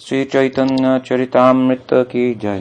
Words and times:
श्री 0.00 0.24
चैतन्य 0.24 0.98
चरितामृत 1.06 1.86
की 1.92 2.34
जय। 2.34 2.60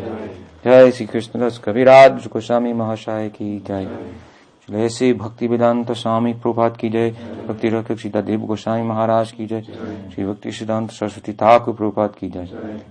जय 0.66 0.92
श्री 0.92 1.06
कृष्ण 1.06 1.40
दास 1.40 1.58
कविराज 1.58 2.28
गोस्वामी 2.28 2.74
महाशय 2.74 3.30
की 3.36 3.64
जय 3.68 4.90
श्री 4.90 5.14
भक्ति 5.14 5.48
वेदांत 5.48 5.92
स्वामी 5.92 6.34
प्रभात 6.34 6.78
की 6.78 6.90
जय। 6.90 7.10
भक्ति 7.48 7.70
रक्षक 7.70 8.00
सीता 8.00 8.22
देव 8.22 8.40
गोस्वामी 8.40 8.84
महाराज 8.84 9.32
की 9.32 9.46
जय। 9.46 9.62
श्री 9.62 10.26
भक्ति 10.26 10.52
सिद्धांत 10.52 10.92
सरस्वती 10.92 11.34
ठाकुर 11.34 11.74
प्रभात 11.74 12.16
की 12.16 12.30
जय। 12.30 12.46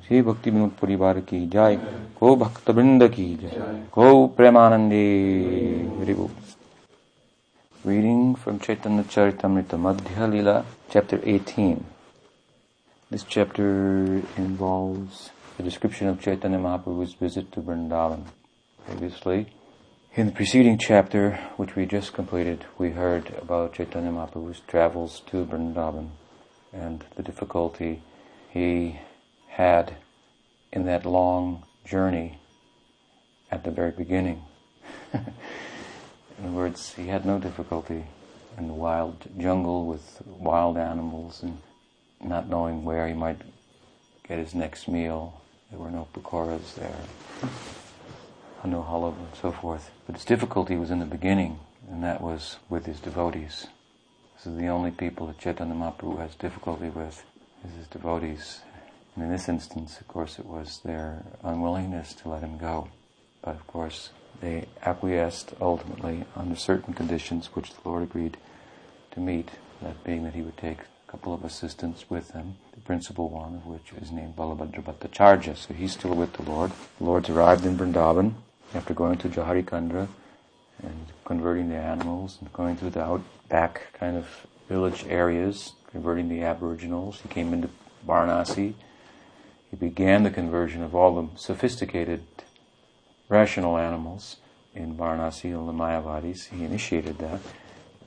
श्री 0.08 0.22
भक्ति 0.22 0.50
विनोद 0.50 0.72
परिवार 0.82 1.20
की 1.20 1.46
जय। 1.46 1.76
गो 2.20 2.34
भक्त 2.36 2.70
वृंद 2.70 3.08
की 3.08 3.34
जय। 3.42 3.62
गो 3.94 4.26
प्रेमानंदे। 4.26 5.06
हरि 5.98 6.14
बोल 6.14 6.30
Reading 7.84 8.34
from 8.38 8.58
Chaitanya 8.60 9.02
Charitamrita 9.04 9.76
Madhya 9.84 10.26
Lila, 10.32 10.60
chapter 10.94 11.18
18. 11.28 11.76
This 13.10 13.24
chapter 13.24 14.22
involves 14.36 15.30
a 15.58 15.64
description 15.64 16.06
of 16.06 16.20
Chaitanya 16.20 16.58
Mahaprabhu's 16.58 17.14
visit 17.14 17.50
to 17.50 17.60
Vrindavan. 17.60 18.26
Previously, 18.86 19.52
in 20.14 20.26
the 20.26 20.32
preceding 20.32 20.78
chapter, 20.78 21.32
which 21.56 21.74
we 21.74 21.86
just 21.86 22.12
completed, 22.12 22.66
we 22.78 22.90
heard 22.90 23.34
about 23.42 23.72
Chaitanya 23.72 24.12
Mahaprabhu's 24.12 24.60
travels 24.60 25.22
to 25.26 25.44
Vrindavan 25.44 26.10
and 26.72 27.04
the 27.16 27.24
difficulty 27.24 28.00
he 28.48 29.00
had 29.48 29.96
in 30.72 30.84
that 30.84 31.04
long 31.04 31.64
journey 31.84 32.38
at 33.50 33.64
the 33.64 33.72
very 33.72 33.90
beginning. 33.90 34.40
In 35.12 35.24
other 36.44 36.52
words, 36.52 36.94
he 36.94 37.08
had 37.08 37.26
no 37.26 37.40
difficulty 37.40 38.04
in 38.56 38.68
the 38.68 38.72
wild 38.72 39.28
jungle 39.36 39.86
with 39.86 40.22
wild 40.26 40.76
animals 40.78 41.42
and 41.42 41.58
not 42.22 42.48
knowing 42.48 42.84
where 42.84 43.06
he 43.08 43.14
might 43.14 43.40
get 44.26 44.38
his 44.38 44.54
next 44.54 44.88
meal. 44.88 45.40
There 45.70 45.78
were 45.78 45.90
no 45.90 46.08
pakoras 46.12 46.74
there, 46.74 46.96
no 48.64 48.82
halab 48.82 49.16
and 49.18 49.34
so 49.40 49.52
forth. 49.52 49.90
But 50.06 50.16
his 50.16 50.24
difficulty 50.24 50.76
was 50.76 50.90
in 50.90 50.98
the 50.98 51.06
beginning, 51.06 51.58
and 51.90 52.02
that 52.04 52.20
was 52.20 52.56
with 52.68 52.86
his 52.86 53.00
devotees. 53.00 53.66
This 54.36 54.46
is 54.46 54.58
the 54.58 54.68
only 54.68 54.90
people 54.90 55.26
that 55.26 55.38
Chaitanya 55.38 55.74
Mahaprabhu 55.74 56.18
has 56.18 56.34
difficulty 56.34 56.88
with, 56.88 57.24
is 57.64 57.74
his 57.76 57.86
devotees. 57.86 58.60
And 59.14 59.24
in 59.24 59.30
this 59.30 59.48
instance, 59.48 60.00
of 60.00 60.08
course, 60.08 60.38
it 60.38 60.46
was 60.46 60.80
their 60.84 61.24
unwillingness 61.42 62.14
to 62.14 62.28
let 62.28 62.42
him 62.42 62.58
go. 62.58 62.88
But 63.42 63.54
of 63.54 63.66
course, 63.66 64.10
they 64.40 64.66
acquiesced 64.82 65.52
ultimately 65.60 66.24
under 66.36 66.56
certain 66.56 66.94
conditions 66.94 67.54
which 67.54 67.74
the 67.74 67.88
Lord 67.88 68.02
agreed 68.02 68.36
to 69.12 69.20
meet, 69.20 69.50
that 69.82 70.02
being 70.04 70.24
that 70.24 70.34
he 70.34 70.42
would 70.42 70.56
take 70.56 70.78
couple 71.10 71.34
of 71.34 71.44
assistants 71.44 72.08
with 72.08 72.30
him, 72.30 72.54
the 72.72 72.80
principal 72.82 73.28
one 73.28 73.56
of 73.56 73.66
which 73.66 73.92
is 74.00 74.12
named 74.12 74.36
Balabhadra 74.36 74.84
Bhattacharya. 74.84 75.56
So 75.56 75.74
he's 75.74 75.92
still 75.92 76.14
with 76.14 76.34
the 76.34 76.42
Lord. 76.42 76.70
The 76.98 77.04
Lord's 77.04 77.28
arrived 77.28 77.66
in 77.66 77.76
Vrindavan 77.76 78.34
after 78.74 78.94
going 78.94 79.18
to 79.18 79.28
Jharikhanda 79.28 80.06
and 80.82 81.06
converting 81.24 81.68
the 81.68 81.76
animals 81.76 82.38
and 82.40 82.52
going 82.52 82.76
through 82.76 82.90
the 82.90 83.02
outback 83.02 83.92
kind 83.94 84.16
of 84.16 84.46
village 84.68 85.04
areas, 85.08 85.72
converting 85.90 86.28
the 86.28 86.42
aboriginals. 86.42 87.20
He 87.22 87.28
came 87.28 87.52
into 87.52 87.70
Varanasi. 88.06 88.74
He 89.68 89.76
began 89.76 90.22
the 90.22 90.30
conversion 90.30 90.82
of 90.82 90.94
all 90.94 91.20
the 91.20 91.36
sophisticated 91.36 92.22
rational 93.28 93.76
animals 93.76 94.36
in 94.76 94.96
Varanasi 94.96 95.46
and 95.46 95.68
the 95.68 95.72
Mayavadis. 95.72 96.50
He 96.50 96.64
initiated 96.64 97.18
that. 97.18 97.40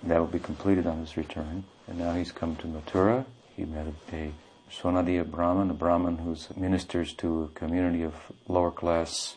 That 0.03 0.19
will 0.19 0.27
be 0.27 0.39
completed 0.39 0.87
on 0.87 0.99
his 0.99 1.17
return. 1.17 1.65
And 1.87 1.99
now 1.99 2.13
he's 2.13 2.31
come 2.31 2.55
to 2.57 2.67
Mathura. 2.67 3.25
He 3.55 3.65
met 3.65 3.87
a 4.11 4.31
Sanodiya 4.71 5.29
Brahmin, 5.29 5.69
a 5.69 5.73
Brahmin 5.73 6.17
who 6.17 6.35
ministers 6.55 7.13
to 7.15 7.43
a 7.43 7.47
community 7.59 8.03
of 8.03 8.13
lower 8.47 8.71
class 8.71 9.35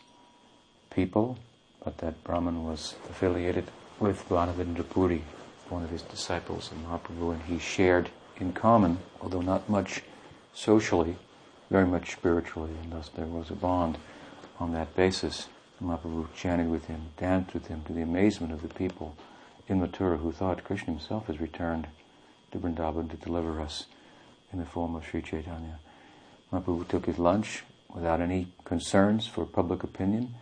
people, 0.89 1.37
but 1.83 1.99
that 1.99 2.23
Brahmin 2.23 2.63
was 2.63 2.95
affiliated 3.09 3.65
with 3.99 4.27
Madhavendra 4.29 4.89
Puri, 4.89 5.23
one 5.69 5.83
of 5.83 5.89
his 5.89 6.01
disciples 6.01 6.71
in 6.71 6.83
Mahaprabhu, 6.83 7.33
and 7.33 7.43
he 7.43 7.59
shared 7.59 8.09
in 8.37 8.53
common, 8.53 8.99
although 9.21 9.41
not 9.41 9.69
much 9.69 10.01
socially, 10.53 11.17
very 11.69 11.85
much 11.85 12.13
spiritually, 12.13 12.71
and 12.81 12.91
thus 12.91 13.09
there 13.09 13.25
was 13.25 13.51
a 13.51 13.55
bond 13.55 13.97
on 14.59 14.73
that 14.73 14.95
basis. 14.95 15.49
Mahaprabhu 15.81 16.27
chanted 16.35 16.69
with 16.69 16.85
him, 16.85 17.01
danced 17.17 17.53
with 17.53 17.67
him 17.67 17.83
to 17.85 17.93
the 17.93 18.01
amazement 18.01 18.51
of 18.53 18.61
the 18.63 18.73
people 18.73 19.15
in 19.67 19.79
Mathura 19.79 20.17
who 20.17 20.31
thought 20.31 20.63
Krishna 20.63 20.93
himself 20.93 21.27
has 21.27 21.39
returned 21.39 21.87
to 22.51 22.59
Vrindavan 22.59 23.09
to 23.09 23.17
deliver 23.17 23.61
us 23.61 23.85
in 24.51 24.59
the 24.59 24.65
form 24.65 24.95
of 24.95 25.05
Sri 25.05 25.21
Chaitanya. 25.21 25.79
Mahaprabhu 26.51 26.87
took 26.87 27.05
his 27.05 27.19
lunch 27.19 27.63
without 27.93 28.21
any 28.21 28.53
concerns 28.63 29.27
for 29.27 29.45
public 29.45 29.83
opinion 29.83 30.35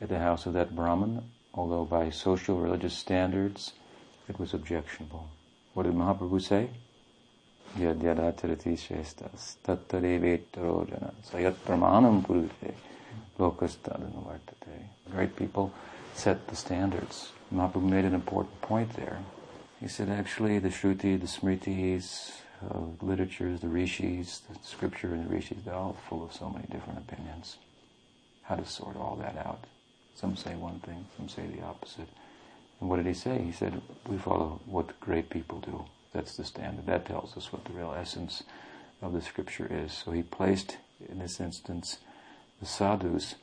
at 0.00 0.08
the 0.08 0.18
house 0.18 0.46
of 0.46 0.52
that 0.54 0.74
Brahmin, 0.74 1.22
although 1.54 1.84
by 1.84 2.10
social 2.10 2.58
religious 2.58 2.94
standards 2.94 3.72
it 4.28 4.38
was 4.38 4.52
objectionable. 4.52 5.28
What 5.74 5.84
did 5.84 5.94
Mahaprabhu 5.94 6.42
say? 6.42 6.70
Great 15.10 15.36
people 15.36 15.72
set 16.14 16.48
the 16.48 16.56
standards. 16.56 17.32
Mahaprabhu 17.54 17.82
made 17.82 18.04
an 18.04 18.14
important 18.14 18.60
point 18.62 18.92
there. 18.94 19.18
He 19.80 19.88
said 19.88 20.08
actually 20.08 20.58
the 20.58 20.70
Shruti, 20.70 21.20
the 21.20 21.26
Smritis, 21.26 22.32
uh, 22.62 22.78
literatures, 23.02 23.60
the 23.60 23.68
Rishis, 23.68 24.40
the 24.48 24.58
scripture 24.62 25.12
and 25.12 25.28
the 25.28 25.34
Rishis, 25.34 25.58
they're 25.64 25.74
all 25.74 25.96
full 26.08 26.24
of 26.24 26.32
so 26.32 26.48
many 26.48 26.66
different 26.70 26.98
opinions. 26.98 27.58
How 28.44 28.56
to 28.56 28.64
sort 28.64 28.96
all 28.96 29.16
that 29.16 29.36
out. 29.36 29.64
Some 30.14 30.36
say 30.36 30.54
one 30.54 30.80
thing, 30.80 31.06
some 31.16 31.28
say 31.28 31.46
the 31.46 31.62
opposite. 31.62 32.08
And 32.80 32.88
what 32.88 32.96
did 32.96 33.06
he 33.06 33.12
say? 33.14 33.42
He 33.42 33.52
said, 33.52 33.82
we 34.08 34.16
follow 34.16 34.60
what 34.64 34.98
great 35.00 35.28
people 35.28 35.60
do. 35.60 35.84
That's 36.12 36.36
the 36.36 36.44
standard. 36.44 36.86
That 36.86 37.04
tells 37.04 37.36
us 37.36 37.52
what 37.52 37.66
the 37.66 37.72
real 37.72 37.94
essence 37.94 38.42
of 39.02 39.12
the 39.12 39.20
scripture 39.20 39.68
is. 39.70 39.92
So 39.92 40.12
he 40.12 40.22
placed, 40.22 40.78
in 41.06 41.18
this 41.18 41.38
instance, 41.38 41.98
the 42.60 42.66
sadhus 42.66 43.34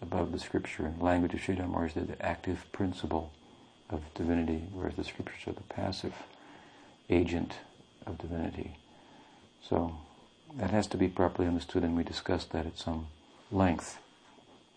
above 0.00 0.30
the 0.30 0.38
scripture. 0.38 0.86
In 0.86 0.98
the 0.98 1.04
language 1.04 1.34
of 1.34 1.40
Sridhar 1.40 1.68
Maharaj, 1.68 1.94
the 1.94 2.24
active 2.24 2.66
principle 2.70 3.32
of 3.90 4.02
divinity, 4.14 4.62
whereas 4.72 4.94
the 4.94 5.04
scriptures 5.04 5.46
are 5.46 5.52
the 5.52 5.62
passive 5.62 6.14
agent 7.08 7.54
of 8.06 8.18
divinity. 8.18 8.76
So 9.68 9.96
that 10.56 10.70
has 10.70 10.86
to 10.88 10.96
be 10.96 11.08
properly 11.08 11.48
understood, 11.48 11.82
and 11.84 11.96
we 11.96 12.04
discussed 12.04 12.52
that 12.52 12.66
at 12.66 12.78
some 12.78 13.08
length, 13.50 13.98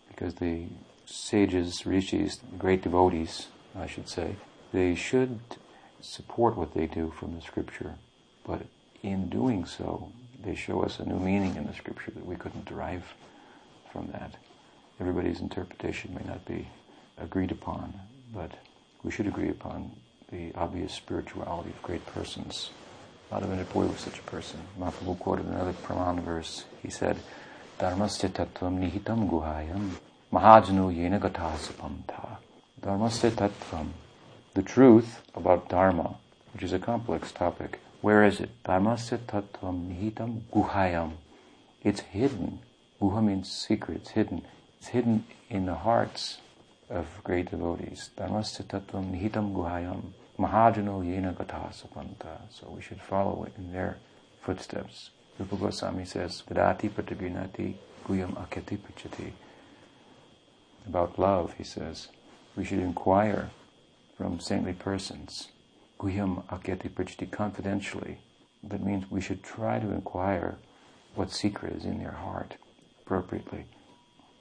because 0.08 0.34
the 0.34 0.66
sages, 1.06 1.86
rishis, 1.86 2.36
the 2.36 2.56
great 2.56 2.82
devotees, 2.82 3.48
I 3.76 3.86
should 3.86 4.08
say, 4.08 4.36
they 4.72 4.94
should 4.94 5.40
support 6.00 6.56
what 6.56 6.74
they 6.74 6.86
do 6.86 7.12
from 7.18 7.34
the 7.34 7.40
scripture, 7.40 7.94
but 8.46 8.62
in 9.02 9.28
doing 9.28 9.64
so, 9.64 10.12
they 10.44 10.54
show 10.54 10.82
us 10.82 10.98
a 10.98 11.04
new 11.04 11.18
meaning 11.18 11.56
in 11.56 11.66
the 11.66 11.74
scripture 11.74 12.10
that 12.10 12.26
we 12.26 12.36
couldn't 12.36 12.66
derive 12.66 13.04
from 13.92 14.08
that. 14.12 14.34
Everybody's 15.00 15.40
interpretation 15.40 16.14
may 16.14 16.24
not 16.24 16.44
be 16.44 16.68
agreed 17.18 17.50
upon, 17.50 17.94
but 18.32 18.50
we 19.04 19.10
should 19.10 19.26
agree 19.26 19.50
upon 19.50 19.92
the 20.32 20.52
obvious 20.54 20.92
spirituality 20.92 21.70
of 21.70 21.82
great 21.82 22.04
persons. 22.06 22.70
Madhavendra 23.30 23.68
Puri 23.68 23.86
was 23.86 24.00
such 24.00 24.18
a 24.18 24.22
person. 24.22 24.60
Mahaprabhu 24.80 25.18
quoted 25.18 25.46
another 25.46 25.72
Pramana 25.72 26.22
verse. 26.22 26.64
He 26.82 26.90
said, 26.90 27.18
Dharmasya 27.78 28.30
tattvam 28.30 28.78
nihitam 28.80 29.28
guhayam 29.30 29.90
mahajanu 30.32 30.92
yena 30.92 31.20
gatasapamta. 31.20 32.38
Dharmasya 32.80 33.30
tattvam. 33.30 33.90
The 34.54 34.62
truth 34.62 35.22
about 35.34 35.68
Dharma, 35.68 36.16
which 36.52 36.62
is 36.62 36.72
a 36.72 36.78
complex 36.78 37.30
topic. 37.30 37.78
Where 38.00 38.24
is 38.24 38.40
it? 38.40 38.50
Dharmasya 38.64 39.18
tattvam 39.26 39.88
nihitam 39.88 40.42
guhayam. 40.52 41.12
It's 41.82 42.00
hidden 42.00 42.60
Guha 43.04 43.22
means 43.22 43.50
secret, 43.50 43.96
it's 43.98 44.10
hidden. 44.10 44.42
It's 44.78 44.88
hidden 44.88 45.26
in 45.50 45.66
the 45.66 45.74
hearts 45.74 46.38
of 46.90 47.06
great 47.24 47.50
devotees. 47.50 48.10
Dharmasya 48.16 48.64
tattvam 48.66 49.12
nihitam 49.12 49.52
guhayam 49.52 50.12
mahajano 50.38 51.02
yena 51.02 51.34
gatasapanta. 51.34 52.38
So 52.50 52.70
we 52.74 52.82
should 52.82 53.00
follow 53.00 53.46
in 53.56 53.72
their 53.72 53.96
footsteps. 54.42 55.10
Rupa 55.38 55.56
Goswami 55.56 56.04
says, 56.04 56.42
Vidati 56.48 56.90
pataginati 56.90 57.74
guyam 58.06 58.34
akyati 58.34 58.78
pachati. 58.78 59.32
About 60.86 61.18
love, 61.18 61.54
he 61.54 61.64
says, 61.64 62.08
we 62.56 62.64
should 62.64 62.78
inquire 62.78 63.50
from 64.16 64.38
saintly 64.38 64.72
persons. 64.72 65.48
Guyam 65.98 66.44
akyati 66.48 66.90
pachati 66.90 67.30
confidentially. 67.30 68.18
That 68.62 68.82
means 68.82 69.10
we 69.10 69.20
should 69.20 69.42
try 69.42 69.78
to 69.78 69.90
inquire 69.90 70.56
what 71.14 71.30
secret 71.30 71.76
is 71.76 71.84
in 71.84 71.98
their 71.98 72.12
heart 72.12 72.56
appropriately. 73.02 73.66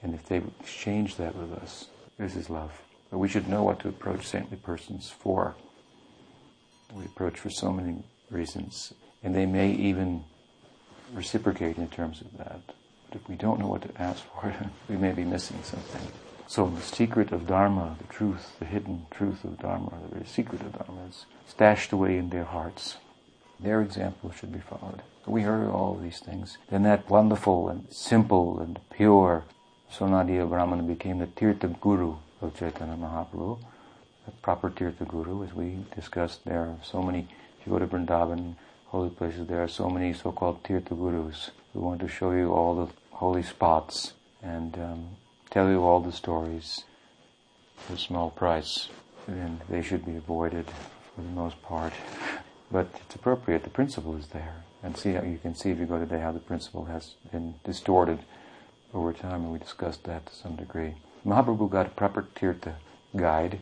And 0.01 0.13
if 0.13 0.25
they 0.25 0.41
exchange 0.59 1.15
that 1.17 1.35
with 1.35 1.53
us, 1.53 1.87
this 2.17 2.35
is 2.35 2.49
love. 2.49 2.81
But 3.09 3.19
we 3.19 3.27
should 3.27 3.47
know 3.47 3.63
what 3.63 3.79
to 3.81 3.89
approach 3.89 4.27
saintly 4.27 4.57
persons 4.57 5.09
for. 5.09 5.55
We 6.93 7.05
approach 7.05 7.39
for 7.39 7.49
so 7.49 7.71
many 7.71 8.03
reasons. 8.29 8.93
And 9.23 9.35
they 9.35 9.45
may 9.45 9.71
even 9.71 10.23
reciprocate 11.13 11.77
in 11.77 11.87
terms 11.89 12.21
of 12.21 12.37
that. 12.37 12.61
But 13.09 13.21
if 13.21 13.29
we 13.29 13.35
don't 13.35 13.59
know 13.59 13.67
what 13.67 13.83
to 13.83 14.01
ask 14.01 14.23
for, 14.23 14.53
we 14.89 14.97
may 14.97 15.11
be 15.11 15.23
missing 15.23 15.61
something. 15.63 16.01
So 16.47 16.67
the 16.67 16.81
secret 16.81 17.31
of 17.31 17.47
Dharma, 17.47 17.95
the 17.97 18.13
truth, 18.13 18.57
the 18.59 18.65
hidden 18.65 19.05
truth 19.11 19.43
of 19.43 19.59
Dharma, 19.59 19.91
the 20.03 20.15
very 20.15 20.27
secret 20.27 20.61
of 20.61 20.73
Dharma 20.73 21.05
is 21.09 21.25
stashed 21.47 21.91
away 21.91 22.17
in 22.17 22.29
their 22.29 22.43
hearts. 22.43 22.97
Their 23.59 23.81
example 23.81 24.31
should 24.31 24.51
be 24.51 24.59
followed. 24.59 25.01
We 25.25 25.43
heard 25.43 25.69
all 25.69 25.95
these 25.95 26.19
things. 26.19 26.57
Then 26.69 26.83
that 26.83 27.09
wonderful 27.09 27.69
and 27.69 27.87
simple 27.89 28.59
and 28.59 28.79
pure 28.91 29.45
Sanodiya 29.93 30.49
Brahmana 30.49 30.81
became 30.81 31.19
the 31.19 31.27
Tirtha 31.27 31.79
Guru 31.79 32.15
of 32.41 32.57
Chaitanya 32.57 32.95
Mahaprabhu. 32.95 33.59
The 34.25 34.31
proper 34.41 34.71
Tirtha 34.71 35.07
Guru, 35.07 35.43
as 35.43 35.53
we 35.53 35.77
discussed, 35.95 36.43
there 36.45 36.61
are 36.61 36.75
so 36.81 37.03
many, 37.03 37.27
if 37.59 37.67
you 37.67 37.73
go 37.73 37.77
to 37.77 37.85
Vrindavan, 37.85 38.55
holy 38.87 39.11
places, 39.11 39.45
there 39.45 39.61
are 39.61 39.67
so 39.67 39.91
many 39.91 40.11
so-called 40.11 40.63
Tirtha 40.63 40.97
Gurus 40.97 41.51
who 41.73 41.81
want 41.81 41.99
to 42.01 42.07
show 42.07 42.31
you 42.31 42.51
all 42.51 42.73
the 42.73 42.91
holy 43.11 43.43
spots 43.43 44.13
and 44.41 44.75
um, 44.79 45.09
tell 45.51 45.69
you 45.69 45.83
all 45.83 45.99
the 45.99 46.11
stories 46.11 46.85
for 47.77 47.93
a 47.93 47.97
small 47.99 48.31
price. 48.31 48.89
And 49.27 49.61
they 49.69 49.83
should 49.83 50.07
be 50.07 50.15
avoided 50.15 50.65
for 51.15 51.21
the 51.21 51.29
most 51.29 51.61
part. 51.61 51.93
But 52.71 52.87
it's 53.05 53.13
appropriate, 53.13 53.63
the 53.63 53.69
principle 53.69 54.17
is 54.17 54.25
there. 54.27 54.63
And 54.81 54.97
see 54.97 55.11
how 55.11 55.21
you 55.21 55.37
can 55.37 55.53
see 55.53 55.69
if 55.69 55.77
you 55.77 55.85
go 55.85 55.99
today 55.99 56.19
how 56.19 56.31
the 56.31 56.39
principle 56.39 56.85
has 56.85 57.13
been 57.31 57.53
distorted 57.63 58.19
over 58.93 59.13
time, 59.13 59.43
and 59.43 59.51
we 59.51 59.59
discussed 59.59 60.03
that 60.03 60.25
to 60.27 60.35
some 60.35 60.55
degree. 60.55 60.95
Mahaprabhu 61.25 61.69
got 61.69 61.87
a 61.87 61.89
proper 61.89 62.27
tirtha 62.35 62.75
guide 63.15 63.59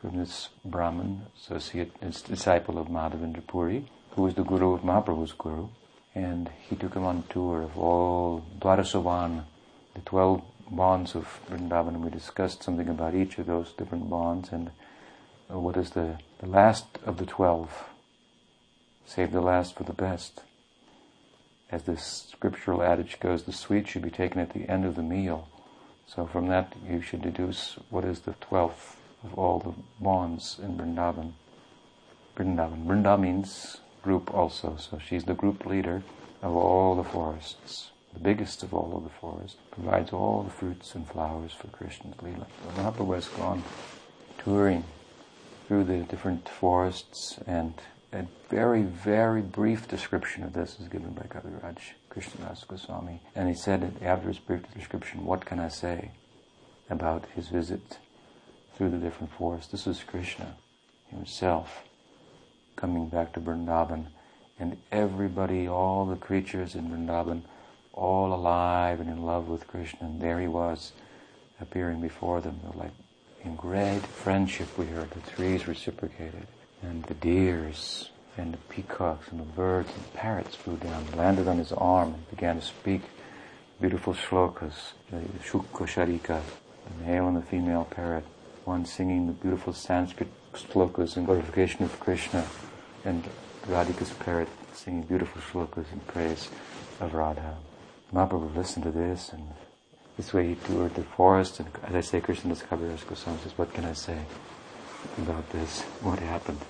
from 0.00 0.18
this 0.18 0.50
Brahmin, 0.64 1.22
associate, 1.40 1.92
his 2.00 2.20
disciple 2.20 2.78
of 2.78 2.88
Madhavendra 2.88 3.46
Puri, 3.46 3.86
who 4.10 4.22
was 4.22 4.34
the 4.34 4.44
guru 4.44 4.74
of 4.74 4.82
Mahaprabhu's 4.82 5.32
guru, 5.32 5.68
and 6.14 6.50
he 6.68 6.76
took 6.76 6.94
him 6.94 7.04
on 7.04 7.24
a 7.28 7.32
tour 7.32 7.62
of 7.62 7.78
all 7.78 8.44
Dwarasavan, 8.60 9.44
the 9.94 10.00
twelve 10.02 10.42
bonds 10.70 11.14
of 11.14 11.40
Vrindavan, 11.48 11.88
and 11.88 12.04
we 12.04 12.10
discussed 12.10 12.62
something 12.62 12.88
about 12.88 13.14
each 13.14 13.38
of 13.38 13.46
those 13.46 13.72
different 13.72 14.10
bonds 14.10 14.50
and 14.50 14.70
uh, 15.52 15.58
what 15.58 15.76
is 15.76 15.90
the, 15.90 16.18
the 16.40 16.46
last 16.46 16.86
of 17.04 17.18
the 17.18 17.26
twelve. 17.26 17.84
Save 19.06 19.32
the 19.32 19.40
last 19.40 19.76
for 19.76 19.84
the 19.84 19.92
best. 19.92 20.42
As 21.74 21.82
this 21.82 22.28
scriptural 22.30 22.82
adage 22.82 23.18
goes, 23.18 23.42
the 23.42 23.52
sweet 23.52 23.88
should 23.88 24.02
be 24.02 24.10
taken 24.10 24.40
at 24.40 24.52
the 24.52 24.68
end 24.70 24.84
of 24.84 24.94
the 24.94 25.02
meal. 25.02 25.48
So 26.06 26.26
from 26.26 26.46
that 26.48 26.74
you 26.88 27.00
should 27.00 27.22
deduce 27.22 27.76
what 27.90 28.04
is 28.04 28.20
the 28.20 28.34
twelfth 28.40 29.00
of 29.24 29.34
all 29.38 29.58
the 29.58 29.74
bonds 30.00 30.60
in 30.62 30.76
Vrindavan. 30.76 31.32
Vrindavan. 32.36 32.86
Vrinda 32.86 33.18
means 33.18 33.78
group 34.02 34.32
also, 34.32 34.76
so 34.78 34.98
she's 34.98 35.24
the 35.24 35.34
group 35.34 35.66
leader 35.66 36.02
of 36.42 36.54
all 36.54 36.94
the 36.94 37.04
forests 37.04 37.90
the 38.14 38.20
biggest 38.20 38.62
of 38.62 38.72
all 38.72 38.96
of 38.96 39.02
the 39.02 39.10
forests, 39.10 39.58
provides 39.72 40.12
all 40.12 40.44
the 40.44 40.50
fruits 40.50 40.94
and 40.94 41.06
flowers 41.06 41.52
for 41.52 41.66
Krishna's 41.68 42.14
Leela. 42.22 42.46
So 42.62 42.82
Mahaprabhu 42.82 43.14
has 43.14 43.28
gone 43.28 43.62
touring 44.38 44.84
through 45.66 45.84
the 45.84 45.98
different 46.04 46.48
forests 46.48 47.38
and 47.46 47.74
a 48.14 48.26
very, 48.48 48.82
very 48.82 49.42
brief 49.42 49.88
description 49.88 50.44
of 50.44 50.52
this 50.52 50.78
is 50.80 50.88
given 50.88 51.10
by 51.10 51.22
Kaviraj 51.22 51.78
Krishnadas 52.10 52.66
Goswami. 52.66 53.20
And 53.34 53.48
he 53.48 53.54
said 53.54 53.96
after 54.02 54.28
his 54.28 54.38
brief 54.38 54.62
description, 54.72 55.24
what 55.24 55.44
can 55.44 55.58
I 55.58 55.68
say 55.68 56.12
about 56.88 57.24
his 57.34 57.48
visit 57.48 57.98
through 58.76 58.90
the 58.90 58.98
different 58.98 59.32
forests? 59.32 59.72
This 59.72 59.86
is 59.86 60.02
Krishna 60.02 60.54
himself 61.08 61.82
coming 62.76 63.08
back 63.08 63.32
to 63.32 63.40
Vrindavan 63.40 64.06
and 64.58 64.76
everybody, 64.92 65.68
all 65.68 66.06
the 66.06 66.16
creatures 66.16 66.74
in 66.74 66.88
Vrindavan 66.88 67.42
all 67.92 68.32
alive 68.32 69.00
and 69.00 69.08
in 69.08 69.24
love 69.24 69.48
with 69.48 69.66
Krishna. 69.66 70.06
And 70.06 70.20
there 70.20 70.40
he 70.40 70.48
was, 70.48 70.92
appearing 71.60 72.00
before 72.00 72.40
them, 72.40 72.60
like 72.74 72.92
in 73.44 73.56
great 73.56 74.00
friendship. 74.00 74.76
We 74.78 74.86
heard 74.86 75.10
the 75.10 75.30
trees 75.32 75.66
reciprocated, 75.66 76.46
and 76.90 77.02
the 77.04 77.14
deers 77.14 78.10
and 78.36 78.52
the 78.52 78.58
peacocks 78.68 79.28
and 79.30 79.40
the 79.40 79.44
birds 79.44 79.90
and 79.94 80.04
the 80.04 80.18
parrots 80.18 80.54
flew 80.54 80.76
down, 80.76 81.06
landed 81.16 81.48
on 81.48 81.58
his 81.58 81.72
arm, 81.72 82.14
and 82.14 82.30
began 82.30 82.56
to 82.56 82.62
speak 82.62 83.02
beautiful 83.80 84.14
shlokas. 84.14 84.92
The 85.10 85.20
Shuka 85.42 85.86
Sharika, 85.86 86.40
the 86.86 87.06
male 87.06 87.28
and 87.28 87.36
the 87.36 87.42
female 87.42 87.86
parrot, 87.90 88.24
one 88.64 88.84
singing 88.84 89.26
the 89.26 89.32
beautiful 89.32 89.72
Sanskrit 89.72 90.28
shlokas 90.52 91.16
in 91.16 91.24
glorification 91.24 91.84
of 91.84 91.98
Krishna, 92.00 92.44
and 93.04 93.24
Radhika's 93.66 94.12
parrot 94.12 94.48
singing 94.72 95.02
beautiful 95.02 95.40
shlokas 95.42 95.92
in 95.92 96.00
praise 96.00 96.48
of 97.00 97.14
Radha. 97.14 97.56
Mahaprabhu 98.12 98.54
listened 98.56 98.84
to 98.84 98.90
this, 98.90 99.32
and 99.32 99.48
this 100.16 100.32
way 100.32 100.48
he 100.48 100.54
toured 100.54 100.94
the 100.94 101.02
forest, 101.02 101.60
and 101.60 101.68
as 101.84 101.94
I 101.94 102.00
say, 102.00 102.20
Krishna 102.20 102.54
Kaviraj 102.54 103.06
Goswami 103.06 103.38
says, 103.42 103.56
what 103.56 103.72
can 103.72 103.84
I 103.84 103.92
say 103.92 104.18
about 105.18 105.48
this? 105.50 105.82
What 106.02 106.18
happened? 106.18 106.60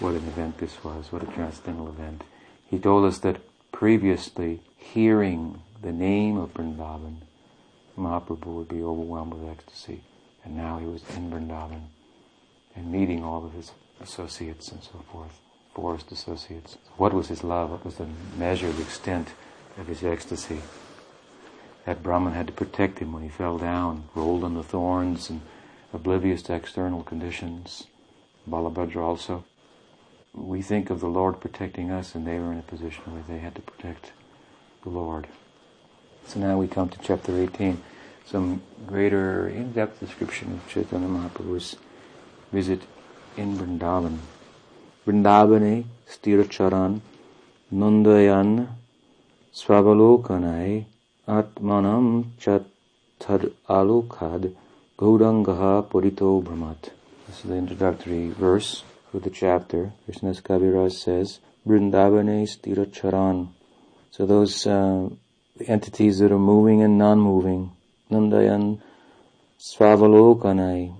What 0.00 0.14
an 0.14 0.26
event 0.28 0.58
this 0.58 0.82
was, 0.82 1.12
what 1.12 1.22
a 1.22 1.26
transcendental 1.26 1.88
event. 1.88 2.24
He 2.68 2.78
told 2.78 3.04
us 3.04 3.18
that 3.18 3.40
previously, 3.72 4.60
hearing 4.76 5.62
the 5.82 5.92
name 5.92 6.36
of 6.36 6.54
Vrindavan, 6.54 7.18
Mahaprabhu 7.96 8.46
would 8.46 8.68
be 8.68 8.82
overwhelmed 8.82 9.34
with 9.34 9.48
ecstasy. 9.48 10.02
And 10.44 10.56
now 10.56 10.78
he 10.78 10.86
was 10.86 11.02
in 11.16 11.30
Vrindavan 11.30 11.84
and 12.76 12.90
meeting 12.90 13.24
all 13.24 13.44
of 13.44 13.52
his 13.52 13.72
associates 14.00 14.68
and 14.70 14.82
so 14.82 15.04
forth, 15.10 15.40
forest 15.74 16.10
associates. 16.12 16.76
What 16.96 17.14
was 17.14 17.28
his 17.28 17.44
love? 17.44 17.70
What 17.70 17.84
was 17.84 17.96
the 17.96 18.08
measure, 18.36 18.70
the 18.70 18.82
extent 18.82 19.28
of 19.78 19.86
his 19.86 20.04
ecstasy. 20.04 20.60
That 21.86 22.02
Brahman 22.02 22.32
had 22.32 22.46
to 22.46 22.52
protect 22.52 22.98
him 22.98 23.12
when 23.12 23.22
he 23.22 23.28
fell 23.28 23.58
down, 23.58 24.04
rolled 24.14 24.44
on 24.44 24.54
the 24.54 24.62
thorns 24.62 25.30
and 25.30 25.40
oblivious 25.92 26.42
to 26.42 26.54
external 26.54 27.02
conditions. 27.02 27.86
Balabhadra 28.48 29.02
also. 29.02 29.44
We 30.34 30.62
think 30.62 30.90
of 30.90 31.00
the 31.00 31.08
Lord 31.08 31.40
protecting 31.40 31.90
us 31.90 32.14
and 32.14 32.26
they 32.26 32.38
were 32.38 32.52
in 32.52 32.58
a 32.58 32.62
position 32.62 33.04
where 33.12 33.22
they 33.22 33.38
had 33.38 33.54
to 33.54 33.62
protect 33.62 34.12
the 34.82 34.90
Lord. 34.90 35.28
So 36.26 36.40
now 36.40 36.58
we 36.58 36.66
come 36.66 36.88
to 36.88 36.98
chapter 36.98 37.38
18, 37.38 37.80
some 38.26 38.62
greater 38.86 39.48
in-depth 39.48 40.00
description 40.00 40.52
of 40.52 40.68
Chaitanya 40.68 41.06
Mahaprabhu's 41.06 41.76
visit 42.50 42.82
in 43.36 43.56
Vrindavan. 43.56 44.18
Vrindavane 45.06 45.84
Stiracharan 46.08 47.00
Nandayan 47.72 48.68
Svavalokanai 49.54 50.84
Atmanam 51.28 52.30
Chathar 52.40 53.52
Alokad 53.68 54.54
Gaurangaha 54.98 55.86
Purito 55.86 56.42
Brahmat. 56.42 56.90
This 57.28 57.38
is 57.38 57.44
the 57.44 57.54
introductory 57.54 58.30
verse 58.30 58.82
for 59.14 59.20
the 59.20 59.30
chapter. 59.30 59.92
Krishnadas 60.08 60.42
Kaviraj 60.42 60.90
says, 60.90 61.38
Vrindavane 61.64 62.42
Stiracharan. 62.48 63.46
So 64.10 64.26
those 64.26 64.66
uh, 64.66 65.08
entities 65.68 66.18
that 66.18 66.32
are 66.32 66.38
moving 66.38 66.82
and 66.82 66.98
non-moving, 66.98 67.70
Nandayan 68.10 68.80
Svavalokanai. 69.60 70.96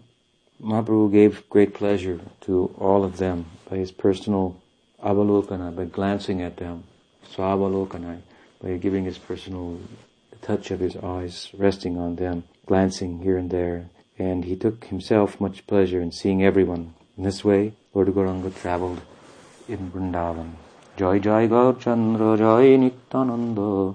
Mahaprabhu 0.62 1.11
gave 1.11 1.50
great 1.50 1.75
pleasure 1.75 2.21
to 2.42 2.73
all 2.78 3.02
of 3.02 3.16
them 3.16 3.47
by 3.68 3.78
his 3.78 3.90
personal 3.90 4.62
avalokana, 5.02 5.75
by 5.75 5.87
glancing 5.87 6.40
at 6.40 6.56
them. 6.56 6.85
Svavalokanai 7.33 8.21
by 8.62 8.76
giving 8.76 9.04
his 9.04 9.18
personal 9.18 9.80
touch 10.40 10.71
of 10.71 10.78
his 10.78 10.97
eyes, 10.99 11.50
resting 11.59 11.99
on 11.99 12.14
them, 12.14 12.44
glancing 12.64 13.23
here 13.23 13.37
and 13.37 13.50
there. 13.50 13.87
And 14.21 14.44
he 14.44 14.54
took 14.54 14.85
himself 14.85 15.40
much 15.40 15.66
pleasure 15.66 16.00
in 16.00 16.12
seeing 16.12 16.44
everyone. 16.44 16.94
In 17.16 17.25
this 17.25 17.44
way, 17.44 17.73
Lord 17.94 18.09
Gauranga 18.09 18.54
traveled 18.61 19.00
in 19.68 19.90
Vrindavan. 19.90 20.50
Joy 20.97 21.18
Jai 21.18 21.47
Gaur 21.47 21.75
Chandra 21.75 22.37
Jai 22.37 22.76
Nityananda 22.76 23.94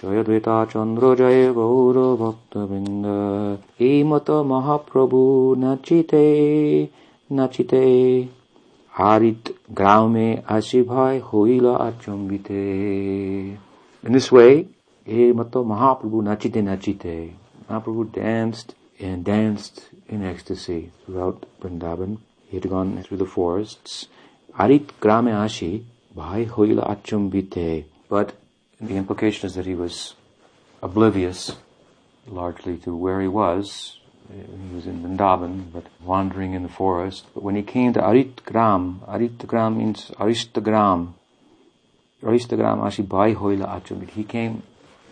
Jaya 0.00 0.24
Dvaita 0.24 0.70
Chandra 0.70 1.16
Jaya 1.16 1.52
Gaura 1.52 2.16
Bhakta 2.16 2.66
Vrinda 2.66 3.60
He 3.76 4.02
Mata 4.02 4.42
Mahaprabhu 4.52 5.56
Nachite 5.56 6.90
Nachite 7.30 8.28
Harit 8.94 9.54
Graume 9.72 10.42
Ashibhai 10.44 11.20
Hoila 11.20 11.92
Achambite 11.92 13.58
in 14.04 14.12
this 14.12 14.30
way, 14.30 14.68
Mato 15.06 15.64
Mahaprabhu 15.64 16.22
Nachite 16.22 16.62
Nachite. 16.62 17.32
Mahaprabhu 17.68 18.12
danced 18.12 18.74
and 19.00 19.24
danced 19.24 19.88
in 20.08 20.24
ecstasy 20.24 20.92
throughout 21.04 21.44
Vrindavan. 21.60 22.18
He 22.48 22.56
had 22.56 22.68
gone 22.68 23.02
through 23.02 23.18
the 23.18 23.26
forests. 23.26 24.08
Arit 24.58 24.88
Grame 25.00 25.30
Ashi, 25.30 25.84
Bhai 26.14 26.44
Hoila 26.44 26.84
Achumbite. 26.94 27.84
But 28.08 28.34
the 28.80 28.96
implication 28.96 29.46
is 29.46 29.54
that 29.54 29.66
he 29.66 29.74
was 29.74 30.14
oblivious 30.82 31.56
largely 32.26 32.76
to 32.78 32.94
where 32.94 33.20
he 33.20 33.28
was. 33.28 33.98
He 34.32 34.74
was 34.74 34.86
in 34.86 35.02
Vrindavan, 35.02 35.72
but 35.72 35.86
wandering 36.02 36.52
in 36.54 36.62
the 36.62 36.68
forest. 36.68 37.26
But 37.34 37.42
when 37.42 37.56
he 37.56 37.62
came 37.62 37.92
to 37.94 38.00
Arit 38.00 38.44
Gram, 38.44 39.00
Arit 39.06 39.46
Gram 39.46 39.78
means 39.78 40.10
Aristagram, 40.18 41.14
Aristagram 42.22 42.80
Ashi 42.80 43.06
Bai 43.06 43.32
Hoila 43.32 43.80
Achamit. 43.80 44.10
He 44.10 44.24
came 44.24 44.62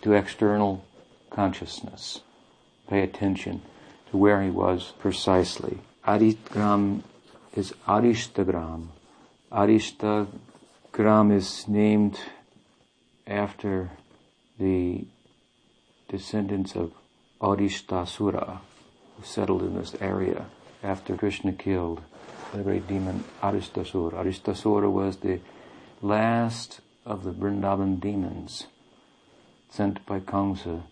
to 0.01 0.13
external 0.13 0.85
consciousness. 1.29 2.21
Pay 2.87 3.01
attention 3.01 3.61
to 4.11 4.17
where 4.17 4.41
he 4.41 4.49
was 4.49 4.93
precisely. 4.99 5.79
Adigram 6.05 7.01
is 7.57 7.73
Arishtagram. 7.87 8.89
Arishtagram 9.51 11.35
is 11.35 11.67
named 11.67 12.19
after 13.25 13.89
the 14.59 15.07
descendants 16.07 16.75
of 16.75 16.93
Arishtasura, 17.41 18.59
who 19.15 19.23
settled 19.23 19.63
in 19.63 19.75
this 19.75 19.95
area 19.99 20.45
after 20.83 21.17
Krishna 21.17 21.51
killed 21.51 22.01
the 22.53 22.61
great 22.61 22.87
demon 22.87 23.23
Aristasura. 23.41 24.13
Aristasura 24.13 24.91
was 24.91 25.17
the 25.17 25.39
last 25.99 26.81
of 27.07 27.23
the 27.23 27.31
Vrindavan 27.31 27.99
demons 27.99 28.67
sent 29.71 30.05
by 30.05 30.19
Kamsa 30.19 30.83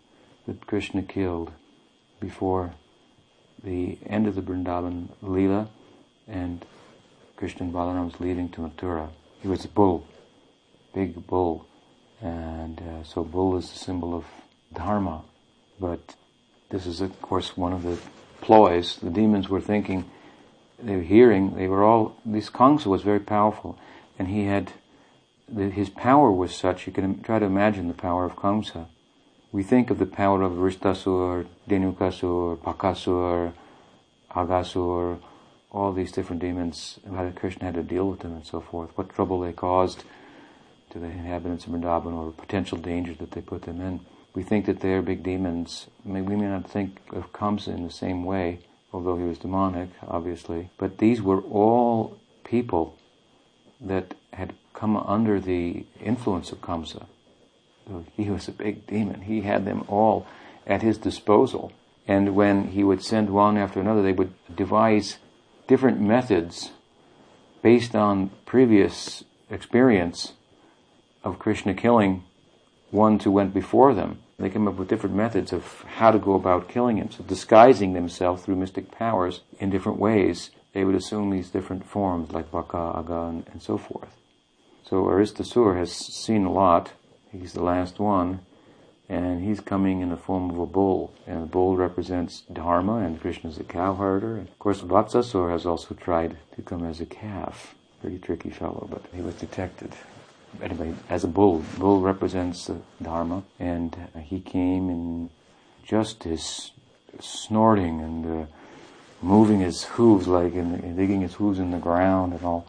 that 0.48 0.66
Krishna 0.66 1.04
killed 1.04 1.52
before 2.20 2.74
the 3.64 4.00
end 4.08 4.26
of 4.26 4.34
the 4.34 4.42
Vrindavan 4.42 5.10
Leela 5.22 5.70
and 6.28 6.66
Krishna 7.36 7.66
Balaram 7.68 8.06
was 8.06 8.20
leaving 8.20 8.50
to 8.50 8.62
Mathura. 8.62 9.10
He 9.42 9.48
was 9.48 9.66
a 9.66 9.68
bull, 9.68 10.08
big 10.94 11.28
bull. 11.28 11.68
And 12.22 12.82
uh, 12.82 13.04
so 13.04 13.24
bull 13.24 13.58
is 13.58 13.66
a 13.66 13.76
symbol 13.76 14.16
of 14.16 14.26
dharma. 14.74 15.24
But 15.80 16.16
this 16.70 16.86
is, 16.86 17.02
of 17.02 17.22
course, 17.22 17.58
one 17.58 17.74
of 17.74 17.84
the 17.84 18.00
ploys. 18.42 18.98
The 18.98 19.10
demons 19.10 19.50
were 19.50 19.62
thinking, 19.62 20.10
they 20.82 20.96
were 20.96 21.02
hearing, 21.02 21.56
they 21.56 21.68
were 21.68 21.84
all, 21.84 22.18
this 22.26 22.50
Kamsa 22.50 22.88
was 22.88 23.02
very 23.02 23.20
powerful. 23.20 23.78
And 24.18 24.30
he 24.30 24.46
had, 24.46 24.72
the, 25.50 25.70
his 25.70 25.90
power 25.90 26.32
was 26.32 26.56
such, 26.56 26.88
you 26.88 26.94
can 26.94 27.22
try 27.22 27.40
to 27.40 27.46
imagine 27.46 27.88
the 27.88 27.94
power 27.94 28.26
of 28.26 28.36
Kamsa. 28.36 28.88
We 29.52 29.64
think 29.64 29.90
of 29.90 30.00
the 30.00 30.06
power 30.06 30.42
of 30.42 30.54
Ristasur, 30.54 31.48
Dhenukasur, 31.70 32.58
Bakasur, 32.58 33.54
Aghasur, 34.32 35.20
all 35.76 35.92
these 35.92 36.12
different 36.12 36.42
demons, 36.42 37.00
and 37.06 37.16
how 37.18 37.30
Krishna 37.32 37.66
had 37.66 37.76
to 37.76 37.84
deal 37.84 38.10
with 38.10 38.22
them 38.22 38.34
and 38.34 38.46
so 38.46 38.62
forth, 38.62 38.92
what 38.96 39.10
trouble 39.10 39.42
they 39.42 39.52
caused 39.52 40.06
to 40.92 41.00
the 41.00 41.08
inhabitants 41.08 41.66
of 41.66 41.74
Vrindavan 41.74 42.14
or 42.14 42.32
potential 42.32 42.78
danger 42.78 43.14
that 43.16 43.32
they 43.32 43.42
put 43.42 43.64
them 43.64 43.82
in. 43.82 44.00
We 44.34 44.44
think 44.44 44.66
that 44.68 44.80
they 44.80 44.94
are 44.94 45.02
big 45.02 45.22
demons. 45.22 45.88
I 46.06 46.10
mean, 46.10 46.26
we 46.26 46.38
may 46.38 46.48
not 46.48 46.70
think 46.70 47.00
of 47.12 47.34
Kamsa 47.34 47.70
in 47.70 47.84
the 47.84 47.92
same 47.92 48.24
way, 48.24 48.60
although 48.94 49.18
he 49.18 49.26
was 49.26 49.38
demonic, 49.38 49.90
obviously, 50.08 50.70
but 50.78 51.00
these 51.00 51.22
were 51.22 51.42
all 51.42 52.18
people 52.46 52.96
that 53.82 54.14
had 54.32 54.54
come 54.74 54.96
under 54.96 55.42
the 55.42 55.86
influence 56.02 56.54
of 56.54 56.62
Kamsa. 56.62 57.06
So 57.88 58.06
he 58.16 58.30
was 58.30 58.48
a 58.48 58.54
big 58.54 58.88
demon. 58.88 59.22
He 59.22 59.42
had 59.42 59.66
them 59.66 59.84
all 59.90 60.26
at 60.66 60.82
his 60.82 60.98
disposal. 60.98 61.74
And 62.08 62.36
when 62.36 62.70
he 62.70 62.84
would 62.84 63.04
send 63.04 63.30
one 63.30 63.58
after 63.58 63.80
another, 63.80 64.02
they 64.02 64.14
would 64.14 64.34
devise 64.54 65.18
different 65.68 66.00
methods 66.00 66.72
based 67.62 67.96
on 67.96 68.32
previous 68.46 69.24
experience 69.50 70.34
of 71.24 71.40
Krishna 71.40 71.74
killing 71.74 72.24
ones 72.92 73.24
who 73.24 73.32
went 73.32 73.54
before 73.54 73.94
them. 73.94 74.20
They 74.38 74.50
came 74.50 74.68
up 74.68 74.76
with 74.76 74.90
different 74.90 75.16
methods 75.16 75.54
of 75.54 75.84
how 75.96 76.12
to 76.12 76.20
go 76.20 76.34
about 76.34 76.68
killing 76.68 76.98
him. 76.98 77.10
So 77.10 77.24
disguising 77.24 77.94
themselves 77.94 78.44
through 78.44 78.58
mystic 78.58 78.92
powers 78.92 79.42
in 79.60 79.70
different 79.70 79.98
ways, 79.98 80.52
they 80.74 80.84
would 80.84 80.96
assume 80.96 81.30
these 81.30 81.50
different 81.50 81.86
forms 81.86 82.32
like 82.32 82.52
Baka, 82.52 82.78
Aga, 82.78 83.22
and, 83.22 83.48
and 83.52 83.62
so 83.62 83.78
forth. 83.78 84.16
So 84.84 85.06
Aristasur 85.06 85.78
has 85.78 85.92
seen 85.92 86.46
a 86.46 86.52
lot. 86.52 86.92
He's 87.32 87.54
the 87.54 87.64
last 87.64 87.98
one 87.98 88.42
and 89.08 89.44
he's 89.44 89.60
coming 89.60 90.02
in 90.02 90.10
the 90.10 90.18
form 90.18 90.50
of 90.50 90.60
a 90.60 90.66
bull, 90.66 91.14
and 91.28 91.44
the 91.44 91.48
bull 91.48 91.76
represents 91.76 92.42
Dharma, 92.52 92.98
and 92.98 93.22
Krishna 93.22 93.50
is 93.50 93.60
a 93.60 93.64
cowherder. 93.64 94.38
And 94.38 94.48
of 94.48 94.60
course, 94.60 94.82
Vatsasur 94.82 95.52
has 95.52 95.66
also 95.66 95.94
tried 95.94 96.38
to 96.56 96.62
come 96.62 96.86
as 96.86 97.00
a 97.00 97.06
calf. 97.06 97.76
Pretty 98.02 98.18
tricky 98.18 98.50
fellow, 98.50 98.88
but 98.90 99.04
he 99.14 99.22
was 99.22 99.36
detected. 99.36 99.92
Anyway, 100.62 100.94
as 101.10 101.24
a 101.24 101.28
bull, 101.28 101.64
bull 101.78 102.02
represents 102.02 102.70
Dharma, 103.02 103.44
and 103.60 103.96
uh, 104.16 104.20
he 104.20 104.40
came 104.40 104.90
in 104.90 105.30
just 105.84 106.24
his 106.24 106.72
snorting 107.20 108.02
and 108.02 108.26
uh, 108.26 108.46
moving 109.22 109.60
his 109.60 109.84
hooves 109.84 110.28
like 110.28 110.54
and 110.54 110.98
digging 110.98 111.22
his 111.22 111.36
hooves 111.36 111.60
in 111.60 111.72
the 111.72 111.78
ground, 111.78 112.34
and 112.34 112.44
all. 112.44 112.66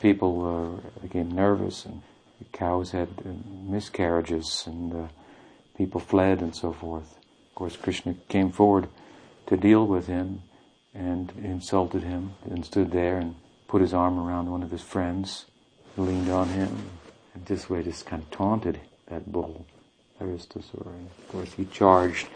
People 0.00 0.80
uh, 0.86 1.00
became 1.02 1.30
nervous, 1.30 1.84
and 1.84 2.00
cows 2.52 2.92
had 2.92 3.08
uh, 3.18 3.28
miscarriages, 3.70 4.64
and 4.66 4.94
uh, 4.94 5.08
people 5.80 5.98
fled 5.98 6.42
and 6.42 6.54
so 6.54 6.74
forth. 6.74 7.16
Of 7.48 7.54
course, 7.54 7.74
Krishna 7.74 8.14
came 8.28 8.52
forward 8.52 8.86
to 9.46 9.56
deal 9.56 9.86
with 9.86 10.08
him 10.08 10.42
and 10.92 11.32
insulted 11.42 12.02
him 12.02 12.34
and 12.44 12.66
stood 12.66 12.90
there 12.90 13.16
and 13.16 13.34
put 13.66 13.80
his 13.80 13.94
arm 13.94 14.18
around 14.18 14.50
one 14.50 14.62
of 14.62 14.70
his 14.70 14.82
friends, 14.82 15.46
leaned 15.96 16.28
on 16.28 16.50
him, 16.50 16.90
and 17.32 17.46
this 17.46 17.70
way 17.70 17.82
just 17.82 18.04
kind 18.04 18.22
of 18.22 18.30
taunted 18.30 18.78
that 19.06 19.32
bull, 19.32 19.64
Aristasura. 20.20 20.92
Of 21.18 21.28
course, 21.28 21.54
he 21.54 21.64
charged 21.64 22.26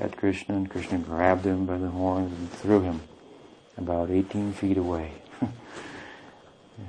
at 0.00 0.16
Krishna, 0.16 0.54
and 0.54 0.70
Krishna 0.70 0.96
grabbed 0.96 1.44
him 1.44 1.66
by 1.66 1.76
the 1.76 1.90
horns 1.90 2.32
and 2.32 2.50
threw 2.50 2.80
him 2.80 3.02
about 3.76 4.10
18 4.10 4.54
feet 4.54 4.78
away. 4.78 5.12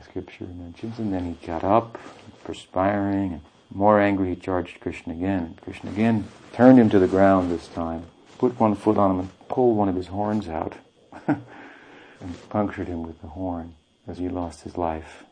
scripture 0.05 0.45
mentions, 0.45 0.99
and 0.99 1.13
then 1.13 1.25
he 1.25 1.45
got 1.45 1.65
up, 1.65 1.97
perspiring, 2.45 3.33
and 3.33 3.41
more 3.73 3.99
angry, 3.99 4.29
he 4.29 4.35
charged 4.35 4.79
Krishna 4.79 5.13
again. 5.13 5.57
Krishna 5.61 5.91
again 5.91 6.27
turned 6.53 6.79
him 6.79 6.89
to 6.89 6.99
the 6.99 7.07
ground 7.07 7.51
this 7.51 7.67
time, 7.67 8.03
put 8.37 8.59
one 8.59 8.75
foot 8.75 8.97
on 8.97 9.11
him 9.11 9.19
and 9.19 9.47
pulled 9.49 9.77
one 9.77 9.89
of 9.89 9.95
his 9.95 10.07
horns 10.07 10.47
out 10.47 10.75
and 11.27 12.49
punctured 12.49 12.87
him 12.87 13.03
with 13.03 13.21
the 13.21 13.27
horn 13.27 13.75
as 14.07 14.17
he 14.17 14.29
lost 14.29 14.61
his 14.61 14.77
life 14.77 15.23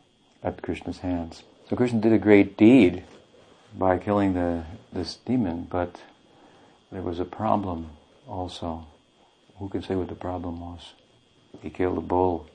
at 0.42 0.62
Krishna's 0.62 0.98
hands. 0.98 1.42
So 1.68 1.76
Krishna 1.76 2.00
did 2.00 2.12
a 2.12 2.18
great 2.18 2.56
deed 2.56 3.04
by 3.76 3.98
killing 3.98 4.34
the, 4.34 4.64
this 4.92 5.16
demon, 5.16 5.66
but 5.70 6.00
there 6.92 7.02
was 7.02 7.18
a 7.18 7.24
problem 7.24 7.90
also. 8.28 8.86
Who 9.58 9.68
can 9.68 9.82
say 9.82 9.96
what 9.96 10.08
the 10.08 10.14
problem 10.14 10.60
was? 10.60 10.92
He 11.62 11.70
killed 11.70 11.98
a 11.98 12.02
bull. 12.02 12.48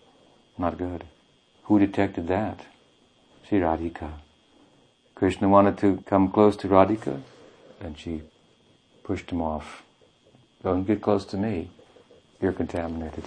Not 0.58 0.78
good. 0.78 1.04
Who 1.64 1.80
detected 1.80 2.28
that? 2.28 2.60
Sri 3.48 3.60
Radhika. 3.60 4.12
Krishna 5.22 5.48
wanted 5.48 5.78
to 5.78 6.04
come 6.08 6.32
close 6.32 6.56
to 6.56 6.68
Radhika, 6.68 7.22
and 7.80 7.96
she 7.96 8.24
pushed 9.04 9.30
him 9.30 9.40
off. 9.40 9.84
Don't 10.64 10.84
get 10.84 11.04
close 11.04 11.26
to 11.26 11.38
me. 11.38 11.70
You're 12.42 12.54
contaminated. 12.54 13.26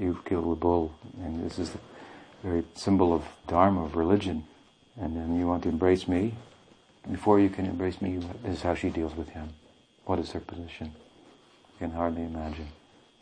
You've 0.00 0.24
killed 0.24 0.50
a 0.50 0.56
bull. 0.56 0.92
And 1.22 1.46
this 1.46 1.60
is 1.60 1.70
the 1.70 1.78
very 2.42 2.64
symbol 2.74 3.14
of 3.14 3.22
dharma, 3.46 3.84
of 3.84 3.94
religion. 3.94 4.42
And 5.00 5.16
then 5.16 5.38
you 5.38 5.46
want 5.46 5.62
to 5.62 5.68
embrace 5.68 6.08
me. 6.08 6.34
Before 7.08 7.38
you 7.38 7.50
can 7.50 7.66
embrace 7.66 8.02
me, 8.02 8.18
this 8.42 8.56
is 8.56 8.62
how 8.62 8.74
she 8.74 8.90
deals 8.90 9.14
with 9.14 9.28
him. 9.28 9.50
What 10.06 10.18
is 10.18 10.32
her 10.32 10.40
position? 10.40 10.92
I 11.76 11.78
can 11.78 11.92
hardly 11.92 12.22
imagine. 12.24 12.70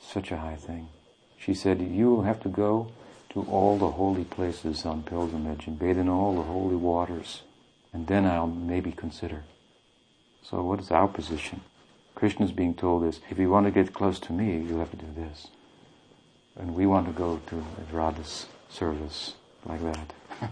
Such 0.01 0.33
a 0.33 0.39
high 0.39 0.57
thing. 0.57 0.89
She 1.37 1.53
said, 1.53 1.83
you 1.83 2.09
will 2.09 2.23
have 2.23 2.41
to 2.45 2.49
go 2.49 2.93
to 3.35 3.43
all 3.43 3.77
the 3.77 3.91
holy 3.91 4.25
places 4.25 4.87
on 4.87 5.03
pilgrimage 5.03 5.67
and 5.67 5.79
bathe 5.79 5.99
in 5.99 6.09
all 6.09 6.35
the 6.35 6.45
holy 6.45 6.77
waters 6.77 7.43
and 7.93 8.07
then 8.07 8.27
I'll 8.27 8.47
maybe 8.47 8.93
consider. 8.93 9.43
So 10.43 10.63
what 10.63 10.81
is 10.81 10.91
our 10.91 11.09
position? 11.09 11.61
Krishna 12.15 12.47
is 12.47 12.53
being 12.53 12.75
told 12.75 13.05
this, 13.05 13.21
if 13.31 13.39
you 13.39 13.51
want 13.51 13.67
to 13.67 13.71
get 13.71 13.95
close 13.95 14.19
to 14.21 14.33
me, 14.33 14.59
you 14.59 14.79
have 14.79 14.91
to 14.91 14.97
do 14.97 15.07
this. 15.17 15.49
And 16.57 16.75
we 16.75 16.87
want 16.87 17.07
to 17.07 17.13
go 17.13 17.41
to 17.49 17.65
Radha's 17.93 18.47
service 18.69 19.35
like 19.65 19.83
that. 19.83 20.13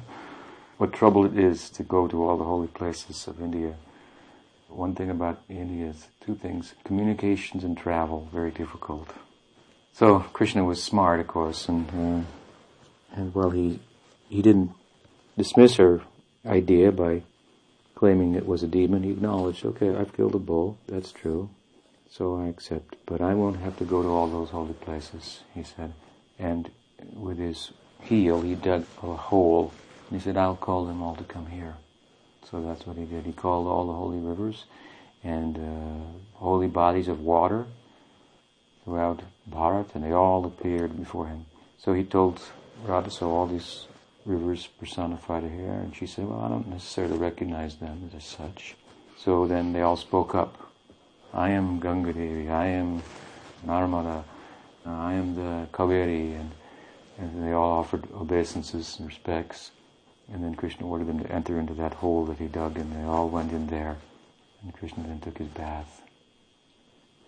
what 0.78 0.92
trouble 0.92 1.26
it 1.26 1.36
is 1.36 1.68
to 1.70 1.82
go 1.82 2.08
to 2.08 2.24
all 2.24 2.36
the 2.36 2.44
holy 2.44 2.68
places 2.68 3.26
of 3.26 3.40
India. 3.40 3.74
One 4.68 4.94
thing 4.94 5.10
about 5.10 5.40
India 5.48 5.86
is 5.86 6.08
two 6.24 6.34
things, 6.34 6.74
communications 6.84 7.64
and 7.64 7.76
travel, 7.76 8.28
very 8.32 8.50
difficult. 8.50 9.08
So 9.92 10.20
Krishna 10.20 10.64
was 10.64 10.82
smart, 10.82 11.20
of 11.20 11.26
course, 11.26 11.68
and, 11.68 11.88
uh, 11.90 13.18
and 13.18 13.34
well, 13.34 13.50
he, 13.50 13.80
he 14.28 14.42
didn't 14.42 14.72
dismiss 15.36 15.76
her 15.76 16.02
idea 16.48 16.90
by 16.90 17.22
claiming 17.94 18.34
it 18.34 18.46
was 18.46 18.62
a 18.62 18.66
demon. 18.66 19.02
He 19.02 19.10
acknowledged, 19.10 19.64
okay, 19.64 19.94
I've 19.94 20.12
killed 20.12 20.34
a 20.34 20.38
bull. 20.38 20.78
That's 20.88 21.12
true. 21.12 21.50
So 22.10 22.40
I 22.40 22.46
accept. 22.46 22.96
But 23.06 23.20
I 23.20 23.34
won't 23.34 23.58
have 23.58 23.76
to 23.78 23.84
go 23.84 24.02
to 24.02 24.08
all 24.08 24.28
those 24.28 24.50
holy 24.50 24.74
places, 24.74 25.40
he 25.54 25.62
said. 25.62 25.92
And 26.38 26.70
with 27.14 27.38
his 27.38 27.72
heel, 28.00 28.40
he 28.40 28.54
dug 28.54 28.86
a 29.02 29.14
hole. 29.14 29.72
And 30.08 30.20
he 30.20 30.24
said, 30.24 30.36
I'll 30.36 30.56
call 30.56 30.86
them 30.86 31.02
all 31.02 31.16
to 31.16 31.24
come 31.24 31.46
here. 31.46 31.76
So 32.50 32.62
that's 32.62 32.86
what 32.86 32.96
he 32.96 33.04
did. 33.04 33.26
He 33.26 33.32
called 33.32 33.66
all 33.66 33.86
the 33.86 33.92
holy 33.92 34.18
rivers 34.18 34.64
and 35.22 35.56
uh, 35.56 36.38
holy 36.38 36.68
bodies 36.68 37.08
of 37.08 37.20
water 37.20 37.66
throughout 38.84 39.22
Bharat, 39.50 39.94
and 39.94 40.04
they 40.04 40.12
all 40.12 40.46
appeared 40.46 40.96
before 40.96 41.26
him. 41.26 41.44
So 41.78 41.92
he 41.92 42.04
told 42.04 42.40
Radha, 42.84 43.10
so 43.10 43.30
all 43.30 43.46
these 43.46 43.86
rivers 44.28 44.68
personified 44.78 45.42
here. 45.42 45.72
And 45.72 45.96
she 45.96 46.06
said, 46.06 46.28
well, 46.28 46.40
I 46.40 46.48
don't 46.48 46.68
necessarily 46.68 47.18
recognize 47.18 47.76
them 47.76 48.10
as 48.14 48.24
such. 48.24 48.76
So 49.16 49.46
then 49.46 49.72
they 49.72 49.82
all 49.82 49.96
spoke 49.96 50.34
up. 50.34 50.70
I 51.32 51.50
am 51.50 51.80
Ganga 51.80 52.12
Devi, 52.12 52.48
I 52.48 52.66
am 52.66 53.02
Narmada, 53.66 54.24
I 54.86 55.14
am 55.14 55.34
the 55.34 55.66
Kaveri, 55.72 56.38
and, 56.38 56.50
and 57.18 57.42
they 57.42 57.52
all 57.52 57.72
offered 57.72 58.06
obeisances 58.14 58.96
and 58.98 59.08
respects. 59.08 59.72
And 60.32 60.44
then 60.44 60.54
Krishna 60.54 60.86
ordered 60.86 61.08
them 61.08 61.20
to 61.20 61.32
enter 61.32 61.58
into 61.58 61.74
that 61.74 61.94
hole 61.94 62.24
that 62.26 62.38
he 62.38 62.46
dug, 62.46 62.78
and 62.78 62.92
they 62.92 63.02
all 63.02 63.28
went 63.28 63.52
in 63.52 63.66
there. 63.66 63.96
And 64.62 64.72
Krishna 64.72 65.04
then 65.04 65.20
took 65.20 65.38
his 65.38 65.48
bath. 65.48 66.02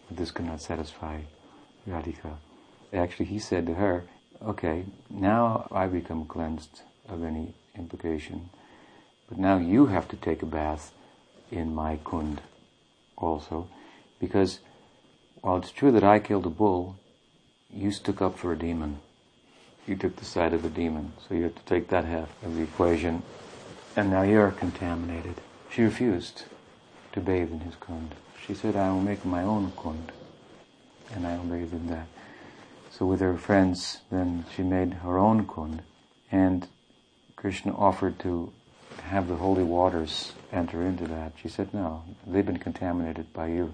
But 0.08 0.16
this 0.16 0.30
could 0.30 0.46
not 0.46 0.60
satisfy 0.60 1.20
Radhika. 1.88 2.36
Actually, 2.92 3.26
he 3.26 3.38
said 3.38 3.66
to 3.66 3.74
her, 3.74 4.04
okay, 4.42 4.84
now 5.08 5.68
I 5.70 5.86
become 5.86 6.24
cleansed 6.24 6.82
of 7.10 7.24
any 7.24 7.54
implication, 7.76 8.50
but 9.28 9.38
now 9.38 9.58
you 9.58 9.86
have 9.86 10.08
to 10.08 10.16
take 10.16 10.42
a 10.42 10.46
bath 10.46 10.92
in 11.50 11.74
my 11.74 11.98
kund 12.04 12.40
also, 13.16 13.68
because 14.20 14.60
while 15.40 15.56
it's 15.56 15.70
true 15.70 15.92
that 15.92 16.04
I 16.04 16.18
killed 16.18 16.46
a 16.46 16.50
bull, 16.50 16.96
you 17.72 17.90
stuck 17.90 18.20
up 18.20 18.38
for 18.38 18.52
a 18.52 18.58
demon. 18.58 19.00
You 19.86 19.96
took 19.96 20.16
the 20.16 20.24
side 20.24 20.52
of 20.52 20.64
a 20.64 20.68
demon, 20.68 21.12
so 21.26 21.34
you 21.34 21.44
have 21.44 21.54
to 21.54 21.64
take 21.64 21.88
that 21.88 22.04
half 22.04 22.30
of 22.44 22.54
the 22.56 22.62
equation, 22.62 23.22
and 23.96 24.10
now 24.10 24.22
you're 24.22 24.50
contaminated. 24.50 25.40
She 25.70 25.82
refused 25.82 26.44
to 27.12 27.20
bathe 27.20 27.52
in 27.52 27.60
his 27.60 27.74
kund. 27.76 28.14
She 28.46 28.54
said, 28.54 28.76
I 28.76 28.90
will 28.90 29.00
make 29.00 29.24
my 29.24 29.42
own 29.42 29.72
kund, 29.76 30.12
and 31.12 31.26
I 31.26 31.36
will 31.36 31.44
bathe 31.44 31.72
in 31.72 31.86
that. 31.88 32.06
So 32.90 33.06
with 33.06 33.20
her 33.20 33.36
friends, 33.36 34.00
then 34.10 34.44
she 34.54 34.62
made 34.62 34.94
her 34.94 35.18
own 35.18 35.46
kund, 35.46 35.82
and 36.30 36.68
Krishna 37.40 37.74
offered 37.74 38.18
to 38.18 38.52
have 39.04 39.26
the 39.26 39.36
holy 39.36 39.62
waters 39.62 40.34
enter 40.52 40.82
into 40.82 41.06
that. 41.06 41.32
She 41.40 41.48
said, 41.48 41.72
no, 41.72 42.04
they've 42.26 42.44
been 42.44 42.58
contaminated 42.58 43.32
by 43.32 43.46
you. 43.46 43.72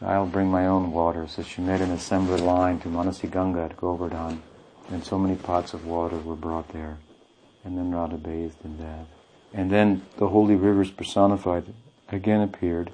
I'll 0.00 0.24
bring 0.24 0.50
my 0.50 0.66
own 0.66 0.90
water. 0.90 1.28
So 1.28 1.42
she 1.42 1.60
made 1.60 1.82
an 1.82 1.90
assembly 1.90 2.40
line 2.40 2.80
to 2.80 2.88
Manasi 2.88 3.30
Ganga 3.30 3.60
at 3.64 3.76
Govardhan, 3.76 4.42
and 4.90 5.04
so 5.04 5.18
many 5.18 5.36
pots 5.36 5.74
of 5.74 5.86
water 5.86 6.16
were 6.16 6.34
brought 6.34 6.68
there. 6.72 6.96
And 7.62 7.76
then 7.76 7.92
Radha 7.92 8.16
bathed 8.16 8.64
in 8.64 8.78
that. 8.78 9.06
And 9.52 9.70
then 9.70 10.00
the 10.16 10.28
holy 10.28 10.56
rivers 10.56 10.90
personified 10.90 11.74
again 12.08 12.40
appeared, 12.40 12.90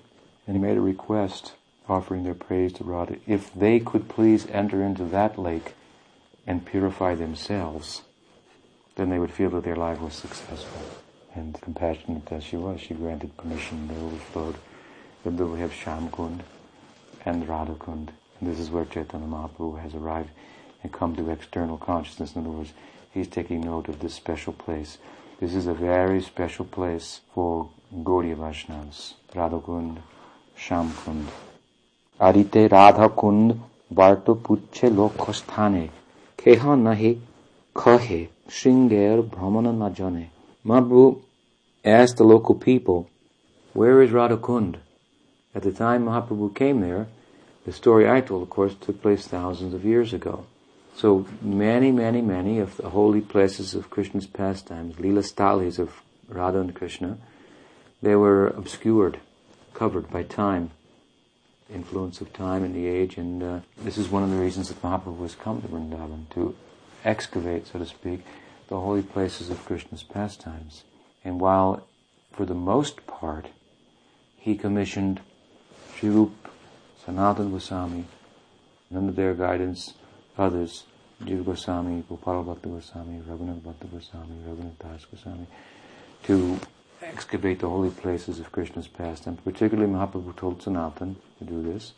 and 0.47 0.57
he 0.57 0.61
made 0.61 0.77
a 0.77 0.81
request 0.81 1.53
offering 1.89 2.25
their 2.25 2.35
praise 2.35 2.73
to 2.75 2.85
Radha 2.85 3.19
if 3.29 3.55
they 3.55 3.79
could 3.79 4.09
please 4.09 4.49
enter 4.49 4.83
into 4.83 5.05
that 5.05 5.39
lake 5.39 5.75
and 6.49 6.67
purify 6.67 7.15
themselves, 7.15 8.03
then 8.99 9.11
they 9.11 9.19
would 9.21 9.31
feel 9.31 9.49
that 9.51 9.63
their 9.63 9.77
life 9.77 10.01
was 10.01 10.13
successful. 10.13 10.83
And 11.33 11.59
compassionate 11.61 12.33
as 12.33 12.43
she 12.43 12.57
was, 12.57 12.81
she 12.81 12.95
granted 12.95 13.37
permission. 13.37 13.87
They 13.87 13.95
overflowed. 13.95 14.57
Then 15.25 15.53
we 15.53 15.61
have 15.61 15.71
Shamkund 15.71 16.41
and 17.25 17.47
Radhakund. 17.47 18.09
And 18.41 18.51
this 18.51 18.59
is 18.59 18.71
where 18.71 18.85
Chaitanya 18.85 19.29
Mahaprabhu 19.29 19.81
has 19.81 19.95
arrived 19.95 20.31
and 20.83 20.93
come 20.93 21.15
to 21.15 21.31
external 21.31 21.79
consciousness. 21.79 22.35
In 22.35 22.41
other 22.41 22.51
words, 22.51 22.73
he's 23.13 23.29
taking 23.29 23.61
note 23.61 23.89
of 23.89 24.01
this 24.01 24.15
special 24.15 24.53
place. 24.53 24.99
This 25.39 25.55
is 25.55 25.69
a 25.69 25.75
very 25.75 26.21
special 26.21 26.65
place 26.65 27.21
for 27.33 27.71
Gaudiya 27.95 28.35
Vaishnavas. 28.35 29.15
Radhakund, 29.33 29.99
Shamkund. 30.59 31.27
Arite 32.21 32.69
Radhakund 32.69 33.61
Varto 33.95 34.35
Puche 34.35 34.91
Lokhasthane 34.91 35.91
Keha 36.37 36.75
Nahi 36.77 37.21
Kohe, 37.79 38.29
Sringer 38.49 39.23
Brahmana 39.23 39.73
Najane. 39.73 40.31
Mahaprabhu 40.67 41.23
asked 41.85 42.17
the 42.17 42.25
local 42.25 42.57
people, 42.57 43.09
Where 43.73 44.03
is 44.03 44.11
Radhakund? 44.11 44.79
At 45.55 45.63
the 45.63 45.71
time 45.71 46.07
Mahaprabhu 46.07 46.57
came 46.57 46.81
there, 46.81 47.07
the 47.65 47.73
story 47.73 48.11
I 48.11 48.21
told, 48.21 48.43
of 48.43 48.51
course, 48.51 48.75
took 48.75 49.01
place 49.01 49.29
thousands 49.29 49.75
of 49.75 49.85
years 49.85 50.13
ago. 50.13 50.45
So 50.97 51.29
many, 51.41 51.93
many, 51.93 52.21
many 52.21 52.59
of 52.59 52.77
the 52.79 52.91
holy 52.91 53.21
places 53.21 53.77
of 53.77 53.91
Krishna's 53.91 54.27
pastimes, 54.27 54.99
Lila 54.99 55.23
Stalis 55.23 55.79
of 55.79 56.03
Radha 56.29 56.59
and 56.59 56.75
Krishna, 56.75 57.17
they 58.03 58.17
were 58.17 58.49
obscured, 58.49 59.21
covered 59.73 60.11
by 60.11 60.25
time, 60.25 60.73
influence 61.73 62.21
of 62.21 62.33
time 62.33 62.65
and 62.65 62.75
the 62.75 62.89
age, 62.89 63.19
and 63.19 63.41
uh, 63.41 63.61
this 63.77 63.99
is 63.99 64.09
one 64.09 64.25
of 64.25 64.31
the 64.31 64.37
reasons 64.37 64.67
that 64.67 64.83
Mahaprabhu 64.83 65.19
was 65.19 65.37
come 65.37 65.63
to 65.63 65.69
Vrindavan, 65.69 66.29
to 66.31 66.57
excavate, 67.09 67.67
so 67.67 67.79
to 67.79 67.87
speak, 67.87 68.21
the 68.69 68.79
holy 68.79 69.03
places 69.03 69.49
of 69.51 69.65
Krishna's 69.65 70.03
pastimes. 70.03 70.85
And 71.25 71.41
while, 71.41 71.87
for 72.33 72.45
the 72.45 72.55
most 72.55 73.07
part, 73.07 73.47
he 74.37 74.57
commissioned 74.57 75.21
Sri 75.97 76.11
Rup, 76.11 76.33
Sanatana 77.05 77.51
Goswami, 77.51 78.05
and 78.89 78.99
under 78.99 79.13
their 79.13 79.35
guidance, 79.35 79.95
others, 80.37 80.85
Jiva 81.25 81.45
Goswami, 81.45 82.05
Gopal 82.09 82.45
Bhatta 82.45 82.69
Goswami, 82.69 83.21
Raghunath 83.29 83.63
Bhatta 83.63 83.87
Goswami, 83.91 84.37
Raghunath 84.47 84.79
Das 84.79 85.05
Goswami, 85.07 85.47
to 86.25 86.61
excavate 87.03 87.61
the 87.61 87.69
holy 87.69 87.91
places 87.91 88.39
of 88.39 88.53
Krishna's 88.53 88.87
pastime. 88.87 89.37
Particularly 89.39 89.91
Mahaprabhu 89.91 90.37
told 90.37 90.63
Sanatan 90.63 91.17
to 91.39 91.45
do 91.45 91.63
this. 91.63 91.95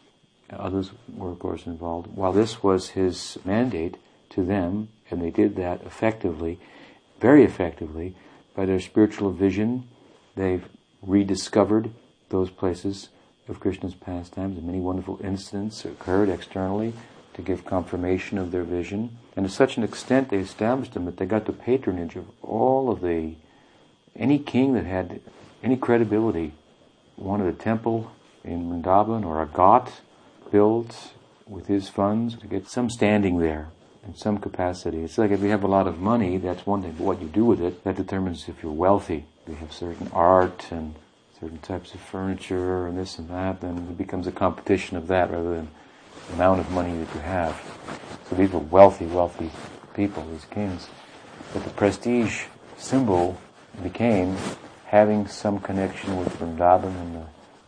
Others 0.51 0.90
were, 1.16 1.31
of 1.31 1.38
course, 1.38 1.66
involved. 1.66 2.09
While 2.14 2.33
this 2.33 2.62
was 2.62 2.90
his 2.90 3.38
mandate 3.44 3.96
to 4.31 4.45
them, 4.45 4.88
and 5.11 5.21
they 5.21 5.31
did 5.31 5.57
that 5.57 5.83
effectively, 5.83 6.59
very 7.21 7.45
effectively, 7.45 8.14
by 8.55 8.64
their 8.64 8.81
spiritual 8.81 9.31
vision, 9.31 9.88
they've 10.37 10.64
rediscovered 11.03 11.90
those 12.31 12.51
places 12.51 13.09
of 13.49 13.61
Krishna's 13.61 13.95
pastimes, 13.95 14.57
and 14.57 14.66
many 14.66 14.81
wonderful 14.81 15.21
incidents 15.23 15.85
occurred 15.85 16.29
externally 16.29 16.93
to 17.35 17.43
give 17.43 17.64
confirmation 17.64 18.38
of 18.38 18.53
their 18.53 18.62
vision. 18.62 19.19
And 19.37 19.47
to 19.47 19.53
such 19.53 19.77
an 19.77 19.83
extent 19.83 20.29
they 20.29 20.38
established 20.38 20.95
them 20.95 21.05
that 21.05 21.16
they 21.16 21.27
got 21.27 21.47
the 21.47 21.53
patronage 21.53 22.16
of 22.16 22.27
all 22.43 22.90
of 22.90 23.01
the 23.01 23.35
any 24.16 24.38
king 24.38 24.75
that 24.75 24.85
had 24.85 25.21
any 25.62 25.77
credibility. 25.77 26.53
Wanted 27.16 27.47
a 27.47 27.57
temple 27.57 28.11
in 28.45 28.71
Vrindavan 28.71 29.25
or 29.25 29.43
a 29.43 29.47
ghat 29.47 30.01
built 30.51 31.12
with 31.47 31.66
his 31.66 31.88
funds 31.88 32.37
to 32.37 32.47
get 32.47 32.69
some 32.69 32.90
standing 32.90 33.38
there 33.38 33.69
in 34.07 34.15
some 34.15 34.39
capacity. 34.39 35.03
It's 35.03 35.19
like 35.19 35.31
if 35.31 35.41
you 35.41 35.51
have 35.51 35.65
a 35.65 35.69
lot 35.69 35.87
of 35.87 35.99
money, 35.99 36.39
that's 36.39 36.67
one 36.67 36.83
thing, 36.83 36.93
but 36.93 37.05
what 37.05 37.21
you 37.21 37.29
do 37.29 37.45
with 37.45 37.61
it, 37.61 37.85
that 37.85 37.97
determines 37.97 38.49
if 38.49 38.63
you're 38.63 38.73
wealthy. 38.73 39.27
If 39.43 39.49
you 39.49 39.55
have 39.57 39.73
certain 39.73 40.11
art 40.13 40.67
and 40.71 40.95
certain 41.39 41.59
types 41.59 41.95
of 41.95 42.01
furniture 42.01 42.87
and 42.87 42.99
this 42.99 43.19
and 43.19 43.29
that, 43.31 43.61
then 43.61 43.77
it 43.77 43.99
becomes 43.99 44.27
a 44.27 44.33
competition 44.33 44.97
of 44.97 45.07
that 45.09 45.31
rather 45.31 45.55
than 45.55 45.69
the 46.29 46.35
amount 46.35 46.61
of 46.61 46.71
money 46.71 46.97
that 46.97 47.15
you 47.15 47.21
have. 47.21 47.61
So 48.29 48.37
these 48.37 48.51
were 48.51 48.61
wealthy, 48.61 49.07
wealthy 49.07 49.51
people, 49.95 50.25
these 50.31 50.45
kings. 50.47 50.89
But 51.53 51.65
the 51.65 51.71
prestige 51.71 52.45
symbol 52.77 53.39
became 53.83 54.37
having 54.87 55.27
some 55.27 55.61
connection 55.61 56.17
with 56.19 56.29
Vrindavan 56.39 57.01
and 57.01 57.15
the 57.17 57.27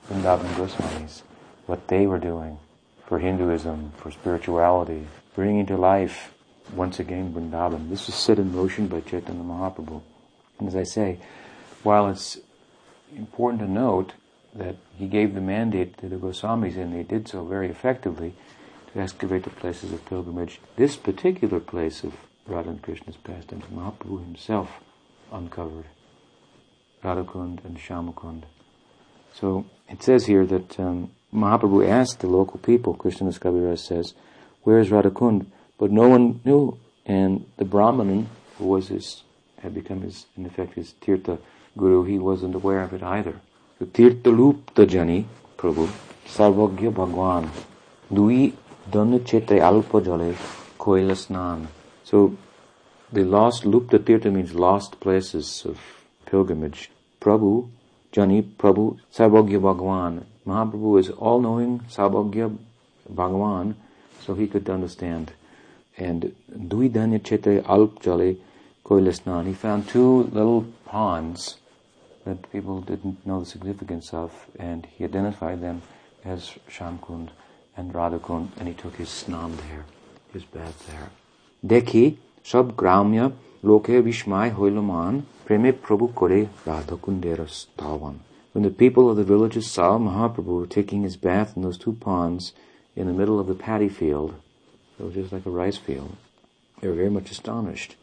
Vrindavan 0.08 0.48
Goswamis, 0.54 1.22
what 1.66 1.88
they 1.88 2.06
were 2.06 2.18
doing 2.18 2.58
for 3.06 3.18
Hinduism, 3.18 3.92
for 3.96 4.10
spirituality, 4.10 5.06
bringing 5.34 5.66
to 5.66 5.76
life 5.76 6.32
once 6.74 6.98
again 7.00 7.32
Vrindavan. 7.32 7.88
This 7.90 8.06
was 8.06 8.14
set 8.14 8.38
in 8.38 8.54
motion 8.54 8.86
by 8.86 9.00
Chaitanya 9.00 9.42
Mahaprabhu. 9.42 10.02
And 10.58 10.68
as 10.68 10.76
I 10.76 10.84
say, 10.84 11.18
while 11.82 12.08
it's 12.08 12.38
important 13.16 13.62
to 13.62 13.70
note 13.70 14.12
that 14.54 14.76
he 14.98 15.06
gave 15.06 15.34
the 15.34 15.40
mandate 15.40 15.98
to 15.98 16.08
the 16.08 16.16
Goswamis 16.16 16.76
and 16.76 16.94
they 16.94 17.02
did 17.02 17.28
so 17.28 17.44
very 17.44 17.68
effectively 17.68 18.34
to 18.92 19.00
excavate 19.00 19.44
the 19.44 19.50
places 19.50 19.92
of 19.92 20.04
pilgrimage, 20.06 20.60
this 20.76 20.96
particular 20.96 21.60
place 21.60 22.04
of 22.04 22.14
Radha 22.46 22.70
and 22.70 22.82
Krishna's 22.82 23.16
pastimes, 23.16 23.64
Mahaprabhu 23.72 24.20
himself 24.20 24.80
uncovered. 25.32 25.86
Radhakund 27.02 27.64
and 27.64 27.78
Shamakund. 27.78 28.44
So 29.34 29.66
it 29.88 30.02
says 30.02 30.26
here 30.26 30.46
that 30.46 30.78
um, 30.78 31.10
Mahaprabhu 31.34 31.88
asked 31.88 32.20
the 32.20 32.26
local 32.26 32.58
people, 32.58 32.94
Krishnadas 32.94 33.38
Kaviraj 33.38 33.78
says, 33.78 34.14
where 34.62 34.78
is 34.78 34.88
Radhakund? 34.88 35.46
But 35.78 35.90
no 35.90 36.08
one 36.08 36.40
knew. 36.44 36.78
And 37.04 37.46
the 37.56 37.64
Brahmanan, 37.64 38.28
who 38.58 38.66
was 38.66 38.88
his, 38.88 39.22
had 39.60 39.74
become 39.74 40.02
his, 40.02 40.26
in 40.36 40.46
effect, 40.46 40.74
his 40.74 40.94
Tirtha 41.00 41.38
guru, 41.76 42.04
he 42.04 42.18
wasn't 42.18 42.54
aware 42.54 42.82
of 42.82 42.92
it 42.92 43.02
either. 43.02 43.40
So 43.78 43.86
Tirtha 43.86 44.26
Lupta 44.26 44.84
Jani, 44.86 45.26
Prabhu, 45.56 45.90
Sarvagya 46.26 46.94
Bhagwan, 46.94 47.50
Dui 48.12 48.52
Dhanna 48.90 49.20
Chetre 49.20 49.60
Alpa 49.60 50.04
Jale 50.04 50.36
Koila 50.78 51.16
Snan. 51.16 51.66
So 52.04 52.36
the 53.12 53.24
lost 53.24 53.64
Lupta 53.64 53.98
Tirtha 53.98 54.32
means 54.32 54.54
lost 54.54 55.00
places 55.00 55.64
of 55.66 55.80
pilgrimage. 56.26 56.90
Prabhu, 57.20 57.68
Jani 58.14 58.42
Prabhu, 58.42 58.98
Sarvagya 59.12 59.60
Bhagwan. 59.60 60.24
Mahaprabhu 60.46 61.00
is 61.00 61.10
all-knowing 61.10 61.80
Sarvagya 61.88 62.56
Bhagwan, 63.08 63.74
so 64.24 64.34
he 64.34 64.46
could 64.46 64.68
understand. 64.68 65.32
And 65.98 66.34
Duidanya 66.50 67.20
Chetre 67.20 67.66
Alp 67.68 68.02
Jale 68.02 68.36
Koilasnan, 68.84 69.46
he 69.46 69.52
found 69.52 69.88
two 69.88 70.24
little 70.24 70.66
ponds 70.84 71.56
that 72.24 72.50
people 72.52 72.80
didn't 72.80 73.26
know 73.26 73.40
the 73.40 73.46
significance 73.46 74.12
of, 74.14 74.46
and 74.58 74.86
he 74.86 75.04
identified 75.04 75.60
them 75.60 75.82
as 76.24 76.52
Shamkund 76.68 77.30
and 77.76 77.92
Radhakund, 77.92 78.48
and 78.58 78.68
he 78.68 78.74
took 78.74 78.96
his 78.96 79.08
snan 79.08 79.56
there, 79.56 79.84
his 80.32 80.44
bath 80.44 80.86
there. 80.86 81.10
Dekhi, 81.64 82.16
sab 82.42 82.76
gramya 82.76 83.32
loke 83.62 83.86
vishmay 83.86 84.54
hoilaman 84.54 85.22
preme 85.46 85.72
prabhu 85.72 86.14
kore 86.14 86.48
Radhakundera 86.64 87.48
stavan. 87.48 88.18
When 88.52 88.64
the 88.64 88.70
people 88.70 89.08
of 89.10 89.16
the 89.16 89.24
villages 89.24 89.70
saw 89.70 89.98
Mahaprabhu 89.98 90.68
taking 90.68 91.02
his 91.02 91.16
bath 91.16 91.56
in 91.56 91.62
those 91.62 91.78
two 91.78 91.92
ponds 91.94 92.52
in 92.96 93.06
the 93.06 93.12
middle 93.12 93.40
of 93.40 93.46
the 93.46 93.54
paddy 93.54 93.88
field, 93.88 94.34
it 94.98 95.02
was 95.02 95.14
just 95.14 95.32
like 95.32 95.46
a 95.46 95.50
rice 95.50 95.76
field, 95.76 96.16
they 96.80 96.88
were 96.88 96.94
very 96.94 97.10
much 97.10 97.30
astonished. 97.30 97.96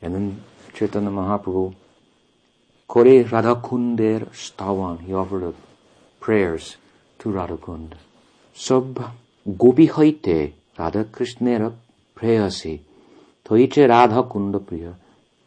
And 0.00 0.14
then 0.14 0.44
Chaitanya 0.72 1.10
Mahaprabhu 1.10 1.74
Kore 2.88 3.24
Radhakunder 3.24 4.28
Stavan. 4.30 5.00
He 5.00 5.14
offered 5.14 5.44
up 5.44 5.54
prayers 6.20 6.76
to 7.20 7.30
Radhakund. 7.30 7.92
Sub 8.54 9.12
gopi 9.58 9.86
hoite 9.86 10.52
Radha 10.78 11.04
Krishnera 11.04 11.72
prayasi. 12.14 12.80
Toiche 13.44 13.88
Radha 13.88 14.22
Kunda 14.24 14.60
Priya 14.64 14.94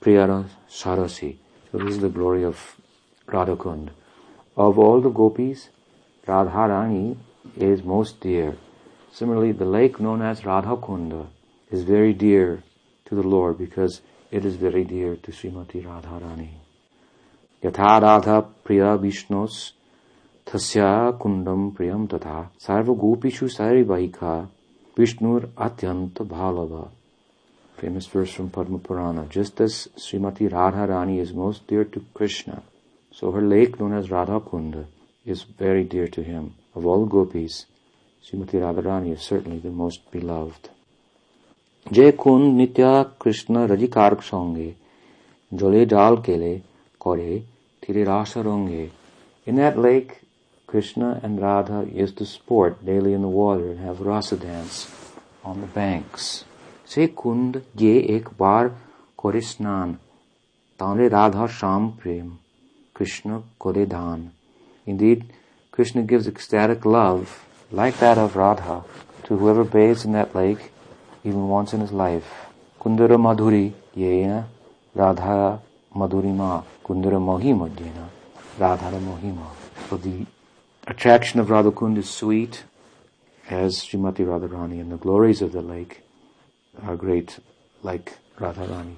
Priyara 0.02 0.46
Sarasi. 0.70 1.38
So 1.72 1.78
this 1.78 1.96
is 1.96 2.00
the 2.00 2.10
glory 2.10 2.44
of 2.44 2.76
Radhakund. 3.28 3.90
Of 4.58 4.80
all 4.80 5.02
the 5.02 5.10
gopis, 5.10 5.70
Radharani 6.28 7.18
is 7.58 7.84
most 7.84 8.20
dear. 8.22 8.56
Similarly, 9.16 9.54
the 9.54 9.64
lake 9.64 10.02
known 10.02 10.22
as 10.22 10.42
Radhakunda 10.42 11.28
is 11.72 11.84
very 11.84 12.12
dear 12.12 12.64
to 13.06 13.16
the 13.16 13.24
Lord 13.24 13.58
because 13.58 14.02
it 14.30 14.44
is 14.44 14.58
very 14.58 14.84
dear 14.84 15.16
to 15.16 15.32
Srimati 15.32 15.82
Radharani. 15.86 16.50
Yatha 17.64 18.02
Radha 18.02 18.46
Priya 18.66 18.98
Vishnos 18.98 19.72
Tasya 20.46 21.18
Kundam 21.18 21.72
Priyam 21.74 22.10
Tatha 22.10 22.50
Sarva 22.60 22.94
Gopishu 22.94 23.48
Saribahika 23.48 24.50
Vishnur 24.98 25.48
Atyanta 25.52 26.28
Bhalava. 26.28 26.90
Famous 27.78 28.08
verse 28.08 28.34
from 28.34 28.50
Padma 28.50 28.80
Purana. 28.80 29.30
Just 29.30 29.62
as 29.62 29.88
Srimati 29.96 30.50
Radharani 30.50 31.22
is 31.22 31.32
most 31.32 31.66
dear 31.68 31.86
to 31.86 32.04
Krishna, 32.14 32.64
so 33.14 33.32
her 33.32 33.42
lake 33.42 33.80
known 33.80 33.94
as 33.94 34.10
Radhakunda 34.10 34.88
is 35.26 35.44
very 35.44 35.86
dear 35.86 36.10
to 36.10 36.22
him. 36.22 36.56
Of 36.74 36.86
all 36.86 37.06
gopis, 37.06 37.66
Srimati 38.26 38.60
Radharani 38.60 39.14
is 39.14 39.22
certainly 39.22 39.60
the 39.60 39.70
most 39.70 40.10
beloved. 40.10 40.70
Jai 41.92 42.12
कुन 42.12 42.56
Nitya 42.56 43.12
Krishna 43.20 43.68
Rajikark 43.68 44.24
संगे 44.24 44.74
Jole 45.54 45.86
डाल 45.86 46.24
Kele 46.24 46.64
Kore 46.98 47.44
Tiri 47.84 48.04
rasa 48.08 48.42
ronge. 48.42 48.90
In 49.46 49.58
that 49.58 49.78
lake, 49.78 50.22
Krishna 50.66 51.20
and 51.22 51.40
Radha 51.40 51.88
used 51.94 52.18
to 52.18 52.26
sport 52.26 52.84
daily 52.84 53.14
in 53.14 53.22
the 53.22 53.28
water 53.28 53.70
and 53.70 53.80
have 53.82 54.02
rasa 54.02 54.38
dance 54.38 54.92
on 55.44 55.62
the 55.62 55.68
banks. 55.68 56.46
Se 56.84 57.08
Kund 57.10 57.62
Je 57.76 58.00
Ek 58.16 58.36
Bar 58.36 58.72
Kore 59.16 59.34
Snan 59.34 60.00
Tanre 60.80 61.10
Radha 61.10 61.48
Sham 61.48 61.92
Prem 61.92 62.40
Krishna 62.92 63.44
Kore 63.60 63.86
Dhan 63.86 64.32
Indeed, 64.88 65.32
Krishna 65.72 66.02
gives 66.02 66.28
ecstatic 66.28 66.86
love 66.86 67.45
like 67.72 67.98
that 68.00 68.18
of 68.18 68.36
Radha, 68.36 68.84
to 69.24 69.38
whoever 69.38 69.64
bathes 69.64 70.06
in 70.06 70.12
that 70.14 70.36
lake, 70.36 70.72
even 71.24 71.48
once 71.48 71.74
in 71.74 71.82
his 71.82 71.92
life. 71.92 72.46
Kundara 72.80 73.18
madhuri 73.18 73.74
yena 73.96 74.46
Radha 74.94 75.60
madhurima 75.96 76.64
kundara 76.84 77.20
mohima 77.20 77.76
dina 77.76 78.10
radhara 78.60 79.00
mohima. 79.00 79.48
So 79.90 79.98
the 79.98 80.26
attraction 80.88 81.40
of 81.40 81.48
Radhakund 81.48 81.98
is 81.98 82.10
sweet 82.10 82.64
as 83.50 83.78
Srimati 83.78 84.26
Radharani 84.26 84.80
and 84.80 84.92
the 84.92 84.98
glories 84.98 85.42
of 85.42 85.52
the 85.52 85.62
lake 85.62 86.02
are 86.84 86.96
great 86.96 87.40
like 87.84 88.18
Radharani. 88.40 88.96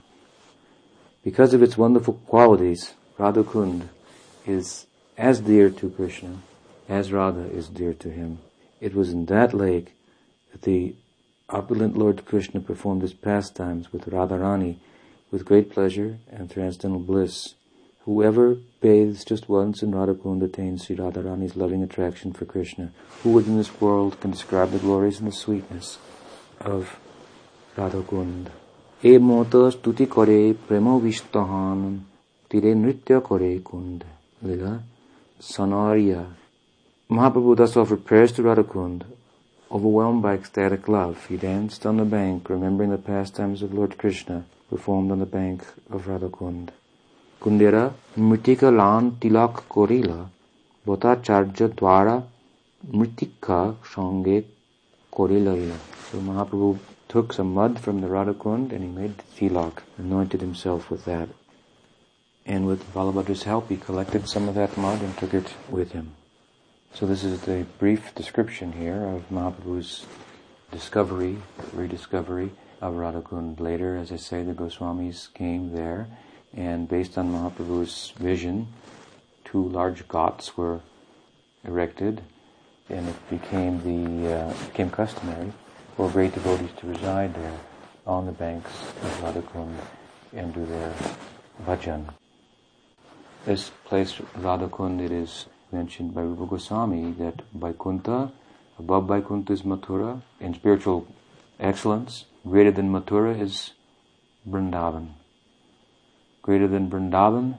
Because 1.24 1.54
of 1.54 1.62
its 1.62 1.78
wonderful 1.78 2.16
qualities, 2.28 2.94
Radhakund 3.18 3.90
is 4.46 4.86
as 5.18 5.42
dear 5.42 5.70
to 5.70 5.90
Krishna 5.90 6.38
as 6.88 7.12
Radha 7.12 7.50
is 7.50 7.68
dear 7.68 7.94
to 7.94 8.10
him. 8.10 8.40
It 8.80 8.94
was 8.94 9.12
in 9.12 9.26
that 9.26 9.54
lake 9.54 9.94
that 10.52 10.62
the 10.62 10.96
opulent 11.50 11.98
Lord 11.98 12.26
Krishna 12.26 12.60
performed 12.60 13.02
his 13.02 13.14
pastimes 13.14 13.92
with 13.92 14.06
Radharani 14.06 14.78
with 15.32 15.46
great 15.46 15.72
pleasure 15.72 16.18
and 16.32 16.50
transcendental 16.50 17.00
bliss. 17.00 17.56
Whoever 18.06 18.56
bathes 18.80 19.26
just 19.26 19.50
once 19.50 19.84
in 19.84 19.92
Radhakund 19.92 20.42
attains 20.44 20.86
Sri 20.86 20.96
Radharani's 20.96 21.58
loving 21.58 21.84
attraction 21.84 22.32
for 22.32 22.46
Krishna. 22.46 22.92
Who 23.24 23.32
within 23.32 23.58
this 23.58 23.82
world 23.82 24.20
can 24.22 24.32
describe 24.32 24.72
the 24.72 24.80
glories 24.80 25.20
and 25.20 25.28
the 25.28 25.36
sweetness 25.36 25.98
of 26.62 26.98
Radhakund? 27.76 28.48
E 29.04 29.18
mota 29.18 29.72
stuti 29.72 30.10
kore 30.10 30.54
prema 30.54 31.00
vishtahan 31.00 32.00
tire 32.50 32.74
nritya 32.74 33.22
kore 33.22 33.60
kund. 33.60 34.06
Lila 34.42 34.82
Sanarya. 35.40 36.26
Mahaprabhu 37.10 37.56
thus 37.56 37.78
offered 37.78 38.04
prayers 38.04 38.34
to 38.34 38.42
Radhakund. 38.44 39.04
Overwhelmed 39.72 40.22
by 40.22 40.34
ecstatic 40.34 40.90
love, 40.90 41.26
he 41.28 41.38
danced 41.38 41.86
on 41.86 41.96
the 41.96 42.04
bank, 42.04 42.50
remembering 42.50 42.90
the 42.90 42.98
pastimes 42.98 43.62
of 43.62 43.74
Lord 43.74 43.98
Krishna 43.98 44.44
performed 44.70 45.10
on 45.12 45.20
the 45.20 45.26
bank 45.26 45.66
of 45.90 46.08
Radhakund. 46.08 46.72
Kundera 47.40 47.94
Mritika 48.18 48.76
Lan 48.76 49.12
Tilak 49.22 49.70
Korila 49.70 50.28
Bhattacharya 50.86 51.70
Dwara 51.70 52.26
Mritika 52.92 53.78
Sange 53.86 54.44
Korilaila. 55.10 55.78
So 56.12 56.18
Mahaprabhu 56.18 56.78
took 57.08 57.32
some 57.32 57.54
mud 57.54 57.80
from 57.80 58.02
the 58.02 58.08
Radhakund 58.08 58.74
and 58.74 58.84
he 58.84 58.90
made 58.90 59.18
tilak, 59.38 59.82
anointed 59.98 60.42
himself 60.42 60.90
with 60.90 61.06
that. 61.06 61.30
And 62.46 62.68
with 62.68 62.94
Balabhadra's 62.94 63.44
help, 63.44 63.70
he 63.70 63.78
collected 63.78 64.28
some 64.28 64.50
of 64.50 64.56
that 64.56 64.76
mud 64.76 65.02
and 65.02 65.18
took 65.18 65.34
it 65.34 65.54
with 65.70 65.94
him. 65.94 66.12
So 66.94 67.06
this 67.06 67.24
is 67.24 67.42
the 67.42 67.66
brief 67.78 68.16
description 68.16 68.72
here 68.72 69.04
of 69.04 69.30
Mahaprabhu's 69.30 70.06
discovery, 70.72 71.38
rediscovery 71.74 72.52
of 72.82 72.96
Radhakund. 72.96 73.60
Later, 73.60 73.96
as 73.96 74.12
I 74.12 74.16
say, 74.16 74.44
the 74.44 74.54
Goswamis 74.54 75.32
came 75.34 75.74
there, 75.74 76.08
and 76.56 76.90
based 76.90 77.18
on 77.18 77.32
Mahaprabhu's 77.32 78.14
vision, 78.18 78.68
two 79.46 79.70
large 79.70 80.08
ghats 80.08 80.58
were 80.58 80.82
erected, 81.64 82.22
and 82.90 83.08
it 83.08 83.30
became 83.30 83.82
the 83.84 84.34
uh, 84.34 84.54
became 84.68 84.90
customary 84.90 85.54
for 85.96 86.10
great 86.10 86.34
devotees 86.34 86.72
to 86.78 86.88
reside 86.88 87.34
there 87.36 87.60
on 88.06 88.26
the 88.26 88.32
banks 88.32 88.72
of 89.04 89.22
Radhakund 89.22 89.76
and 90.34 90.54
do 90.54 90.66
their 90.66 90.94
bhajan. 91.66 92.14
This 93.46 93.72
place, 93.86 94.14
Radhakund, 94.40 95.02
it 95.02 95.12
is 95.12 95.46
mentioned 95.72 96.14
by 96.14 96.22
Rupa 96.22 96.46
Goswami 96.46 97.12
that 97.20 97.42
Vaikuntha, 97.54 98.32
above 98.80 99.08
Vaikuntha 99.08 99.54
is 99.54 99.64
Mathura, 99.64 100.22
in 100.40 100.54
spiritual 100.54 101.08
excellence, 101.60 102.26
Greater 102.48 102.72
than 102.72 102.90
Mathura 102.90 103.40
is 103.42 103.72
Vrindavan. 104.50 105.10
Greater 106.42 106.68
than 106.68 106.90
Vrindavan 106.90 107.58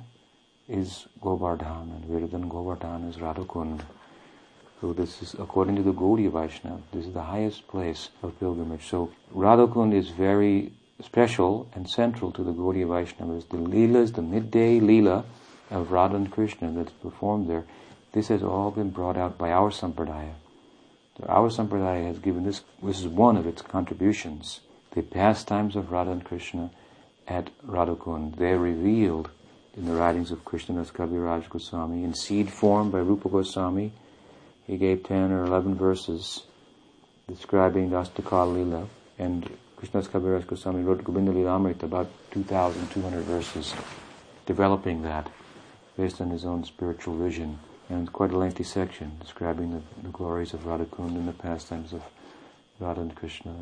is 0.67 1.07
Govardhan, 1.21 1.91
and 1.91 2.07
greater 2.07 2.27
than 2.27 2.49
Govardhan 2.49 3.09
is 3.11 3.17
Radhakund. 3.17 3.83
So 4.81 4.95
this 4.95 5.21
is, 5.21 5.35
according 5.35 5.77
to 5.77 5.83
the 5.83 5.93
Gaudiya 5.93 6.31
Vaishnava, 6.31 6.81
this 6.93 7.07
is 7.07 7.13
the 7.13 7.23
highest 7.23 7.69
place 7.69 8.09
of 8.23 8.39
pilgrimage. 8.41 8.87
So 8.87 9.11
Radhakund 9.35 9.93
is 9.93 10.09
very 10.09 10.73
special 11.03 11.69
and 11.75 11.89
central 11.89 12.33
to 12.33 12.43
the 12.43 12.53
Gaudiya 12.53 12.87
Vaishnavas. 12.87 13.49
The 13.51 13.57
Leelas, 13.59 14.15
the 14.15 14.23
midday 14.23 14.81
Leela 14.81 15.25
of 15.71 15.91
Radha 15.93 16.17
and 16.17 16.31
Krishna 16.31 16.71
that's 16.73 16.93
performed 16.93 17.51
there, 17.51 17.65
this 18.13 18.29
has 18.29 18.43
all 18.43 18.71
been 18.71 18.91
brought 18.91 19.17
out 19.17 19.39
by 19.39 19.51
our 19.51 19.71
Sampradaya. 19.71 20.35
So 21.17 21.27
our 21.29 21.51
Sampradaya 21.51 22.07
has 22.07 22.19
given 22.19 22.45
this, 22.45 22.63
this 22.83 23.01
is 23.01 23.09
one 23.09 23.37
of 23.37 23.47
its 23.47 23.63
contributions 23.63 24.61
the 24.95 25.03
pastimes 25.03 25.77
of 25.77 25.93
Radha 25.93 26.11
and 26.11 26.25
Krishna 26.25 26.71
at 27.29 27.51
Radhakund. 27.67 28.37
They're 28.37 28.59
revealed 28.59 29.31
in 29.77 29.85
the 29.85 29.93
writings 29.93 30.31
of 30.33 30.45
Krishnadas 30.45 30.91
Kaviraj 30.91 31.49
Goswami 31.49 32.03
in 32.03 32.15
seed 32.15 32.51
form 32.51 32.91
by 32.91 32.99
Rupa 32.99 33.29
Goswami. 33.29 33.93
He 34.67 34.77
gave 34.77 35.05
10 35.05 35.31
or 35.31 35.45
11 35.45 35.77
verses 35.77 36.43
describing 37.29 37.91
the 37.91 37.97
Astakal 37.97 38.55
Lila, 38.55 38.89
and 39.19 39.49
Krishnadas 39.77 40.09
Kaviraj 40.09 40.47
Goswami 40.47 40.83
wrote 40.83 41.05
Govinda 41.05 41.33
Lilamrita, 41.33 41.85
about 41.85 42.11
2,200 42.33 43.23
verses, 43.23 43.75
developing 44.47 45.03
that 45.03 45.31
based 45.97 46.21
on 46.21 46.31
his 46.31 46.45
own 46.45 46.65
spiritual 46.65 47.17
vision. 47.17 47.59
And 47.89 48.13
quite 48.13 48.33
a 48.33 48.39
lengthy 48.39 48.65
section 48.65 49.17
describing 49.21 49.73
the, 49.73 49.83
the 50.03 50.11
glories 50.11 50.53
of 50.53 50.65
Radhakund 50.65 51.17
and 51.17 51.29
the 51.29 51.33
pastimes 51.33 51.93
of 51.93 52.03
Radha 52.79 53.01
and 53.01 53.15
Krishna 53.15 53.55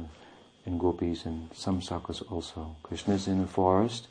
and 0.65 0.81
gopis 0.81 1.25
and 1.25 1.49
some 1.55 1.81
sakas 1.81 2.23
also. 2.31 2.77
Krishna 2.83 3.15
is 3.15 3.29
in 3.29 3.41
the 3.41 3.47
forest 3.47 4.09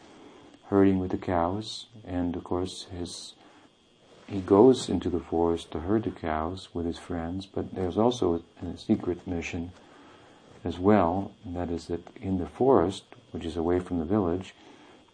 herding 0.69 0.99
with 0.99 1.12
the 1.12 1.17
cows, 1.17 1.86
and 2.06 2.36
of 2.36 2.43
course 2.43 2.88
his 2.97 3.34
he 4.28 4.39
goes 4.39 4.89
into 4.89 5.10
the 5.10 5.19
forest 5.19 5.71
to 5.71 5.82
herd 5.82 6.04
the 6.04 6.12
cows 6.12 6.69
with 6.73 6.88
his 6.88 6.97
friends, 6.97 7.45
but 7.45 7.75
there's 7.75 7.97
also 7.97 8.41
a 8.63 8.78
secret 8.78 9.28
mission 9.28 9.71
as 10.63 10.80
well, 10.80 11.32
and 11.43 11.56
that 11.56 11.69
is 11.69 11.86
that 11.88 12.01
in 12.19 12.39
the 12.39 12.47
forest, 12.47 13.04
which 13.32 13.45
is 13.45 13.56
away 13.56 13.80
from 13.80 13.99
the 13.99 14.06
village, 14.06 14.56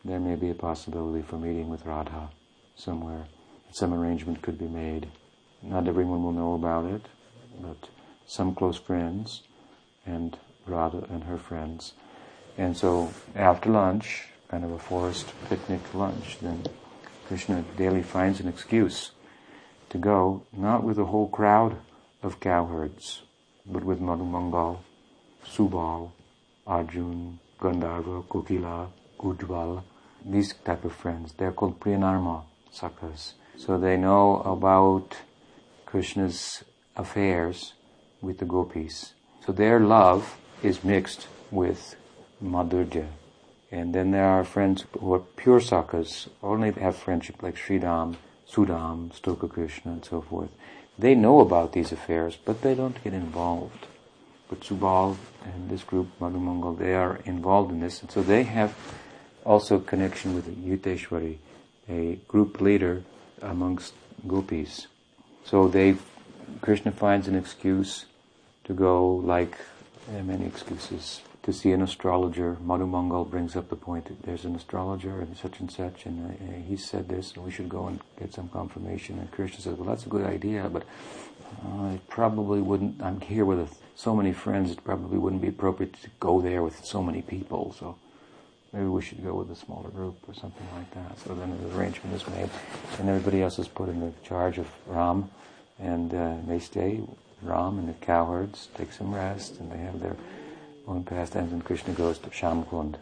there 0.05 0.19
may 0.19 0.35
be 0.35 0.49
a 0.49 0.55
possibility 0.55 1.21
for 1.21 1.37
meeting 1.37 1.67
with 1.67 1.85
Radha 1.85 2.29
somewhere. 2.77 3.25
Some 3.71 3.93
arrangement 3.93 4.41
could 4.41 4.59
be 4.59 4.67
made. 4.67 5.07
Not 5.61 5.87
everyone 5.87 6.23
will 6.23 6.33
know 6.33 6.53
about 6.55 6.85
it, 6.85 7.05
but 7.59 7.89
some 8.27 8.53
close 8.53 8.77
friends 8.77 9.43
and 10.05 10.37
Radha 10.65 11.05
and 11.09 11.23
her 11.23 11.37
friends. 11.37 11.93
And 12.57 12.75
so 12.75 13.13
after 13.35 13.69
lunch, 13.69 14.27
kind 14.49 14.65
of 14.65 14.71
a 14.71 14.79
forest 14.79 15.33
picnic 15.47 15.81
lunch, 15.93 16.37
then 16.41 16.63
Krishna 17.27 17.63
daily 17.77 18.03
finds 18.03 18.41
an 18.41 18.49
excuse 18.49 19.11
to 19.89 19.97
go, 19.97 20.43
not 20.51 20.83
with 20.83 20.97
a 20.97 21.05
whole 21.05 21.29
crowd 21.29 21.77
of 22.21 22.39
cowherds, 22.39 23.21
but 23.65 23.83
with 23.83 24.01
Madhu 24.01 24.25
Mangal, 24.25 24.83
Subal, 25.45 26.11
Arjun, 26.67 27.39
Gandharva, 27.59 28.25
Kokila, 28.25 28.89
Ujjval, 29.19 29.83
these 30.25 30.53
type 30.65 30.83
of 30.83 30.93
friends. 30.93 31.33
They're 31.37 31.51
called 31.51 31.79
Priyanarma 31.79 32.43
Sakhas. 32.73 33.33
So 33.57 33.77
they 33.77 33.97
know 33.97 34.41
about 34.41 35.17
Krishna's 35.85 36.63
affairs 36.95 37.73
with 38.21 38.39
the 38.39 38.45
gopis. 38.45 39.13
So 39.45 39.51
their 39.51 39.79
love 39.79 40.37
is 40.63 40.83
mixed 40.83 41.27
with 41.49 41.95
Madhurya. 42.43 43.07
And 43.71 43.95
then 43.95 44.11
there 44.11 44.25
are 44.25 44.43
friends 44.43 44.85
who 44.99 45.13
are 45.13 45.19
pure 45.19 45.59
sakhas, 45.59 46.27
only 46.43 46.71
they 46.71 46.81
have 46.81 46.97
friendship 46.97 47.41
like 47.41 47.55
Sridham, 47.55 48.17
Sudam, 48.49 49.13
Stoka 49.13 49.49
Krishna, 49.49 49.93
and 49.93 50.05
so 50.05 50.21
forth. 50.21 50.49
They 50.99 51.15
know 51.15 51.39
about 51.39 51.71
these 51.71 51.91
affairs, 51.91 52.37
but 52.43 52.61
they 52.61 52.75
don't 52.75 53.01
get 53.03 53.13
involved. 53.13 53.87
But 54.49 54.59
Subal 54.61 55.15
and 55.45 55.69
this 55.69 55.83
group, 55.83 56.09
Madhu 56.19 56.39
Mangal, 56.39 56.73
they 56.73 56.93
are 56.93 57.21
involved 57.23 57.71
in 57.71 57.79
this, 57.79 58.01
and 58.01 58.11
so 58.11 58.21
they 58.21 58.43
have 58.43 58.75
also 59.45 59.79
connection 59.79 60.35
with 60.35 60.45
Yuteshwari, 60.47 61.37
a 61.87 62.15
group 62.27 62.59
leader 62.59 63.03
amongst 63.41 63.93
gopis. 64.27 64.87
So 65.45 65.67
they, 65.67 65.95
Krishna 66.61 66.91
finds 66.91 67.27
an 67.27 67.35
excuse 67.35 68.05
to 68.65 68.73
go, 68.73 69.15
like 69.15 69.57
many 70.23 70.45
excuses, 70.45 71.21
to 71.43 71.51
see 71.51 71.71
an 71.71 71.81
astrologer. 71.81 72.57
Madhu 72.61 72.85
Mangal 72.85 73.25
brings 73.25 73.55
up 73.55 73.69
the 73.69 73.75
point 73.75 74.05
that 74.05 74.21
there's 74.23 74.45
an 74.45 74.55
astrologer 74.55 75.19
and 75.21 75.35
such 75.35 75.59
and 75.59 75.71
such, 75.71 76.05
and 76.05 76.31
uh, 76.31 76.67
he 76.67 76.77
said 76.77 77.09
this, 77.09 77.33
and 77.33 77.43
we 77.43 77.51
should 77.51 77.69
go 77.69 77.87
and 77.87 77.99
get 78.19 78.33
some 78.33 78.49
confirmation. 78.49 79.17
And 79.17 79.31
Krishna 79.31 79.61
says, 79.61 79.77
well, 79.77 79.89
that's 79.89 80.05
a 80.05 80.09
good 80.09 80.25
idea, 80.25 80.69
but 80.71 80.83
I 81.65 81.99
probably 82.07 82.61
wouldn't, 82.61 83.01
I'm 83.01 83.19
here 83.21 83.45
with 83.45 83.81
so 83.95 84.15
many 84.15 84.33
friends, 84.33 84.71
it 84.71 84.83
probably 84.83 85.17
wouldn't 85.17 85.41
be 85.41 85.49
appropriate 85.49 85.93
to 86.03 86.09
go 86.19 86.41
there 86.41 86.61
with 86.63 86.85
so 86.85 87.03
many 87.03 87.21
people, 87.21 87.75
so 87.77 87.97
maybe 88.73 88.85
we 88.85 89.01
should 89.01 89.23
go 89.23 89.33
with 89.33 89.51
a 89.51 89.55
smaller 89.55 89.89
group 89.89 90.17
or 90.27 90.33
something 90.33 90.67
like 90.75 90.91
that. 90.93 91.19
So 91.19 91.33
then 91.35 91.51
an 91.51 91.71
arrangement 91.77 92.15
is 92.15 92.27
made, 92.27 92.49
and 92.99 93.09
everybody 93.09 93.41
else 93.41 93.59
is 93.59 93.67
put 93.67 93.89
in 93.89 93.99
the 93.99 94.13
charge 94.23 94.57
of 94.57 94.67
Ram, 94.87 95.29
and 95.79 96.13
uh, 96.13 96.35
they 96.47 96.59
stay. 96.59 97.01
Ram 97.41 97.79
and 97.79 97.89
the 97.89 97.93
cowherds 97.93 98.67
take 98.75 98.91
some 98.91 99.13
rest, 99.13 99.59
and 99.59 99.71
they 99.71 99.77
have 99.77 99.99
their 99.99 100.15
own 100.87 101.03
pastimes, 101.03 101.51
and 101.51 101.65
Krishna 101.65 101.93
goes 101.93 102.19
to 102.19 102.29
Shamkund, 102.29 102.95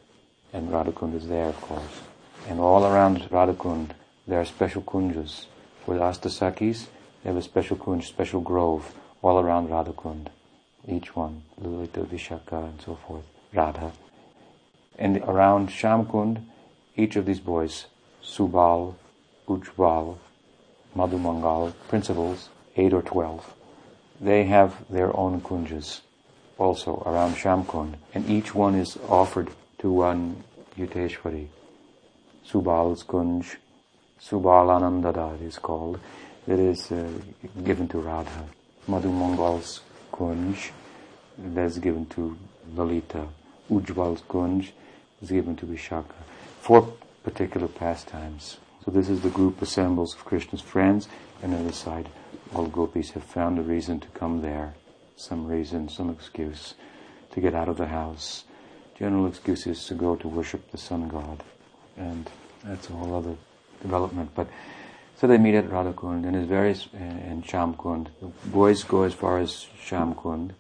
and 0.54 0.70
Radhakund 0.70 1.16
is 1.16 1.28
there, 1.28 1.48
of 1.48 1.60
course. 1.62 2.02
And 2.48 2.60
all 2.60 2.86
around 2.86 3.22
Radhakund, 3.30 3.92
there 4.28 4.40
are 4.40 4.46
special 4.46 4.82
kunjas. 4.82 5.46
For 5.86 5.96
the 5.96 6.02
Astasakis, 6.02 6.88
they 7.24 7.30
have 7.30 7.38
a 7.38 7.42
special 7.42 7.76
kunj, 7.76 8.06
special 8.06 8.42
grove, 8.42 8.94
all 9.22 9.40
around 9.40 9.70
Radhakund. 9.70 10.28
Each 10.88 11.16
one, 11.16 11.44
Lalita, 11.58 12.02
Vishaka, 12.02 12.70
and 12.70 12.82
so 12.82 12.96
forth, 13.06 13.26
Radha. 13.54 13.92
And 15.00 15.18
around 15.20 15.70
Shamkund, 15.70 16.44
each 16.98 17.16
of 17.16 17.26
these 17.26 17.40
boys, 17.40 17.86
Subal, 18.22 18.96
Ujjval, 19.48 20.18
Madhumangal, 20.94 21.74
principals, 21.88 22.50
eight 22.76 22.92
or 22.92 23.02
twelve, 23.02 23.54
they 24.20 24.44
have 24.44 24.76
their 24.90 25.16
own 25.16 25.40
kunjas 25.40 26.02
also 26.58 27.02
around 27.06 27.36
Shamkund, 27.36 27.96
and 28.14 28.30
each 28.30 28.54
one 28.54 28.76
is 28.76 28.98
offered 29.08 29.50
to 29.78 29.90
one 29.90 30.44
Yuteshwari. 30.78 31.48
Subal's 32.46 33.04
kunj, 33.06 33.56
Subalanandada 34.22 35.42
is 35.42 35.58
called, 35.58 35.98
that 36.46 36.60
is 36.60 36.92
uh, 36.92 37.08
given 37.64 37.88
to 37.88 38.00
Radha. 38.00 38.44
Madhumangal's 38.90 39.80
kunj, 40.12 40.72
that 41.38 41.64
is 41.64 41.78
given 41.80 42.06
to 42.08 42.38
Lalita. 42.76 43.28
Ujjval's 43.72 44.24
kunj 44.24 44.72
is 45.22 45.30
given 45.30 45.56
to 45.58 45.66
Vishaka. 45.66 46.16
Four 46.62 46.94
particular 47.24 47.68
pastimes. 47.68 48.58
So 48.86 48.92
this 48.92 49.10
is 49.10 49.22
the 49.22 49.30
group 49.30 49.62
assembles 49.62 50.16
of 50.16 50.26
Krishna's 50.26 50.62
friends, 50.62 51.08
and 51.44 51.54
on 51.54 51.68
the 51.68 51.74
side, 51.74 52.10
all 52.54 52.68
gopis 52.68 53.12
have 53.12 53.24
found 53.24 53.60
a 53.60 53.62
reason 53.62 54.00
to 54.00 54.08
come 54.10 54.42
there. 54.42 54.74
Some 55.16 55.46
reason, 55.46 55.90
some 55.90 56.10
excuse 56.10 56.74
to 57.32 57.42
get 57.42 57.54
out 57.54 57.70
of 57.70 57.78
the 57.78 57.88
house. 57.88 58.46
General 58.98 59.28
excuse 59.28 59.68
is 59.68 59.86
to 59.88 59.94
go 59.94 60.16
to 60.16 60.28
worship 60.28 60.72
the 60.72 60.78
sun 60.78 61.08
god. 61.08 61.44
And 61.98 62.30
that's 62.64 62.90
a 62.90 62.94
whole 62.94 63.16
other 63.16 63.36
development. 63.82 64.32
But 64.36 64.48
so 65.18 65.28
they 65.28 65.38
meet 65.38 65.56
at 65.56 65.70
Radhakund 65.70 66.26
and 66.26 66.36
there's 66.36 66.48
various 66.48 66.88
uh, 66.94 66.98
in 66.98 67.44
Shamkund. 67.44 68.08
The 68.22 68.28
boys 68.50 68.84
go 68.84 69.04
as 69.04 69.14
far 69.14 69.40
as 69.40 69.68
Shamkund 69.82 70.52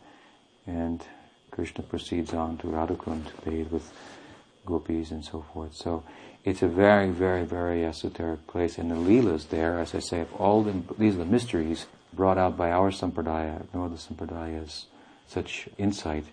and 0.67 1.05
Krishna 1.51 1.83
proceeds 1.83 2.33
on 2.33 2.57
to 2.57 2.67
Radhakund 2.67 3.25
to 3.25 3.49
bathe 3.49 3.71
with 3.71 3.91
gopis 4.69 5.11
and 5.11 5.25
so 5.25 5.43
forth. 5.53 5.73
So 5.75 6.03
it's 6.45 6.61
a 6.61 6.67
very, 6.67 7.09
very, 7.09 7.43
very 7.43 7.85
esoteric 7.85 8.47
place. 8.47 8.77
And 8.77 8.89
the 8.91 8.95
Leelas 8.95 9.49
there, 9.49 9.79
as 9.79 9.93
I 9.93 9.99
say, 9.99 10.21
of 10.21 10.33
all 10.35 10.63
the, 10.63 10.81
these 10.97 11.15
are 11.15 11.19
the 11.19 11.25
mysteries 11.25 11.87
brought 12.13 12.37
out 12.37 12.55
by 12.55 12.71
our 12.71 12.91
Sampradaya. 12.91 13.65
No 13.73 13.85
other 13.85 13.97
Sampradaya 13.97 14.59
has 14.59 14.85
such 15.27 15.67
insight. 15.77 16.25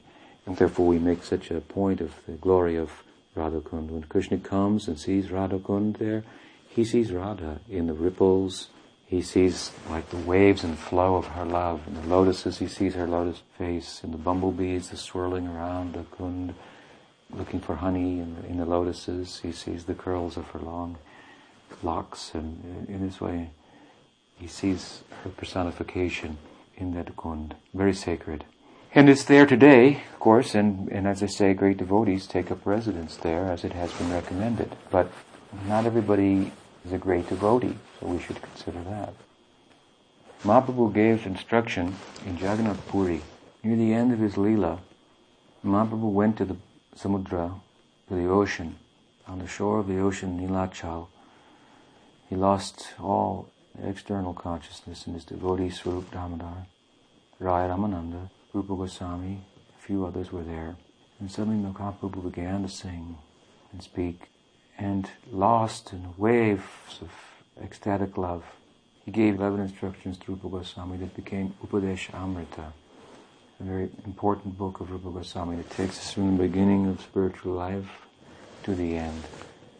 And 0.47 0.57
therefore 0.57 0.87
we 0.87 0.99
make 0.99 1.25
such 1.25 1.51
a 1.51 1.61
point 1.61 2.01
of 2.01 2.15
the 2.27 2.35
glory 2.35 2.77
of 2.77 3.03
Radhakund. 3.37 3.89
When 3.91 4.05
Krishna 4.05 4.39
comes 4.39 4.89
and 4.89 4.99
sees 4.99 5.27
Radhakund 5.27 5.99
there, 5.99 6.25
he 6.69 6.85
sees 6.85 7.13
Radha 7.13 7.61
in 7.69 7.87
the 7.87 7.95
ripples. 7.95 8.69
He 9.07 9.23
sees 9.23 9.73
like 9.89 10.11
the 10.11 10.17
waves 10.19 10.65
and 10.65 10.79
flow 10.79 11.17
of 11.17 11.27
her 11.29 11.45
love. 11.45 11.87
In 11.87 11.95
the 11.95 12.09
lotuses, 12.09 12.59
he 12.59 12.69
sees 12.69 12.95
her 12.95 13.07
lotus 13.07 13.43
face. 13.59 14.03
In 14.03 14.11
the 14.13 14.19
bumblebees, 14.19 14.91
the 14.91 14.97
swirling 14.97 15.47
around 15.47 15.95
the 15.95 16.05
kund 16.17 16.55
looking 17.31 17.61
for 17.61 17.77
honey 17.77 18.21
in 18.21 18.37
the, 18.37 18.49
in 18.49 18.57
the 18.59 18.65
lotuses. 18.65 19.41
He 19.41 19.53
sees 19.53 19.85
the 19.85 19.95
curls 19.95 20.37
of 20.37 20.47
her 20.49 20.59
long 20.59 20.99
locks, 21.83 22.33
and 22.35 22.87
uh, 22.89 22.93
in 22.93 23.07
this 23.07 23.21
way, 23.21 23.51
he 24.39 24.47
sees 24.47 25.03
her 25.23 25.31
personification 25.31 26.39
in 26.77 26.95
that 26.95 27.17
kund, 27.17 27.55
very 27.75 27.95
sacred. 27.95 28.45
And 28.95 29.09
it's 29.09 29.25
there 29.25 29.47
today, 29.47 30.03
of 30.13 30.21
course, 30.21 30.55
and, 30.55 30.89
and 30.89 31.07
as 31.07 31.23
I 31.23 31.27
say, 31.27 31.53
great 31.55 31.77
devotees 31.77 32.27
take 32.27 32.51
up 32.51 32.65
residence 32.65 33.17
there 33.17 33.47
as 33.47 33.65
it 33.65 33.73
has 33.73 33.93
been 33.93 34.13
recommended. 34.13 34.75
But 34.91 35.11
not 35.67 35.87
everybody 35.87 36.53
is 36.85 36.93
a 36.93 36.99
great 36.99 37.29
devotee, 37.29 37.77
so 38.01 38.07
we 38.07 38.21
should 38.21 38.41
consider 38.41 38.83
that. 38.85 39.15
Mahaprabhu 40.45 40.95
gave 40.95 41.27
instruction 41.27 41.97
in 42.25 42.37
Jagannath 42.37 42.87
Puri. 42.89 43.23
Near 43.63 43.77
the 43.77 43.93
end 43.93 44.13
of 44.13 44.21
his 44.21 44.35
Leela, 44.35 44.79
Mahaprabhu 45.65 46.13
went 46.13 46.37
to 46.39 46.45
the 46.45 46.57
Samudra, 46.97 47.61
to 48.09 48.15
the 48.15 48.29
ocean. 48.29 48.77
On 49.29 49.39
the 49.39 49.47
shore 49.47 49.81
of 49.81 49.89
the 49.89 49.99
ocean, 49.99 50.41
Nilachal, 50.41 51.09
he 52.29 52.37
lost 52.37 52.95
all 52.99 53.51
external 53.83 54.33
consciousness 54.33 55.07
in 55.07 55.15
his 55.15 55.25
devotee 55.25 55.69
Swarup 55.69 56.11
Damodar. 56.11 56.67
Rai 57.39 57.69
Ramananda, 57.69 58.31
Rupa 58.53 58.75
Goswami, 58.75 59.45
a 59.79 59.83
few 59.83 60.07
others 60.07 60.33
were 60.33 60.43
there. 60.43 60.77
And 61.21 61.31
suddenly 61.31 61.71
Mahaprabhu 61.71 62.25
began 62.25 62.63
to 62.63 62.69
sing 62.69 63.19
and 63.73 63.83
speak 63.83 64.31
and 64.79 65.11
lost 65.31 65.93
in 65.93 66.15
waves 66.17 67.01
of 67.03 67.11
ecstatic 67.63 68.17
love. 68.17 68.45
He 69.05 69.11
gave 69.11 69.35
11 69.35 69.61
instructions 69.61 70.19
to 70.19 70.33
Rupa 70.33 70.49
Goswami 70.49 70.97
that 70.99 71.15
became 71.15 71.55
Upadesh 71.63 72.13
Amrita 72.15 72.73
a 73.59 73.63
very 73.63 73.89
important 74.05 74.59
book 74.59 74.81
of 74.81 74.91
Rupa 74.91 75.11
Goswami 75.11 75.57
that 75.57 75.71
takes 75.71 75.99
us 75.99 76.13
from 76.13 76.37
the 76.37 76.43
beginning 76.43 76.89
of 76.89 77.01
spiritual 77.01 77.55
life 77.55 77.89
to 78.65 78.75
the 78.75 78.97
end. 78.97 79.23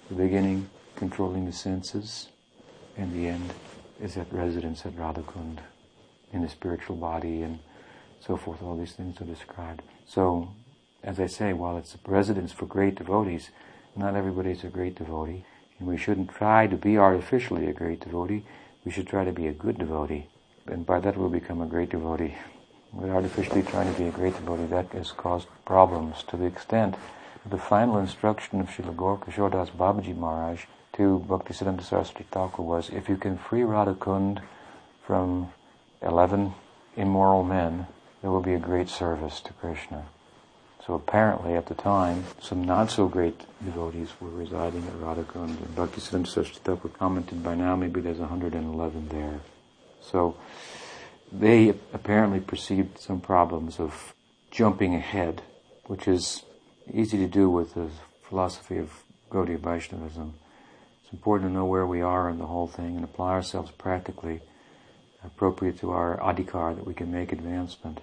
The 0.09 0.15
beginning, 0.15 0.71
controlling 0.95 1.45
the 1.45 1.53
senses, 1.53 2.29
and 2.97 3.13
the 3.13 3.29
end 3.29 3.53
is 4.01 4.17
at 4.17 4.33
residence 4.33 4.87
at 4.87 4.97
Radhakund 4.97 5.59
in 6.33 6.41
the 6.41 6.49
spiritual 6.49 6.97
body 6.97 7.43
and 7.43 7.59
so 8.21 8.39
forth. 8.39 8.63
All 8.63 8.79
these 8.79 8.93
things 8.93 9.21
are 9.21 9.25
described. 9.25 9.83
So, 10.07 10.49
as 11.03 11.21
I 11.21 11.27
say, 11.27 11.53
while 11.53 11.77
it's 11.77 11.95
a 11.95 12.11
residence 12.11 12.53
for 12.53 12.65
great 12.65 12.95
devotees, 12.95 13.51
not 13.95 14.17
everybody 14.17 14.53
is 14.53 14.65
a 14.65 14.69
great 14.69 14.95
devotee. 14.95 15.45
And 15.79 15.87
we 15.87 15.99
shouldn't 15.99 16.31
try 16.31 16.67
to 16.67 16.77
be 16.77 16.97
artificially 16.97 17.67
a 17.67 17.75
great 17.75 18.01
devotee. 18.01 18.47
We 18.87 18.93
should 18.93 19.07
try 19.07 19.25
to 19.25 19.33
be 19.33 19.49
a 19.49 19.53
good 19.53 19.77
devotee. 19.77 20.29
And 20.67 20.87
by 20.87 21.01
that 21.01 21.19
we'll 21.19 21.29
become 21.29 21.61
a 21.61 21.67
great 21.67 21.91
devotee. 21.91 22.35
We're 22.93 23.15
artificially 23.15 23.63
trying 23.63 23.93
to 23.93 23.99
be 23.99 24.09
a 24.09 24.13
great 24.13 24.35
devotee. 24.35 24.67
That 24.67 24.93
has 24.93 25.13
caused 25.13 25.49
problems 25.65 26.23
to 26.29 26.37
the 26.37 26.47
extent 26.47 26.95
of 27.45 27.51
the 27.51 27.59
final 27.59 27.99
instruction 27.99 28.61
of 28.61 28.69
Srila 28.69 28.95
Gaura 28.95 29.51
Das 29.51 29.71
Babaji 29.71 30.17
Maharaj 30.17 30.65
to 30.95 31.25
Bhaktisiddhanta 31.29 31.83
Saraswati 31.83 32.25
Thakur 32.31 32.63
was, 32.63 32.89
if 32.91 33.09
you 33.09 33.17
can 33.17 33.37
free 33.37 33.61
Radhakund 33.61 34.41
from 35.07 35.53
11 36.01 36.55
immoral 36.97 37.45
men, 37.45 37.87
it 38.23 38.29
will 38.29 38.41
be 38.41 38.55
a 38.55 38.59
great 38.59 38.89
service 38.89 39.41
to 39.41 39.53
Krishna. 39.53 40.07
So 40.87 40.95
apparently 40.95 41.55
at 41.55 41.67
the 41.67 41.75
time, 41.75 42.25
some 42.41 42.65
not 42.65 42.91
so 42.91 43.09
great 43.09 43.43
devotees 43.65 44.09
were 44.21 44.31
residing 44.31 44.87
at 44.87 44.95
Radhakund. 44.95 45.61
And 45.61 45.77
Bhaktisiddhanta 45.77 46.29
Saraswati 46.29 46.61
Thakur 46.63 46.89
commented 46.89 47.43
by 47.43 47.55
now 47.55 47.77
maybe 47.77 48.01
there's 48.01 48.19
111 48.19 49.09
there. 49.09 49.41
So 50.01 50.37
they 51.33 51.71
apparently 51.93 52.41
perceived 52.41 52.99
some 52.99 53.21
problems 53.21 53.79
of 53.81 54.15
jumping 54.51 54.95
ahead, 54.95 55.43
which 55.87 56.07
is 56.09 56.43
easy 56.93 57.19
to 57.19 57.27
do 57.27 57.51
with 57.51 57.75
the 57.75 57.91
philosophy 58.23 58.79
of 58.79 59.03
Gaudiya 59.31 59.59
Vaishnavism. 59.59 60.35
It's 61.03 61.13
important 61.13 61.51
to 61.51 61.55
know 61.55 61.65
where 61.65 61.87
we 61.87 62.01
are 62.01 62.29
in 62.31 62.39
the 62.39 62.47
whole 62.47 62.67
thing 62.67 62.97
and 62.97 63.05
apply 63.05 63.33
ourselves 63.33 63.71
practically, 63.73 64.41
appropriate 65.25 65.79
to 65.81 65.91
our 65.91 66.17
adhikar, 66.19 66.75
that 66.77 66.87
we 66.87 66.95
can 66.95 67.13
make 67.13 67.33
advancement. 67.33 68.01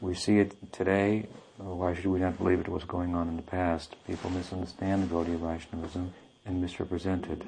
We 0.00 0.14
see 0.14 0.38
it 0.38 0.72
today. 0.72 1.28
Why 1.58 1.94
should 1.94 2.06
we 2.06 2.20
not 2.20 2.38
believe 2.38 2.60
it 2.60 2.68
was 2.68 2.84
going 2.84 3.14
on 3.14 3.28
in 3.28 3.36
the 3.36 3.42
past? 3.42 3.96
People 4.06 4.30
misunderstand 4.30 5.10
Gaudiya 5.10 5.38
Vaishnavism 5.38 6.12
and 6.46 6.60
misrepresent 6.60 7.26
it. 7.26 7.42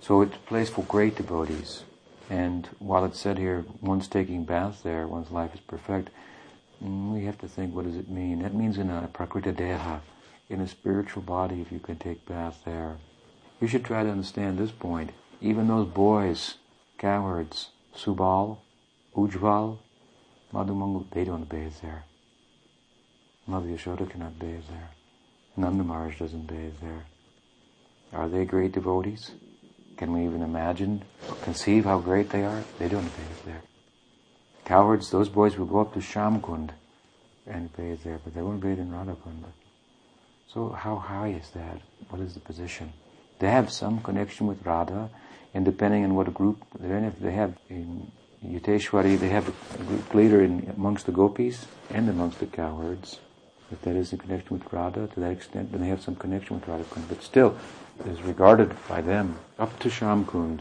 So 0.00 0.22
it's 0.22 0.36
a 0.36 0.40
place 0.40 0.70
for 0.70 0.84
great 0.84 1.16
devotees. 1.16 1.82
And 2.28 2.68
while 2.78 3.04
it's 3.04 3.20
said 3.20 3.38
here, 3.38 3.64
one's 3.80 4.08
taking 4.08 4.44
bath 4.44 4.82
there, 4.82 5.06
one's 5.06 5.30
life 5.30 5.54
is 5.54 5.60
perfect, 5.60 6.10
mm, 6.82 7.12
we 7.12 7.24
have 7.24 7.38
to 7.38 7.48
think, 7.48 7.74
what 7.74 7.84
does 7.84 7.96
it 7.96 8.08
mean? 8.08 8.42
That 8.42 8.54
means 8.54 8.78
in 8.78 8.90
a 8.90 9.08
prakriti 9.12 9.52
deha, 9.52 10.00
in 10.48 10.60
a 10.60 10.68
spiritual 10.68 11.22
body, 11.22 11.60
if 11.60 11.70
you 11.70 11.78
can 11.78 11.96
take 11.96 12.26
bath 12.26 12.62
there. 12.64 12.96
You 13.60 13.68
should 13.68 13.84
try 13.84 14.02
to 14.02 14.10
understand 14.10 14.58
this 14.58 14.72
point. 14.72 15.10
Even 15.40 15.68
those 15.68 15.88
boys, 15.88 16.56
cowards, 16.98 17.70
Subal, 17.94 18.58
Ujval, 19.14 19.78
Madhumangal, 20.52 21.06
they 21.10 21.24
don't 21.24 21.48
bathe 21.48 21.74
there. 21.82 22.04
Mother 23.46 23.68
Yashoda 23.68 24.10
cannot 24.10 24.38
bathe 24.38 24.64
there. 24.68 24.90
Nanda 25.56 26.14
doesn't 26.18 26.46
bathe 26.46 26.74
there. 26.82 27.06
Are 28.12 28.28
they 28.28 28.44
great 28.44 28.72
devotees? 28.72 29.30
Can 29.96 30.12
we 30.12 30.24
even 30.24 30.42
imagine, 30.42 31.02
conceive 31.42 31.84
how 31.84 31.98
great 31.98 32.30
they 32.30 32.44
are? 32.44 32.62
They 32.78 32.88
don't 32.88 33.04
bathe 33.04 33.44
there. 33.46 33.62
Cowards, 34.64 35.10
those 35.10 35.28
boys 35.28 35.56
will 35.56 35.66
go 35.66 35.80
up 35.80 35.94
to 35.94 36.00
Shyamkund 36.00 36.70
and 37.46 37.74
bathe 37.76 38.00
there, 38.02 38.20
but 38.22 38.34
they 38.34 38.42
won't 38.42 38.60
bathe 38.60 38.78
in 38.78 38.90
Radhakunda. 38.90 39.52
So 40.52 40.70
how 40.70 40.96
high 40.96 41.28
is 41.28 41.50
that? 41.50 41.80
What 42.10 42.20
is 42.20 42.34
the 42.34 42.40
position? 42.40 42.92
They 43.38 43.50
have 43.50 43.70
some 43.70 44.00
connection 44.00 44.46
with 44.46 44.64
Radha, 44.64 45.10
and 45.54 45.64
depending 45.64 46.04
on 46.04 46.14
what 46.14 46.32
group 46.34 46.64
they're 46.78 46.98
in, 46.98 47.04
if 47.04 47.18
they 47.20 47.32
have 47.32 47.56
in 47.68 48.10
Yuteshwari, 48.44 49.18
they 49.18 49.28
have 49.28 49.48
a 49.48 49.84
group 49.84 50.14
leader 50.14 50.42
in, 50.42 50.72
amongst 50.76 51.06
the 51.06 51.12
gopis 51.12 51.66
and 51.90 52.08
amongst 52.08 52.40
the 52.40 52.46
cowards. 52.46 53.20
If 53.70 53.82
that 53.82 53.96
is 53.96 54.12
in 54.12 54.18
connection 54.18 54.58
with 54.58 54.72
Radha, 54.72 55.08
to 55.08 55.20
that 55.20 55.32
extent, 55.32 55.72
then 55.72 55.80
they 55.80 55.88
have 55.88 56.02
some 56.02 56.16
connection 56.16 56.56
with 56.56 56.68
Radha 56.68 56.84
But 57.08 57.22
still, 57.22 57.56
is 58.04 58.22
regarded 58.22 58.74
by 58.88 59.00
them, 59.00 59.38
up 59.58 59.78
to 59.80 59.88
Shyamkund, 59.88 60.60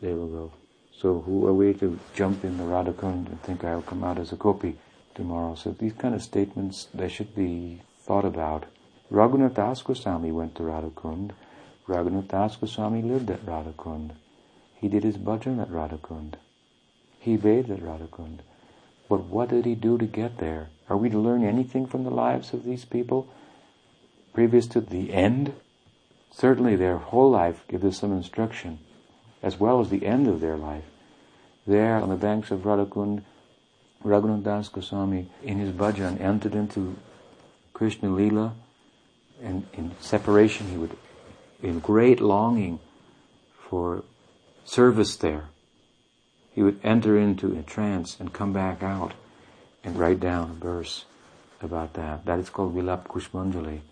they 0.00 0.12
will 0.14 0.28
go. 0.28 0.52
So 0.98 1.20
who 1.20 1.46
are 1.46 1.52
we 1.52 1.74
to 1.74 1.98
jump 2.14 2.44
in 2.44 2.58
the 2.58 2.64
Radha 2.64 2.92
Kund 2.92 3.28
and 3.28 3.42
think 3.42 3.64
I'll 3.64 3.82
come 3.82 4.04
out 4.04 4.18
as 4.18 4.32
a 4.32 4.36
gopi 4.36 4.78
tomorrow? 5.14 5.54
So 5.54 5.72
these 5.72 5.92
kind 5.92 6.14
of 6.14 6.22
statements, 6.22 6.88
they 6.94 7.08
should 7.08 7.34
be 7.34 7.82
thought 8.00 8.24
about. 8.24 8.66
Raghunath 9.10 9.54
Das 9.54 9.82
Goswami 9.82 10.32
went 10.32 10.54
to 10.54 10.62
Radha 10.62 10.90
Kund. 10.90 11.32
Raghunath 11.88 12.28
Das 12.28 12.56
Goswami 12.56 13.02
lived 13.02 13.30
at 13.30 13.46
Radha 13.46 13.74
Kund. 13.76 14.12
He 14.74 14.88
did 14.88 15.02
his 15.02 15.18
bhajan 15.18 15.60
at 15.60 15.70
Radha 15.70 15.98
Kund. 15.98 16.36
He 17.18 17.36
bathed 17.36 17.70
at 17.70 17.82
Radha 17.82 18.06
Kund. 18.06 18.42
But 19.08 19.24
what 19.24 19.50
did 19.50 19.64
he 19.64 19.74
do 19.74 19.98
to 19.98 20.06
get 20.06 20.38
there? 20.38 20.70
Are 20.88 20.96
we 20.96 21.10
to 21.10 21.18
learn 21.18 21.44
anything 21.44 21.86
from 21.86 22.04
the 22.04 22.10
lives 22.10 22.52
of 22.52 22.64
these 22.64 22.84
people 22.84 23.28
previous 24.32 24.66
to 24.68 24.80
the 24.80 25.12
end? 25.12 25.52
Certainly 26.32 26.76
their 26.76 26.98
whole 26.98 27.30
life 27.30 27.64
gives 27.68 27.84
us 27.84 27.98
some 27.98 28.12
instruction, 28.12 28.78
as 29.42 29.60
well 29.60 29.80
as 29.80 29.90
the 29.90 30.06
end 30.06 30.26
of 30.26 30.40
their 30.40 30.56
life. 30.56 30.84
There 31.66 31.96
on 31.96 32.08
the 32.08 32.16
banks 32.16 32.50
of 32.50 32.60
Radhakund, 32.60 33.22
Raghunath 34.02 34.42
Das 34.42 34.68
Goswami 34.68 35.30
in 35.42 35.58
his 35.58 35.72
bhajan 35.72 36.20
entered 36.20 36.54
into 36.54 36.96
Krishna 37.72 38.08
Lila 38.08 38.54
and 39.42 39.66
in 39.74 39.92
separation 40.00 40.68
he 40.68 40.76
would, 40.76 40.96
in 41.62 41.78
great 41.80 42.20
longing 42.20 42.80
for 43.56 44.02
service 44.64 45.16
there, 45.16 45.48
he 46.52 46.62
would 46.62 46.80
enter 46.82 47.18
into 47.18 47.56
a 47.56 47.62
trance 47.62 48.18
and 48.18 48.32
come 48.32 48.52
back 48.52 48.82
out 48.82 49.12
and 49.84 49.98
write 49.98 50.20
down 50.20 50.50
a 50.50 50.54
verse 50.54 51.04
about 51.60 51.94
that. 51.94 52.24
That 52.24 52.38
is 52.38 52.50
called 52.50 52.74
Vilap 52.74 53.06
Kusumanjali, 53.06 53.80
the 53.80 53.91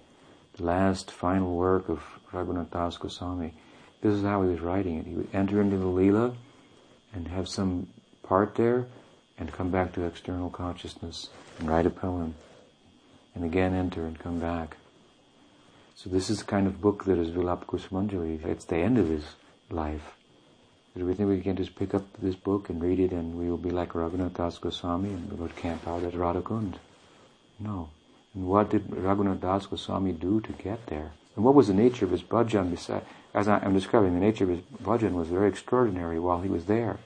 last 0.58 1.10
final 1.10 1.54
work 1.54 1.88
of 1.88 2.02
Raghunath 2.32 2.70
Das 2.70 2.96
Goswami. 2.96 3.54
This 4.02 4.14
is 4.14 4.22
how 4.22 4.42
he 4.42 4.50
was 4.50 4.60
writing 4.60 4.98
it. 4.98 5.06
He 5.06 5.14
would 5.14 5.28
enter 5.32 5.60
into 5.60 5.76
the 5.76 5.84
Leela 5.84 6.34
and 7.12 7.28
have 7.28 7.48
some 7.48 7.88
part 8.22 8.54
there 8.54 8.86
and 9.38 9.52
come 9.52 9.70
back 9.70 9.92
to 9.94 10.04
external 10.04 10.50
consciousness 10.50 11.28
and 11.58 11.68
write 11.68 11.86
a 11.86 11.90
poem 11.90 12.34
and 13.34 13.44
again 13.44 13.74
enter 13.74 14.04
and 14.04 14.18
come 14.18 14.38
back. 14.38 14.76
So 15.94 16.08
this 16.08 16.30
is 16.30 16.38
the 16.38 16.44
kind 16.44 16.66
of 16.66 16.80
book 16.80 17.04
that 17.04 17.18
is 17.18 17.30
Vilap 17.30 17.66
Kusumanjali. 17.66 18.44
It's 18.46 18.64
the 18.64 18.78
end 18.78 18.98
of 18.98 19.08
his 19.08 19.24
life. 19.70 20.14
Do 20.96 21.06
we 21.06 21.14
think 21.14 21.28
we 21.28 21.40
can 21.40 21.56
just 21.56 21.76
pick 21.76 21.94
up 21.94 22.04
this 22.20 22.34
book 22.34 22.68
and 22.68 22.82
read 22.82 22.98
it 22.98 23.12
and 23.12 23.38
we 23.38 23.48
will 23.48 23.58
be 23.58 23.70
like 23.70 23.92
Raghunath 23.92 24.34
Das 24.34 24.58
Goswami 24.58 25.10
and 25.10 25.30
we 25.30 25.36
will 25.36 25.48
camp 25.48 25.86
out 25.86 26.02
at 26.02 26.14
Radhakund? 26.14 26.76
No. 27.58 27.90
And 28.34 28.46
what 28.46 28.70
did 28.70 28.86
Raghunath 28.88 29.40
Das 29.40 29.66
Goswami 29.66 30.12
do 30.12 30.40
to 30.40 30.52
get 30.52 30.86
there? 30.86 31.12
And 31.36 31.44
what 31.44 31.54
was 31.54 31.68
the 31.68 31.74
nature 31.74 32.04
of 32.04 32.10
his 32.10 32.22
bhajan? 32.22 32.76
As 33.34 33.48
I 33.48 33.64
am 33.64 33.74
describing, 33.74 34.14
the 34.14 34.20
nature 34.20 34.44
of 34.44 34.50
his 34.50 34.60
bhajan 34.82 35.12
was 35.12 35.28
very 35.28 35.48
extraordinary 35.48 36.18
while 36.18 36.40
he 36.40 36.48
was 36.48 36.66
there. 36.66 36.98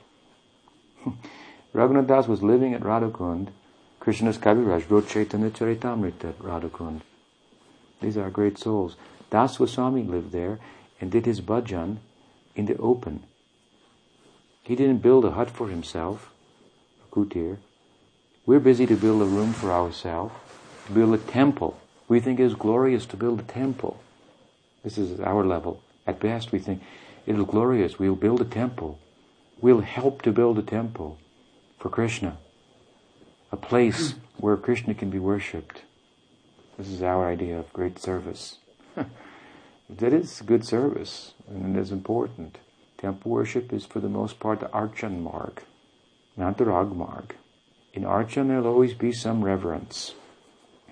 Raghunath 1.74 2.06
Das 2.06 2.28
was 2.28 2.42
living 2.42 2.74
at 2.74 2.82
Radhakund. 2.82 3.48
Krishnadas 4.00 4.38
Kaviraj 4.38 4.88
wrote 4.90 5.08
Chaitanya 5.08 5.50
Charitamrita 5.50 6.30
at 6.30 6.38
Radhakund. 6.38 7.00
These 8.00 8.16
are 8.16 8.30
great 8.30 8.58
souls. 8.58 8.96
Das 9.30 9.56
Goswami 9.56 10.02
lived 10.02 10.32
there 10.32 10.58
and 11.00 11.10
did 11.10 11.26
his 11.26 11.40
bhajan 11.40 11.98
in 12.54 12.66
the 12.66 12.76
open 12.76 13.24
he 14.64 14.74
didn't 14.74 15.02
build 15.02 15.26
a 15.26 15.32
hut 15.32 15.50
for 15.50 15.68
himself, 15.68 16.32
a 17.04 17.14
kutir. 17.14 17.58
We're 18.46 18.60
busy 18.60 18.87
to 18.87 18.96
build 18.96 19.20
a 19.20 19.26
room 19.26 19.52
for 19.52 19.70
ourselves, 19.70 20.34
to 20.86 20.92
build 20.92 21.14
a 21.14 21.18
temple. 21.18 21.78
We 22.08 22.20
think 22.20 22.38
it 22.38 22.44
is 22.44 22.54
glorious 22.54 23.06
to 23.06 23.16
build 23.16 23.40
a 23.40 23.44
temple. 23.44 24.00
This 24.82 24.98
is 24.98 25.20
our 25.20 25.44
level. 25.44 25.82
At 26.06 26.20
best, 26.20 26.52
we 26.52 26.58
think 26.58 26.82
it 27.26 27.36
is 27.36 27.44
glorious. 27.44 27.98
We'll 27.98 28.16
build 28.16 28.40
a 28.40 28.44
temple. 28.44 28.98
We'll 29.60 29.80
help 29.80 30.22
to 30.22 30.32
build 30.32 30.58
a 30.58 30.62
temple 30.62 31.18
for 31.78 31.88
Krishna, 31.88 32.36
a 33.50 33.56
place 33.56 34.14
where 34.36 34.56
Krishna 34.56 34.94
can 34.94 35.10
be 35.10 35.18
worshipped. 35.18 35.82
This 36.76 36.88
is 36.88 37.02
our 37.02 37.30
idea 37.30 37.58
of 37.58 37.72
great 37.72 37.98
service. 37.98 38.58
that 39.88 40.12
is 40.12 40.42
good 40.42 40.66
service, 40.66 41.32
and 41.48 41.76
it 41.76 41.80
is 41.80 41.92
important. 41.92 42.58
Temple 42.98 43.30
worship 43.30 43.72
is 43.72 43.87
for 43.87 44.00
the 44.00 44.08
most 44.08 44.40
part 44.40 44.60
the 44.60 44.66
archan 44.66 45.22
marg, 45.22 45.62
not 46.37 46.58
the 46.58 46.64
rag 46.64 46.94
marg. 46.94 47.37
In 47.92 48.02
archan 48.02 48.48
there'll 48.48 48.66
always 48.66 48.94
be 48.94 49.12
some 49.12 49.44
reverence. 49.44 50.14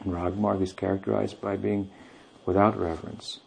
And 0.04 0.14
rag 0.14 0.36
marg 0.36 0.60
is 0.60 0.72
characterized 0.72 1.40
by 1.40 1.56
being 1.56 1.90
without 2.44 2.78
reverence. 2.78 3.40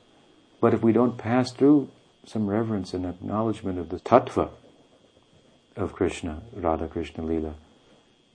But 0.61 0.73
if 0.73 0.81
we 0.81 0.93
don't 0.93 1.17
pass 1.17 1.51
through 1.51 1.89
some 2.25 2.47
reverence 2.47 2.93
and 2.93 3.05
acknowledgement 3.05 3.77
of 3.77 3.89
the 3.89 3.99
tattva 3.99 4.49
of 5.75 5.93
Krishna, 5.93 6.41
Radha 6.53 6.87
Krishna 6.87 7.23
Lila, 7.23 7.55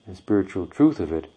the 0.07 0.15
spiritual 0.15 0.67
truth 0.67 0.99
of 0.99 1.11
it, 1.11 1.31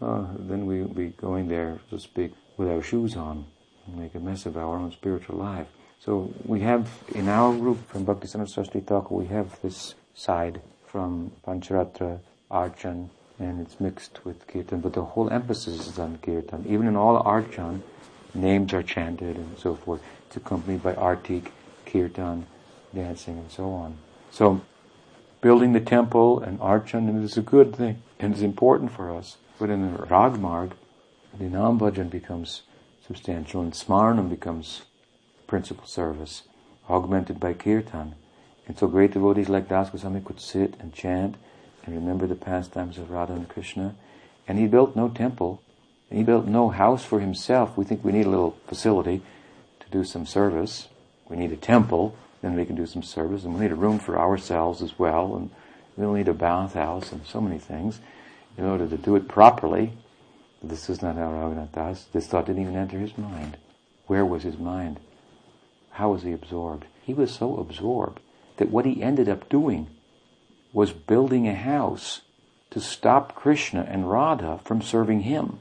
uh, 0.00 0.26
then 0.38 0.66
we'll 0.66 0.88
be 0.88 1.08
going 1.08 1.48
there, 1.48 1.78
so 1.90 1.96
to 1.96 2.02
speak, 2.02 2.32
with 2.56 2.68
our 2.68 2.82
shoes 2.82 3.16
on 3.16 3.46
and 3.86 3.96
make 3.96 4.14
a 4.14 4.20
mess 4.20 4.46
of 4.46 4.56
our 4.56 4.76
own 4.76 4.90
spiritual 4.92 5.36
life. 5.36 5.68
So 6.00 6.32
we 6.44 6.60
have 6.60 6.90
in 7.14 7.28
our 7.28 7.54
group 7.56 7.88
from 7.88 8.04
Bhakti 8.04 8.26
Saraswati 8.26 8.80
Thakur, 8.80 9.14
we 9.14 9.26
have 9.26 9.60
this 9.62 9.94
side 10.14 10.60
from 10.86 11.32
Pancharatra, 11.46 12.20
Archan, 12.50 13.10
and 13.42 13.60
it's 13.60 13.80
mixed 13.80 14.24
with 14.24 14.46
Kirtan, 14.46 14.80
but 14.80 14.92
the 14.92 15.02
whole 15.02 15.30
emphasis 15.30 15.88
is 15.88 15.98
on 15.98 16.18
Kirtan. 16.18 16.64
Even 16.68 16.86
in 16.86 16.96
all 16.96 17.22
Archan, 17.22 17.82
names 18.34 18.72
are 18.72 18.82
chanted 18.82 19.36
and 19.36 19.58
so 19.58 19.74
forth. 19.74 20.02
It's 20.26 20.36
accompanied 20.36 20.82
by 20.82 20.94
Artik, 20.94 21.50
kirtan, 21.92 22.46
dancing, 22.94 23.38
and 23.38 23.50
so 23.50 23.70
on. 23.70 23.98
So, 24.30 24.62
building 25.40 25.72
the 25.72 25.80
temple 25.80 26.40
and 26.40 26.58
archan 26.60 27.22
is 27.22 27.36
a 27.36 27.42
good 27.42 27.76
thing, 27.76 28.02
and 28.18 28.32
it's 28.32 28.42
important 28.42 28.92
for 28.92 29.14
us. 29.14 29.36
But 29.58 29.70
in 29.70 29.92
the 29.92 29.98
Ragmarg, 30.06 30.72
the 31.38 31.44
Nam 31.44 31.78
Bhajan 31.78 32.10
becomes 32.10 32.62
substantial, 33.06 33.60
and 33.60 33.72
Smarnam 33.72 34.30
becomes 34.30 34.82
principal 35.46 35.86
service, 35.86 36.42
augmented 36.88 37.38
by 37.38 37.52
kirtan. 37.52 38.14
And 38.66 38.78
so 38.78 38.86
great 38.86 39.12
devotees 39.12 39.48
like 39.48 39.68
Das 39.68 39.90
Goswami 39.90 40.20
could 40.20 40.40
sit 40.40 40.74
and 40.78 40.94
chant 40.94 41.36
and 41.84 41.94
remember 41.94 42.26
the 42.26 42.34
pastimes 42.34 42.98
of 42.98 43.10
Radha 43.10 43.34
and 43.34 43.48
Krishna. 43.48 43.94
And 44.46 44.58
he 44.58 44.66
built 44.66 44.96
no 44.96 45.08
temple, 45.08 45.62
and 46.10 46.18
he 46.18 46.24
built 46.24 46.46
no 46.46 46.70
house 46.70 47.04
for 47.04 47.20
himself. 47.20 47.76
We 47.76 47.84
think 47.84 48.04
we 48.04 48.12
need 48.12 48.26
a 48.26 48.30
little 48.30 48.56
facility 48.66 49.22
to 49.80 49.90
do 49.90 50.04
some 50.04 50.26
service. 50.26 50.88
We 51.28 51.36
need 51.36 51.52
a 51.52 51.56
temple, 51.56 52.16
then 52.40 52.54
we 52.54 52.64
can 52.64 52.76
do 52.76 52.86
some 52.86 53.02
service, 53.02 53.44
and 53.44 53.54
we 53.54 53.60
need 53.60 53.72
a 53.72 53.76
room 53.76 53.98
for 53.98 54.18
ourselves 54.18 54.82
as 54.82 54.98
well, 54.98 55.36
and 55.36 55.50
we'll 55.96 56.12
need 56.12 56.28
a 56.28 56.34
bathhouse 56.34 57.12
and 57.12 57.24
so 57.26 57.40
many 57.40 57.58
things 57.58 58.00
in 58.56 58.64
order 58.64 58.86
to 58.88 58.96
do 58.96 59.16
it 59.16 59.28
properly. 59.28 59.92
This 60.62 60.88
is 60.88 61.02
not 61.02 61.16
how 61.16 61.30
Raghunath 61.30 61.72
Das. 61.72 62.04
This 62.12 62.26
thought 62.26 62.46
didn't 62.46 62.62
even 62.62 62.76
enter 62.76 62.98
his 62.98 63.16
mind. 63.16 63.56
Where 64.06 64.24
was 64.24 64.42
his 64.42 64.58
mind? 64.58 65.00
How 65.90 66.10
was 66.12 66.22
he 66.22 66.32
absorbed? 66.32 66.86
He 67.02 67.14
was 67.14 67.32
so 67.32 67.56
absorbed 67.56 68.20
that 68.58 68.70
what 68.70 68.86
he 68.86 69.02
ended 69.02 69.28
up 69.28 69.48
doing 69.48 69.88
was 70.72 70.92
building 70.92 71.46
a 71.46 71.54
house 71.54 72.22
to 72.70 72.80
stop 72.80 73.34
Krishna 73.34 73.86
and 73.88 74.10
Radha 74.10 74.60
from 74.64 74.80
serving 74.80 75.20
him. 75.20 75.58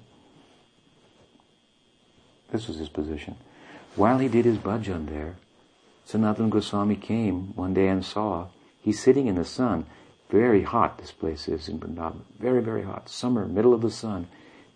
This 2.51 2.67
was 2.67 2.77
his 2.77 2.89
position. 2.89 3.35
While 3.95 4.19
he 4.19 4.27
did 4.27 4.45
his 4.45 4.57
bhajan 4.57 5.07
there, 5.09 5.35
Sanatana 6.07 6.49
Goswami 6.49 6.95
came 6.95 7.53
one 7.55 7.73
day 7.73 7.87
and 7.87 8.03
saw 8.03 8.47
he's 8.81 9.01
sitting 9.01 9.27
in 9.27 9.35
the 9.35 9.45
sun. 9.45 9.85
Very 10.29 10.63
hot 10.63 10.97
this 10.97 11.11
place 11.11 11.47
is 11.47 11.67
in 11.67 11.79
Vrindavan. 11.79 12.21
Very, 12.39 12.61
very 12.61 12.83
hot. 12.83 13.09
Summer, 13.09 13.45
middle 13.45 13.73
of 13.73 13.81
the 13.81 13.91
sun. 13.91 14.27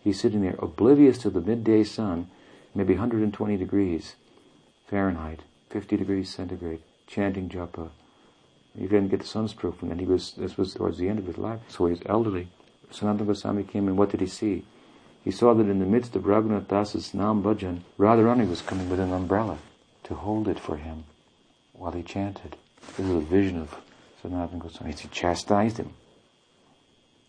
He's 0.04 0.20
sitting 0.20 0.42
there 0.42 0.56
oblivious 0.60 1.18
to 1.20 1.30
the 1.30 1.42
midday 1.42 1.84
sun, 1.84 2.30
maybe 2.76 2.94
120 2.94 3.58
degrees 3.58 4.16
Fahrenheit, 4.88 5.40
50 5.70 5.98
degrees 5.98 6.30
centigrade, 6.30 6.82
chanting 7.08 7.50
japa. 7.50 7.90
He 8.78 8.88
didn't 8.88 9.10
get 9.10 9.22
the 9.22 9.26
sunstroke, 9.26 9.82
and 9.82 10.00
he 10.00 10.06
was, 10.06 10.34
this 10.34 10.58
was 10.58 10.74
towards 10.74 10.98
the 10.98 11.08
end 11.08 11.20
of 11.20 11.26
his 11.26 11.38
life, 11.38 11.62
so 11.70 11.86
he 11.86 11.92
was 11.92 12.02
elderly. 12.06 12.50
Sanatana 12.92 13.26
Goswami 13.26 13.64
came 13.64 13.88
and 13.88 13.98
what 13.98 14.10
did 14.10 14.22
he 14.22 14.28
see? 14.28 14.66
He 15.24 15.32
saw 15.32 15.54
that 15.54 15.70
in 15.70 15.80
the 15.80 15.86
midst 15.86 16.16
of 16.16 16.24
Raghunath 16.24 16.68
Das's 16.68 17.14
Nam 17.14 17.42
Bhajan, 17.42 17.82
Radharani 17.98 18.48
was 18.48 18.62
coming 18.62 18.90
with 18.90 19.00
an 19.00 19.12
umbrella 19.12 19.58
to 20.04 20.14
hold 20.14 20.48
it 20.48 20.60
for 20.60 20.78
him 20.78 21.06
while 21.74 21.92
he 21.92 22.04
chanted. 22.04 22.56
This 22.96 23.08
is 23.08 23.16
a 23.16 23.20
vision 23.20 23.60
of 23.60 23.76
Sanatana 24.24 24.60
Goswami. 24.60 24.94
He 24.94 25.08
chastised 25.08 25.78
him. 25.78 25.94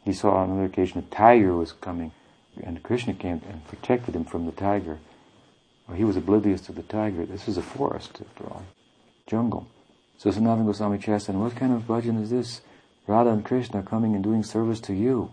He 0.04 0.12
saw 0.12 0.34
on 0.36 0.50
another 0.50 0.66
occasion 0.66 0.98
a 0.98 1.14
tiger 1.14 1.54
was 1.54 1.72
coming, 1.72 2.12
and 2.62 2.82
Krishna 2.82 3.14
came 3.14 3.42
and 3.48 3.66
protected 3.66 4.14
him 4.14 4.24
from 4.24 4.46
the 4.46 4.52
tiger. 4.52 4.98
Well, 5.88 5.96
he 5.96 6.04
was 6.04 6.16
oblivious 6.16 6.60
to 6.62 6.72
the 6.72 6.82
tiger. 6.82 7.24
This 7.24 7.48
is 7.48 7.56
a 7.56 7.62
forest, 7.62 8.20
after 8.20 8.44
all, 8.44 8.64
jungle. 9.26 9.66
So 10.18 10.30
Sanatana 10.30 10.66
Goswami 10.66 10.98
chastised. 10.98 11.38
What 11.38 11.56
kind 11.56 11.72
of 11.72 11.82
bhajan 11.82 12.22
is 12.22 12.30
this? 12.30 12.60
Radha 13.06 13.30
and 13.30 13.44
Krishna 13.44 13.82
coming 13.82 14.14
and 14.14 14.24
doing 14.24 14.42
service 14.42 14.80
to 14.80 14.94
you 14.94 15.32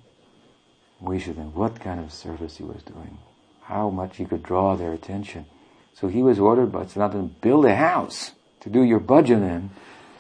we 1.04 1.20
should 1.20 1.36
think 1.36 1.56
what 1.56 1.80
kind 1.80 2.00
of 2.00 2.12
service 2.12 2.58
he 2.58 2.64
was 2.64 2.82
doing, 2.84 3.18
how 3.64 3.90
much 3.90 4.18
he 4.18 4.26
could 4.26 4.42
draw 4.42 4.76
their 4.76 4.94
attention. 4.94 5.46
So 5.94 6.08
he 6.08 6.24
was 6.24 6.40
ordered 6.40 6.72
by 6.72 6.86
Sanatana 6.86 7.12
to 7.12 7.36
build 7.42 7.66
a 7.66 7.76
house 7.76 8.32
to 8.62 8.70
do 8.70 8.82
your 8.82 9.00
bhajan 9.00 9.42
in, 9.42 9.70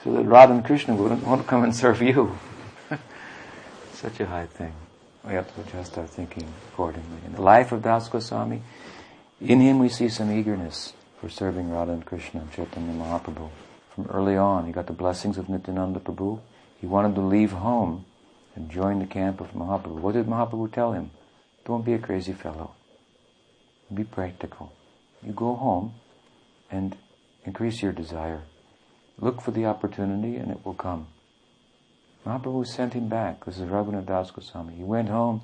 so 0.03 0.11
that 0.13 0.23
Radha 0.23 0.53
and 0.53 0.65
Krishna 0.65 0.95
wouldn't 0.95 1.25
want 1.25 1.41
to 1.41 1.47
come 1.47 1.63
and 1.63 1.73
serve 1.73 2.01
you. 2.01 2.37
Such 3.93 4.19
a 4.19 4.25
high 4.25 4.47
thing. 4.47 4.73
We 5.25 5.33
have 5.33 5.53
to 5.55 5.61
adjust 5.61 5.97
our 5.97 6.05
thinking 6.05 6.53
accordingly. 6.73 7.19
In 7.25 7.33
the 7.33 7.41
life 7.41 7.71
of 7.71 7.81
Das 7.81 8.09
Goswami, 8.09 8.61
in 9.39 9.61
him 9.61 9.79
we 9.79 9.87
see 9.87 10.09
some 10.09 10.37
eagerness 10.37 10.91
for 11.21 11.29
serving 11.29 11.71
Radha 11.71 11.93
and 11.93 12.05
Krishna 12.05 12.41
and 12.41 12.51
Chaitanya 12.51 12.93
Mahaprabhu. 12.93 13.49
From 13.93 14.07
early 14.07 14.35
on, 14.35 14.65
he 14.65 14.71
got 14.71 14.87
the 14.87 14.93
blessings 14.93 15.37
of 15.37 15.49
Nityananda 15.49 15.99
Prabhu. 15.99 16.39
He 16.81 16.87
wanted 16.87 17.13
to 17.13 17.21
leave 17.21 17.51
home 17.51 18.05
and 18.55 18.71
join 18.71 18.97
the 18.97 19.05
camp 19.05 19.39
of 19.39 19.53
Mahaprabhu. 19.53 19.99
What 19.99 20.15
did 20.15 20.25
Mahaprabhu 20.25 20.71
tell 20.71 20.93
him? 20.93 21.11
Don't 21.63 21.85
be 21.85 21.93
a 21.93 21.99
crazy 21.99 22.33
fellow. 22.33 22.71
Be 23.93 24.03
practical. 24.03 24.73
You 25.21 25.33
go 25.33 25.53
home 25.53 25.93
and 26.71 26.97
increase 27.45 27.83
your 27.83 27.91
desire. 27.91 28.41
Look 29.19 29.41
for 29.41 29.51
the 29.51 29.65
opportunity 29.65 30.37
and 30.37 30.49
it 30.49 30.65
will 30.65 30.73
come. 30.73 31.07
Mahaprabhu 32.25 32.65
sent 32.65 32.93
him 32.93 33.09
back. 33.09 33.45
This 33.45 33.59
is 33.59 33.69
Raghunath 33.69 34.07
Das 34.07 34.31
Goswami. 34.31 34.73
He 34.73 34.83
went 34.83 35.09
home 35.09 35.41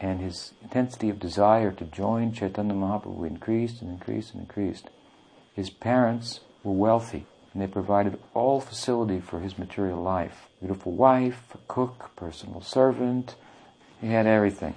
and 0.00 0.20
his 0.20 0.54
intensity 0.60 1.08
of 1.08 1.20
desire 1.20 1.70
to 1.70 1.84
join 1.84 2.32
Chaitanya 2.32 2.74
Mahaprabhu 2.74 3.28
increased 3.28 3.80
and 3.80 3.92
increased 3.92 4.32
and 4.32 4.42
increased. 4.42 4.90
His 5.54 5.70
parents 5.70 6.40
were 6.64 6.72
wealthy 6.72 7.26
and 7.52 7.62
they 7.62 7.66
provided 7.66 8.18
all 8.34 8.60
facility 8.60 9.20
for 9.20 9.40
his 9.40 9.58
material 9.58 10.02
life. 10.02 10.48
Beautiful 10.60 10.92
wife, 10.92 11.56
cook, 11.68 12.10
personal 12.16 12.62
servant. 12.62 13.34
He 14.00 14.08
had 14.08 14.26
everything. 14.26 14.74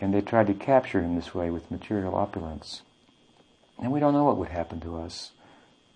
And 0.00 0.14
they 0.14 0.22
tried 0.22 0.46
to 0.46 0.54
capture 0.54 1.00
him 1.00 1.14
this 1.16 1.34
way 1.34 1.50
with 1.50 1.70
material 1.70 2.14
opulence. 2.14 2.82
And 3.78 3.92
we 3.92 4.00
don't 4.00 4.14
know 4.14 4.24
what 4.24 4.38
would 4.38 4.48
happen 4.48 4.80
to 4.80 4.96
us 4.98 5.32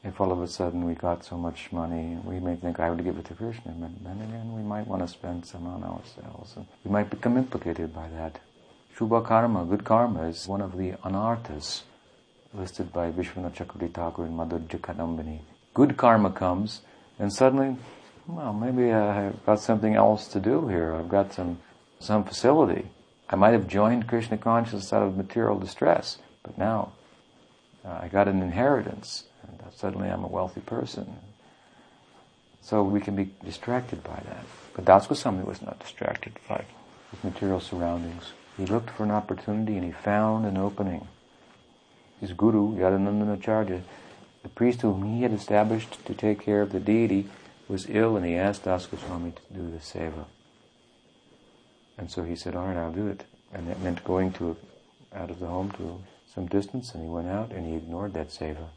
if 0.04 0.20
all 0.20 0.32
of 0.32 0.42
a 0.42 0.48
sudden 0.48 0.84
we 0.84 0.94
got 0.94 1.24
so 1.24 1.36
much 1.38 1.72
money. 1.72 2.18
We 2.22 2.38
may 2.38 2.56
think, 2.56 2.80
I 2.80 2.90
would 2.90 3.02
give 3.02 3.16
it 3.16 3.24
to 3.26 3.34
Krishna. 3.34 3.72
But 3.72 4.04
then 4.04 4.20
again, 4.20 4.54
we 4.54 4.62
might 4.62 4.86
want 4.86 5.02
to 5.02 5.08
spend 5.08 5.46
some 5.46 5.66
on 5.66 5.82
ourselves. 5.82 6.56
And 6.56 6.66
we 6.84 6.90
might 6.90 7.08
become 7.08 7.38
implicated 7.38 7.94
by 7.94 8.08
that. 8.08 8.40
Shubha 8.96 9.24
karma, 9.24 9.64
good 9.64 9.84
karma, 9.84 10.28
is 10.28 10.46
one 10.46 10.60
of 10.60 10.76
the 10.76 10.92
anarthas 11.04 11.82
listed 12.52 12.92
by 12.92 13.10
Vishwanath 13.10 13.54
Chakravarti 13.54 13.92
Thakur 13.92 14.26
in 14.26 14.32
Madhurya 14.32 14.78
Kadambini 14.80 15.40
good 15.74 15.96
karma 15.96 16.30
comes, 16.30 16.82
and 17.18 17.32
suddenly, 17.32 17.76
well, 18.26 18.52
maybe 18.52 18.92
I've 18.92 19.44
got 19.44 19.60
something 19.60 19.94
else 19.94 20.28
to 20.28 20.40
do 20.40 20.68
here. 20.68 20.94
I've 20.94 21.08
got 21.08 21.32
some, 21.32 21.58
some 21.98 22.24
facility. 22.24 22.88
I 23.28 23.36
might 23.36 23.52
have 23.52 23.68
joined 23.68 24.08
Krishna 24.08 24.38
consciousness 24.38 24.92
out 24.92 25.02
of 25.02 25.16
material 25.16 25.58
distress, 25.58 26.18
but 26.42 26.58
now 26.58 26.92
uh, 27.84 28.00
I 28.02 28.08
got 28.08 28.28
an 28.28 28.42
inheritance, 28.42 29.24
and 29.42 29.60
suddenly 29.74 30.08
I'm 30.08 30.24
a 30.24 30.28
wealthy 30.28 30.60
person. 30.60 31.16
So 32.62 32.82
we 32.82 33.00
can 33.00 33.16
be 33.16 33.30
distracted 33.44 34.04
by 34.04 34.20
that. 34.26 34.44
But 34.74 34.84
Das 34.84 35.06
Goswami 35.06 35.44
was 35.44 35.62
not 35.62 35.78
distracted 35.78 36.32
by 36.48 36.64
his 37.10 37.24
material 37.24 37.60
surroundings. 37.60 38.32
He 38.56 38.66
looked 38.66 38.90
for 38.90 39.04
an 39.04 39.10
opportunity 39.10 39.76
and 39.76 39.84
he 39.84 39.92
found 39.92 40.44
an 40.44 40.58
opening. 40.58 41.08
His 42.20 42.32
guru, 42.32 42.76
Yadunandana 42.76 43.38
Acharya, 43.38 43.82
the 44.42 44.48
priest 44.48 44.82
whom 44.82 45.04
he 45.04 45.22
had 45.22 45.32
established 45.32 46.04
to 46.06 46.14
take 46.14 46.40
care 46.40 46.62
of 46.62 46.72
the 46.72 46.80
deity 46.80 47.28
was 47.68 47.86
ill 47.88 48.16
and 48.16 48.26
he 48.26 48.34
asked 48.34 48.64
Das 48.64 48.86
Goswami 48.86 49.32
to 49.32 49.54
do 49.54 49.70
the 49.70 49.78
seva. 49.78 50.24
And 51.98 52.10
so 52.10 52.24
he 52.24 52.34
said, 52.34 52.56
all 52.56 52.66
right, 52.66 52.76
I'll 52.76 52.92
do 52.92 53.08
it. 53.08 53.24
And 53.52 53.68
that 53.68 53.80
meant 53.80 54.02
going 54.04 54.32
to 54.34 54.56
out 55.14 55.30
of 55.30 55.40
the 55.40 55.46
home 55.46 55.70
to 55.72 56.02
some 56.32 56.46
distance 56.46 56.94
and 56.94 57.02
he 57.02 57.08
went 57.08 57.28
out 57.28 57.52
and 57.52 57.66
he 57.66 57.74
ignored 57.74 58.14
that 58.14 58.30
seva. 58.30 58.68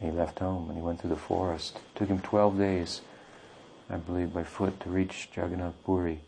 And 0.00 0.10
he 0.10 0.16
left 0.16 0.40
home 0.40 0.68
and 0.68 0.76
he 0.76 0.82
went 0.82 1.00
through 1.00 1.10
the 1.10 1.16
forest. 1.16 1.76
It 1.76 1.98
took 1.98 2.08
him 2.08 2.20
12 2.20 2.58
days, 2.58 3.00
I 3.88 3.96
believe, 3.96 4.32
by 4.32 4.42
foot 4.42 4.80
to 4.80 4.90
reach 4.90 5.28
Jagannath 5.34 5.74
Puri. 5.84 6.22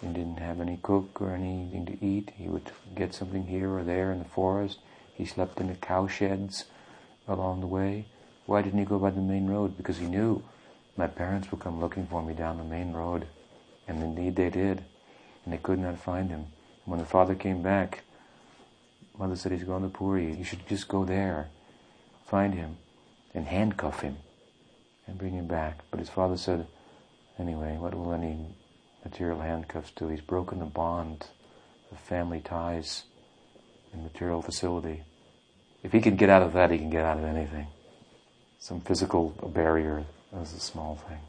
He 0.00 0.06
didn't 0.08 0.38
have 0.38 0.60
any 0.60 0.78
cook 0.82 1.20
or 1.20 1.34
anything 1.34 1.86
to 1.86 2.04
eat. 2.04 2.30
He 2.36 2.48
would 2.48 2.70
get 2.94 3.14
something 3.14 3.46
here 3.46 3.72
or 3.72 3.82
there 3.82 4.12
in 4.12 4.18
the 4.18 4.26
forest. 4.26 4.78
He 5.14 5.24
slept 5.24 5.58
in 5.58 5.68
the 5.68 5.74
cow 5.74 6.06
sheds 6.06 6.66
along 7.28 7.60
the 7.60 7.66
way. 7.66 8.06
Why 8.46 8.62
didn't 8.62 8.78
he 8.78 8.84
go 8.84 8.98
by 8.98 9.10
the 9.10 9.20
main 9.20 9.48
road? 9.48 9.76
Because 9.76 9.98
he 9.98 10.06
knew 10.06 10.42
my 10.96 11.06
parents 11.06 11.50
would 11.50 11.60
come 11.60 11.80
looking 11.80 12.06
for 12.06 12.22
me 12.22 12.34
down 12.34 12.58
the 12.58 12.64
main 12.64 12.92
road. 12.92 13.26
And 13.88 14.02
indeed 14.02 14.36
they 14.36 14.50
did. 14.50 14.84
And 15.44 15.52
they 15.52 15.58
could 15.58 15.78
not 15.78 15.98
find 15.98 16.30
him. 16.30 16.40
And 16.40 16.92
when 16.92 16.98
the 16.98 17.06
father 17.06 17.34
came 17.34 17.62
back, 17.62 18.02
mother 19.18 19.36
said 19.36 19.52
he's 19.52 19.64
going 19.64 19.82
to 19.82 19.88
Puri. 19.88 20.34
You 20.34 20.44
should 20.44 20.66
just 20.68 20.88
go 20.88 21.04
there, 21.04 21.48
find 22.26 22.54
him, 22.54 22.76
and 23.34 23.46
handcuff 23.46 24.00
him, 24.00 24.16
and 25.06 25.18
bring 25.18 25.34
him 25.34 25.46
back. 25.46 25.80
But 25.90 26.00
his 26.00 26.08
father 26.08 26.36
said, 26.36 26.66
anyway, 27.38 27.76
what 27.76 27.94
will 27.94 28.12
any 28.12 28.56
material 29.04 29.40
handcuffs 29.40 29.92
do? 29.92 30.08
He's 30.08 30.20
broken 30.20 30.58
the 30.58 30.64
bond 30.64 31.26
of 31.92 31.98
family 31.98 32.40
ties 32.40 33.04
and 33.92 34.02
material 34.02 34.42
facility. 34.42 35.02
If 35.86 35.92
he 35.92 36.00
can 36.00 36.16
get 36.16 36.30
out 36.30 36.42
of 36.42 36.52
that, 36.54 36.72
he 36.72 36.78
can 36.78 36.90
get 36.90 37.04
out 37.04 37.16
of 37.16 37.24
anything. 37.24 37.68
Some 38.58 38.80
physical 38.80 39.28
barrier 39.54 40.04
is 40.42 40.52
a 40.52 40.58
small 40.58 40.96
thing. 41.08 41.20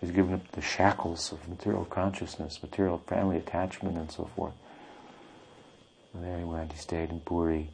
He's 0.00 0.12
given 0.12 0.34
up 0.34 0.52
the 0.52 0.60
shackles 0.60 1.32
of 1.32 1.48
material 1.48 1.84
consciousness, 1.84 2.62
material 2.62 3.02
family 3.08 3.38
attachment, 3.38 3.96
and 3.96 4.08
so 4.12 4.30
forth. 4.36 4.54
And 6.14 6.22
there 6.22 6.38
he 6.38 6.44
went. 6.44 6.70
He 6.70 6.78
stayed 6.78 7.10
in 7.10 7.18
Puri, 7.18 7.70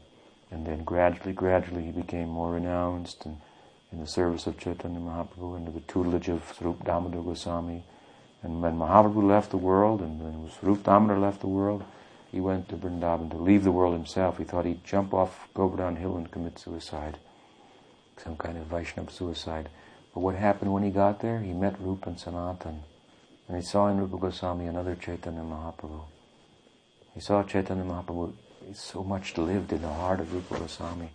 and 0.50 0.66
then 0.66 0.82
gradually, 0.82 1.34
gradually, 1.34 1.82
he 1.82 1.92
became 1.92 2.30
more 2.30 2.52
renounced, 2.52 3.26
and 3.26 3.36
in 3.92 4.00
the 4.00 4.06
service 4.06 4.46
of 4.46 4.58
Chaitanya 4.58 4.98
Mahaprabhu 4.98 5.56
under 5.56 5.70
the 5.70 5.80
tutelage 5.80 6.30
of 6.30 6.42
Swarup 6.56 6.86
Damodar 6.86 7.20
Goswami. 7.20 7.84
And 8.42 8.62
when 8.62 8.78
Mahaprabhu 8.78 9.28
left 9.28 9.50
the 9.50 9.58
world, 9.58 10.00
and 10.00 10.22
when 10.22 10.50
Swarup 10.58 10.84
Damodar 10.84 11.18
left 11.18 11.42
the 11.42 11.48
world, 11.48 11.84
he 12.32 12.40
went 12.40 12.70
to 12.70 12.76
Vrindavan 12.76 13.30
to 13.30 13.36
leave 13.36 13.62
the 13.62 13.70
world 13.70 13.92
himself. 13.92 14.38
He 14.38 14.44
thought 14.44 14.64
he'd 14.64 14.84
jump 14.84 15.12
off 15.12 15.48
Govardhan 15.52 15.96
Hill 15.96 16.16
and 16.16 16.30
commit 16.30 16.58
suicide, 16.58 17.18
some 18.16 18.36
kind 18.36 18.56
of 18.56 18.66
Vaishnava 18.68 19.12
suicide. 19.12 19.68
But 20.14 20.20
what 20.20 20.34
happened 20.34 20.72
when 20.72 20.82
he 20.82 20.90
got 20.90 21.20
there? 21.20 21.40
He 21.40 21.52
met 21.52 21.78
Rupa 21.78 22.08
and 22.08 22.18
Sanatan. 22.18 22.84
And 23.48 23.56
he 23.56 23.62
saw 23.62 23.88
in 23.88 23.98
Rupa 23.98 24.16
Goswami 24.16 24.66
another 24.66 24.94
Chaitanya 24.94 25.42
Mahaprabhu. 25.42 26.04
He 27.14 27.20
saw 27.20 27.42
Chaitanya 27.42 27.84
Mahaprabhu 27.84 28.32
so 28.72 29.04
much 29.04 29.36
lived 29.36 29.72
in 29.72 29.82
the 29.82 29.88
heart 29.88 30.20
of 30.20 30.32
Rupa 30.32 30.58
Goswami. 30.58 31.10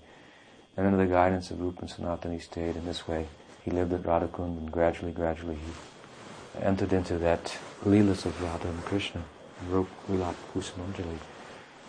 And 0.75 0.85
under 0.85 0.97
the 0.97 1.11
guidance 1.11 1.49
of 1.49 1.59
Rupa 1.59 1.81
and 1.81 1.89
Sanatan, 1.89 2.31
he 2.31 2.39
stayed 2.39 2.75
in 2.75 2.85
this 2.85 3.07
way. 3.07 3.27
He 3.63 3.71
lived 3.71 3.91
at 3.91 4.03
Radhakund 4.03 4.57
and 4.59 4.71
gradually, 4.71 5.11
gradually 5.11 5.55
he 5.55 6.63
entered 6.63 6.93
into 6.93 7.17
that 7.17 7.57
Leelas 7.83 8.25
of 8.25 8.39
Radha 8.41 8.67
and 8.67 8.85
Krishna 8.85 9.23
Vilap 9.65 10.35
Kusumanjali. 10.53 11.17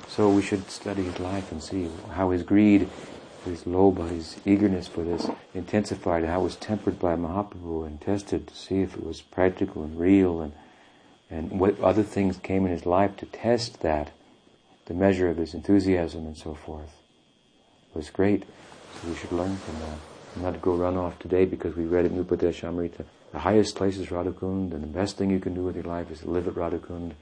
So 0.09 0.31
we 0.31 0.43
should 0.43 0.71
study 0.71 1.05
his 1.05 1.19
life 1.21 1.53
and 1.53 1.63
see 1.63 1.89
how 2.13 2.31
his 2.31 2.43
greed, 2.43 2.89
his 3.45 3.65
lobha, 3.65 4.09
his 4.09 4.37
eagerness 4.47 4.89
for 4.89 5.03
this 5.03 5.29
intensified, 5.55 6.25
how 6.25 6.41
it 6.41 6.45
was 6.45 6.57
tempered 6.57 6.99
by 6.99 7.15
Mahaprabhu 7.15 7.87
and 7.87 8.01
tested 8.01 8.47
to 8.47 8.55
see 8.55 8.81
if 8.81 8.95
it 8.95 9.05
was 9.05 9.21
practical 9.21 9.83
and 9.83 9.99
real 9.99 10.41
and, 10.41 10.53
and 11.31 11.61
what 11.61 11.79
other 11.81 12.03
things 12.03 12.39
came 12.39 12.65
in 12.65 12.73
his 12.73 12.87
life 12.87 13.17
to 13.19 13.27
test 13.27 13.81
that, 13.81 14.13
the 14.87 14.95
measure 14.95 15.29
of 15.29 15.37
his 15.37 15.55
enthusiasm 15.55 16.27
and 16.27 16.37
so 16.37 16.55
forth. 16.55 16.95
Was 17.95 18.11
great. 18.11 18.45
So 19.01 19.09
we 19.09 19.17
should 19.17 19.33
learn 19.33 19.57
from 19.57 19.79
that. 19.81 19.99
And 20.35 20.45
not 20.45 20.63
go 20.63 20.75
run 20.75 20.97
off 20.97 21.19
today 21.19 21.45
because 21.45 21.75
we 21.75 21.85
read 21.85 22.05
it 22.05 22.13
in 22.13 22.25
Upadesh 22.25 22.63
Amrita. 22.63 23.05
The 23.33 23.41
highest 23.41 23.77
place 23.77 23.99
is 23.99 24.07
Radhakund, 24.07 24.73
and 24.73 24.83
the 24.83 24.87
best 24.87 25.17
thing 25.17 25.31
you 25.31 25.41
can 25.41 25.55
do 25.55 25.63
with 25.63 25.75
your 25.75 25.85
life 25.85 26.11
is 26.11 26.21
to 26.21 26.31
live 26.31 26.47
at 26.49 26.55
Radhakund 26.55 27.13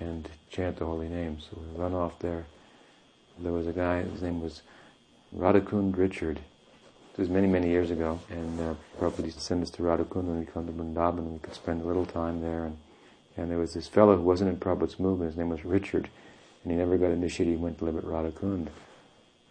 and 0.00 0.28
chant 0.50 0.78
the 0.78 0.86
holy 0.86 1.08
name. 1.08 1.38
So 1.40 1.58
we 1.60 1.80
run 1.80 1.94
off 1.94 2.18
there. 2.18 2.46
There 3.38 3.52
was 3.52 3.66
a 3.66 3.72
guy, 3.72 4.02
his 4.02 4.22
name 4.22 4.42
was 4.42 4.62
Radhakund 5.36 5.96
Richard. 5.96 6.40
This 7.12 7.18
was 7.18 7.28
many, 7.28 7.46
many 7.46 7.68
years 7.68 7.90
ago, 7.90 8.20
and 8.30 8.60
uh, 8.60 8.74
Prabhupada 8.98 9.24
used 9.24 9.38
to 9.38 9.44
send 9.44 9.62
us 9.62 9.70
to 9.70 9.82
Radhakund 9.82 10.24
when 10.24 10.40
we 10.40 10.46
come 10.46 10.66
to 10.66 10.72
Vrindavan, 10.72 11.18
and 11.18 11.32
we 11.32 11.38
could 11.38 11.54
spend 11.54 11.82
a 11.82 11.86
little 11.86 12.04
time 12.04 12.42
there. 12.42 12.64
And, 12.64 12.76
and 13.36 13.50
there 13.50 13.58
was 13.58 13.72
this 13.74 13.88
fellow 13.88 14.16
who 14.16 14.22
wasn't 14.22 14.50
in 14.50 14.56
Prabhupada's 14.56 14.98
movement, 14.98 15.30
his 15.30 15.38
name 15.38 15.48
was 15.48 15.64
Richard, 15.64 16.08
and 16.62 16.72
he 16.72 16.78
never 16.78 16.98
got 16.98 17.10
initiated, 17.10 17.56
he 17.56 17.62
went 17.62 17.78
to 17.78 17.84
live 17.84 17.96
at 17.96 18.04
Radhakund. 18.04 18.68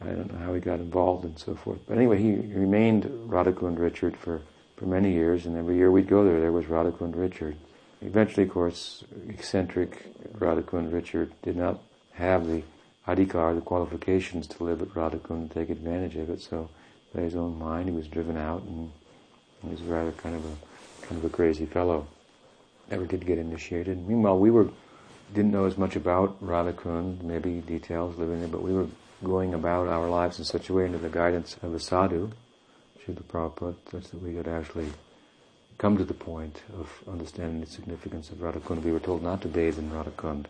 I 0.01 0.05
don't 0.05 0.31
know 0.31 0.39
how 0.39 0.53
he 0.53 0.61
got 0.61 0.79
involved 0.79 1.25
and 1.25 1.37
so 1.37 1.55
forth. 1.55 1.79
But 1.87 1.97
anyway, 1.97 2.21
he 2.21 2.35
remained 2.53 3.03
Radhakund 3.27 3.79
Richard 3.79 4.15
for, 4.15 4.41
for 4.77 4.85
many 4.85 5.11
years, 5.11 5.45
and 5.45 5.57
every 5.57 5.75
year 5.75 5.91
we'd 5.91 6.07
go 6.07 6.23
there, 6.23 6.39
there 6.39 6.51
was 6.51 6.65
Radhakund 6.65 7.15
Richard. 7.15 7.57
Eventually, 8.01 8.43
of 8.43 8.51
course, 8.51 9.03
eccentric 9.27 10.07
Radhakund 10.37 10.93
Richard 10.93 11.31
did 11.41 11.57
not 11.57 11.81
have 12.13 12.47
the 12.47 12.63
adhikar, 13.07 13.55
the 13.55 13.61
qualifications 13.61 14.47
to 14.47 14.63
live 14.63 14.81
at 14.81 14.89
Radhakund 14.89 15.29
and 15.31 15.51
take 15.51 15.69
advantage 15.69 16.15
of 16.15 16.29
it, 16.29 16.41
so 16.41 16.69
by 17.13 17.21
his 17.21 17.35
own 17.35 17.59
mind 17.59 17.89
he 17.89 17.95
was 17.95 18.07
driven 18.07 18.37
out 18.37 18.61
and 18.61 18.91
he 19.63 19.69
was 19.69 19.81
rather 19.81 20.11
kind 20.13 20.35
of 20.35 20.45
a 20.45 21.05
kind 21.05 21.17
of 21.17 21.25
a 21.25 21.29
crazy 21.29 21.65
fellow. 21.65 22.07
Never 22.89 23.05
did 23.05 23.25
get 23.25 23.37
initiated. 23.37 24.07
Meanwhile, 24.07 24.39
we 24.39 24.51
were 24.51 24.69
didn't 25.33 25.51
know 25.51 25.65
as 25.65 25.77
much 25.77 25.95
about 25.95 26.43
Radhakund, 26.43 27.21
maybe 27.21 27.61
details 27.61 28.17
living 28.17 28.39
there, 28.39 28.49
but 28.49 28.61
we 28.61 28.73
were 28.73 28.87
going 29.23 29.53
about 29.53 29.87
our 29.87 30.09
lives 30.09 30.39
in 30.39 30.45
such 30.45 30.69
a 30.69 30.73
way 30.73 30.85
under 30.85 30.97
the 30.97 31.09
guidance 31.09 31.57
of 31.61 31.73
a 31.73 31.79
sadhu, 31.79 32.31
Srila 33.05 33.23
Prabhupada, 33.23 33.75
such 33.91 34.09
that 34.09 34.21
we 34.21 34.33
could 34.33 34.47
actually 34.47 34.87
come 35.79 35.97
to 35.97 36.03
the 36.03 36.13
point 36.13 36.61
of 36.77 36.91
understanding 37.07 37.61
the 37.61 37.65
significance 37.65 38.29
of 38.29 38.37
Radhakund. 38.37 38.83
We 38.83 38.91
were 38.91 38.99
told 38.99 39.23
not 39.23 39.41
to 39.41 39.47
bathe 39.47 39.79
in 39.79 39.89
Radhakund. 39.89 40.45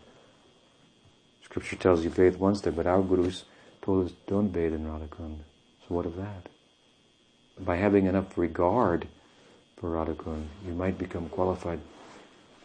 Scripture 1.44 1.76
tells 1.76 2.04
you 2.04 2.10
bathe 2.10 2.36
once 2.36 2.60
there, 2.60 2.72
but 2.72 2.86
our 2.86 3.00
gurus 3.00 3.44
told 3.80 4.06
us 4.06 4.12
don't 4.26 4.48
bathe 4.48 4.74
in 4.74 4.84
Radhakund. 4.84 5.38
So 5.88 5.94
what 5.94 6.04
of 6.04 6.16
that? 6.16 6.48
By 7.58 7.76
having 7.76 8.06
enough 8.06 8.36
regard 8.36 9.06
for 9.76 9.90
Radhakund, 9.90 10.46
you 10.66 10.72
might 10.72 10.98
become 10.98 11.28
qualified 11.28 11.80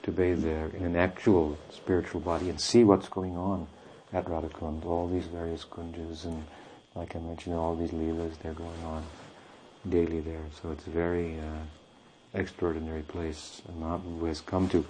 to 0.04 0.12
bathe 0.12 0.44
there 0.44 0.68
in 0.76 0.84
an 0.84 0.96
actual 0.96 1.58
spiritual 1.72 2.20
body 2.20 2.50
and 2.50 2.60
see 2.60 2.84
what's 2.84 3.10
going 3.10 3.38
on 3.38 3.68
at 4.12 4.26
Radhakund, 4.26 4.86
all 4.86 5.08
these 5.08 5.26
various 5.26 5.66
kunjas 5.66 6.26
and 6.26 6.44
like 6.96 7.16
I 7.16 7.20
mentioned, 7.20 7.56
all 7.56 7.76
these 7.76 7.92
leelas, 7.92 8.38
they're 8.42 8.54
going 8.54 8.84
on 8.86 9.04
daily 9.88 10.22
there. 10.22 10.46
So 10.62 10.72
it's 10.72 10.86
very 10.86 11.38
uh, 11.38 11.64
extraordinary 12.36 13.02
place. 13.02 13.62
And 13.68 13.82
Mahaprabhu 13.82 14.28
has 14.28 14.42
come 14.42 14.70
to 14.70 14.86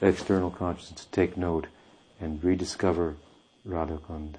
external 0.00 0.50
consciousness 0.50 1.04
to 1.04 1.10
take 1.10 1.36
note 1.36 1.66
and 2.20 2.42
rediscover 2.42 3.16
Radhakund. 3.68 4.36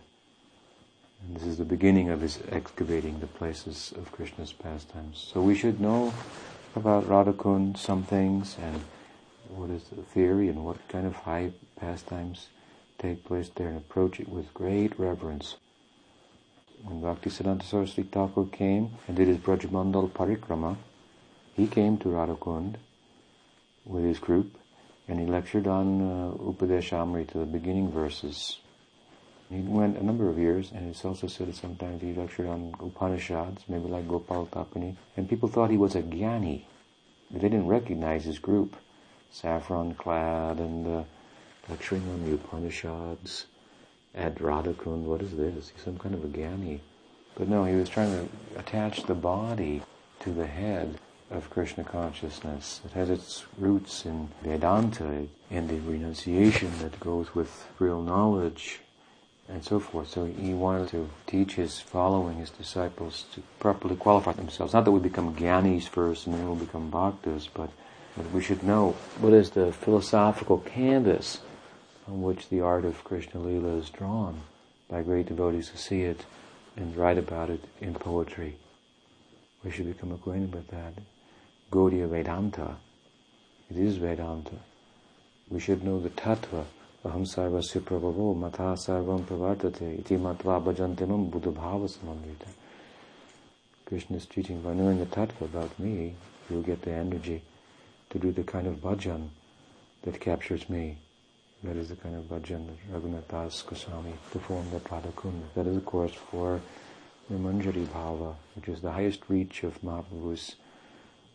And 1.26 1.36
this 1.36 1.44
is 1.44 1.58
the 1.58 1.66
beginning 1.66 2.10
of 2.10 2.22
his 2.22 2.40
excavating 2.50 3.20
the 3.20 3.28
places 3.28 3.94
of 3.98 4.12
Krishna's 4.12 4.54
pastimes. 4.54 5.28
So 5.32 5.42
we 5.42 5.56
should 5.56 5.82
know 5.82 6.14
about 6.76 7.08
Radhakund, 7.08 7.78
some 7.78 8.04
things, 8.04 8.56
and 8.62 8.82
what 9.50 9.70
is 9.70 9.84
the 9.86 10.04
theory 10.04 10.48
and 10.50 10.64
what 10.64 10.88
kind 10.90 11.08
of 11.08 11.16
high 11.16 11.52
pastimes 11.76 12.48
take 13.00 13.26
place 13.26 13.50
there 13.56 13.68
and 13.68 13.78
approach 13.78 14.20
it 14.20 14.30
with 14.30 14.54
great 14.54 14.98
reverence. 15.00 15.56
When 16.84 17.02
Bhaktisiddhanta 17.02 17.64
Saraswati 17.64 18.04
Thakur 18.04 18.46
came 18.46 18.92
and 19.08 19.18
did 19.18 19.28
his 19.28 19.38
Brajamandal 19.38 20.12
Parikrama, 20.12 20.78
he 21.58 21.68
came 21.68 21.98
to 21.98 22.10
Radhakund 22.10 22.76
with 23.84 24.04
his 24.04 24.20
group 24.20 24.56
and 25.08 25.20
he 25.20 25.26
lectured 25.26 25.68
on 25.68 26.02
uh, 26.02 26.32
Upadeshamrita, 26.38 27.34
the 27.34 27.46
beginning 27.46 27.92
verses. 27.92 28.60
He 29.50 29.62
went 29.62 29.98
a 29.98 30.06
number 30.06 30.30
of 30.30 30.38
years, 30.38 30.72
and 30.76 30.90
it's 30.90 31.06
also 31.06 31.28
said 31.28 31.48
that 31.48 31.56
sometimes 31.56 32.02
he 32.02 32.14
lectured 32.14 32.48
on 32.48 32.76
Upanishads, 32.82 33.64
maybe 33.70 33.88
like 33.88 34.08
Gopal 34.08 34.48
Tapani, 34.48 34.96
and 35.16 35.30
people 35.30 35.48
thought 35.48 35.72
he 35.72 35.78
was 35.78 35.96
a 35.96 36.02
jnani. 36.02 36.64
They 37.32 37.40
didn't 37.40 37.68
recognize 37.68 38.26
his 38.26 38.40
group, 38.40 38.76
saffron 39.32 39.96
clad 39.96 40.60
and 40.60 40.86
uh, 40.86 41.04
lecturing 41.70 42.04
on 42.10 42.26
the 42.26 42.36
Upanishads 42.36 43.46
at 44.14 44.36
Radhakund. 44.36 45.04
What 45.04 45.22
is 45.22 45.36
this? 45.36 45.72
He's 45.74 45.84
some 45.84 45.98
kind 45.98 46.14
of 46.14 46.26
a 46.26 46.28
jnani. 46.28 46.82
But 47.36 47.48
no, 47.48 47.64
he 47.64 47.76
was 47.76 47.88
trying 47.88 48.12
to 48.12 48.60
attach 48.60 49.04
the 49.04 49.16
body 49.16 49.82
to 50.20 50.32
the 50.32 50.48
head 50.48 51.00
of 51.30 51.50
Krishna 51.50 51.84
consciousness. 51.84 52.82
It 52.86 52.92
has 52.92 53.10
its 53.10 53.46
roots 53.58 54.06
in 54.06 54.30
Vedanta, 54.44 55.28
in 55.50 55.68
the 55.68 55.80
renunciation 55.80 56.72
that 56.80 57.00
goes 57.00 57.36
with 57.36 57.68
real 57.80 58.02
knowledge 58.02 58.80
and 59.50 59.64
so 59.64 59.80
forth. 59.80 60.10
So 60.10 60.26
he 60.26 60.54
wanted 60.54 60.90
to 60.90 61.10
teach 61.26 61.56
his 61.56 61.80
following, 61.80 62.38
his 62.38 62.50
disciples, 62.50 63.26
to 63.34 63.42
properly 63.60 63.96
qualify 63.96 64.34
themselves. 64.34 64.74
Not 64.74 64.86
that 64.86 64.92
we 64.92 65.00
become 65.00 65.36
jnanis 65.36 65.88
first 65.88 66.28
and 66.28 66.36
then 66.36 66.46
we'll 66.46 66.56
become 66.56 66.92
bhaktas, 66.92 67.48
but, 67.54 67.70
but 68.16 68.32
we 68.32 68.42
should 68.42 68.64
know 68.64 68.96
what 69.20 69.34
is 69.34 69.52
the 69.52 69.72
philosophical 69.72 70.60
canvas 70.60 71.40
on 72.08 72.22
which 72.22 72.50
the 72.50 72.62
art 72.62 72.86
of 72.86 73.04
Krishna 73.04 73.40
Lila 73.40 73.76
is 73.78 73.90
drawn 73.90 74.42
by 74.90 75.02
great 75.02 75.26
devotees 75.26 75.70
who 75.70 75.78
see 75.78 76.04
it 76.04 76.26
and 76.78 76.96
write 76.96 77.18
about 77.18 77.50
it 77.50 77.64
in 77.82 77.94
poetry. 77.94 78.56
We 79.64 79.72
should 79.72 79.88
become 79.88 80.12
acquainted 80.12 80.54
with 80.54 80.68
that. 80.70 80.94
Gaudiya 81.70 82.08
Vedanta. 82.08 82.78
It 83.70 83.76
is 83.76 83.98
Vedanta. 83.98 84.56
We 85.50 85.60
should 85.60 85.84
know 85.84 86.00
the 86.00 86.10
tattva. 86.10 86.64
Aham 87.04 87.26
sarvasya 87.26 87.82
prabhavo 87.82 88.34
matha 88.38 88.78
sarvam 88.78 89.26
pravartate 89.26 90.00
iti 90.00 90.16
matva 90.16 90.64
bhajantemam 90.64 91.30
buddha 91.30 91.52
bhava. 91.52 91.90
Krishna 93.86 94.16
is 94.16 94.26
teaching 94.26 94.62
by 94.62 94.74
knowing 94.74 95.00
the 95.00 95.06
tattva 95.08 95.42
about 95.42 95.78
me, 95.78 96.16
you'll 96.50 96.62
get 96.62 96.82
the 96.84 96.92
energy 96.92 97.42
to 98.12 98.20
do 98.20 98.32
the 98.32 98.44
kind 98.44 98.68
of 98.68 98.76
bhajan 98.76 99.28
that 100.04 100.22
captures 100.22 100.70
me. 100.70 100.98
That 101.64 101.76
is 101.76 101.90
the 101.90 101.98
kind 101.98 102.16
of 102.16 102.30
bhajan 102.30 102.68
that 102.68 102.94
Raghunath 102.94 103.28
Das 103.28 103.62
Goswami 103.64 104.14
performed 104.32 104.74
at. 104.74 104.86
That 105.56 105.68
is, 105.68 105.76
of 105.76 105.86
course, 105.86 106.14
for 106.14 106.62
the 107.30 107.36
Manjari 107.36 107.86
Bhava, 107.88 108.36
which 108.56 108.70
is 108.70 108.80
the 108.80 108.92
highest 108.92 109.22
reach 109.28 109.64
of 109.64 109.82
Mahaprabhu's 109.82 110.56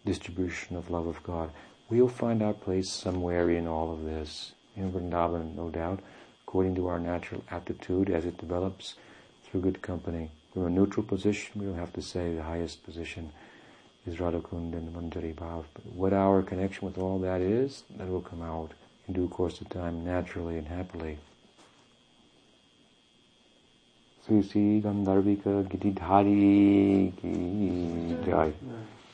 distribution 0.05 0.77
of 0.77 0.91
love 0.91 1.07
of 1.07 1.23
God. 1.23 1.51
We'll 1.89 2.09
find 2.09 2.43
our 2.43 2.55
place 2.55 2.89
somewhere 2.89 3.51
in 3.51 3.67
all 3.67 3.93
of 3.93 4.05
this, 4.05 4.53
in 4.77 4.93
Vrindavan, 4.93 5.55
no 5.55 5.69
doubt, 5.69 6.01
according 6.47 6.75
to 6.77 6.89
our 6.89 6.99
natural 6.99 7.45
aptitude 7.51 8.11
as 8.11 8.25
it 8.25 8.39
develops 8.39 8.95
through 9.45 9.61
good 9.61 9.83
company. 9.83 10.31
From 10.53 10.67
a 10.67 10.71
neutral 10.71 11.05
position, 11.05 11.61
we 11.61 11.67
don't 11.67 11.79
have 11.79 11.93
to 11.95 12.03
say 12.03 12.35
the 12.35 12.43
highest 12.43 12.85
position 12.85 13.33
is 14.07 14.17
Radhakund 14.17 14.73
and 14.73 14.95
Manjari 14.95 15.35
Bhav. 15.35 15.65
But 15.75 15.87
what 15.87 16.13
our 16.13 16.43
connection 16.43 16.87
with 16.87 16.99
all 16.99 17.19
that 17.21 17.41
is, 17.41 17.85
that 17.97 18.09
will 18.09 18.21
come 18.21 18.43
out 18.43 18.73
in 19.07 19.15
due 19.15 19.29
course 19.29 19.61
of 19.61 19.69
time, 19.69 20.05
naturally 20.05 20.59
and 20.59 20.69
happily. 20.69 21.19
Sri 24.27 24.43
Sri 24.43 24.81
Gandharvika 24.81 25.67
Giridhari 25.69 27.13
Ki 27.21 28.17
Jai. 28.25 28.53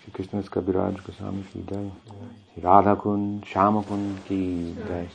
Shri 0.09 0.25
Krishna 0.25 0.61
विराज 0.61 0.95
गोस्वामी 0.95 1.43
की 1.43 1.63
जय। 1.63 1.91
श्री 1.91 2.63
राधा 2.63 2.95
कुंड 2.95 3.45
श्याम 3.45 3.83
कुंड 3.83 4.19
की 4.19 4.75
जय। 4.75 5.09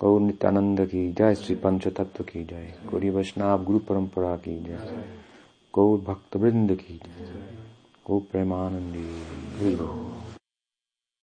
गौर 0.00 0.20
नित्यानंद 0.20 0.86
की 0.86 1.12
जय। 1.12 1.34
श्री 1.34 1.54
पंच 1.54 1.88
तत्व 1.88 2.24
की 2.24 2.44
जय। 2.44 2.74
गौरी 2.90 3.10
वैष्णव 3.10 3.64
गुरु 3.64 3.78
परंपरा 3.78 4.36
की 4.36 4.60
जय। 4.60 5.04
गौर 5.74 5.98
भक्त 6.00 6.36
वृंद 6.36 6.74
की 6.74 6.94
जय। 6.94 7.54
गौ 8.10 8.18
प्रेमानंदी। 8.18 10.11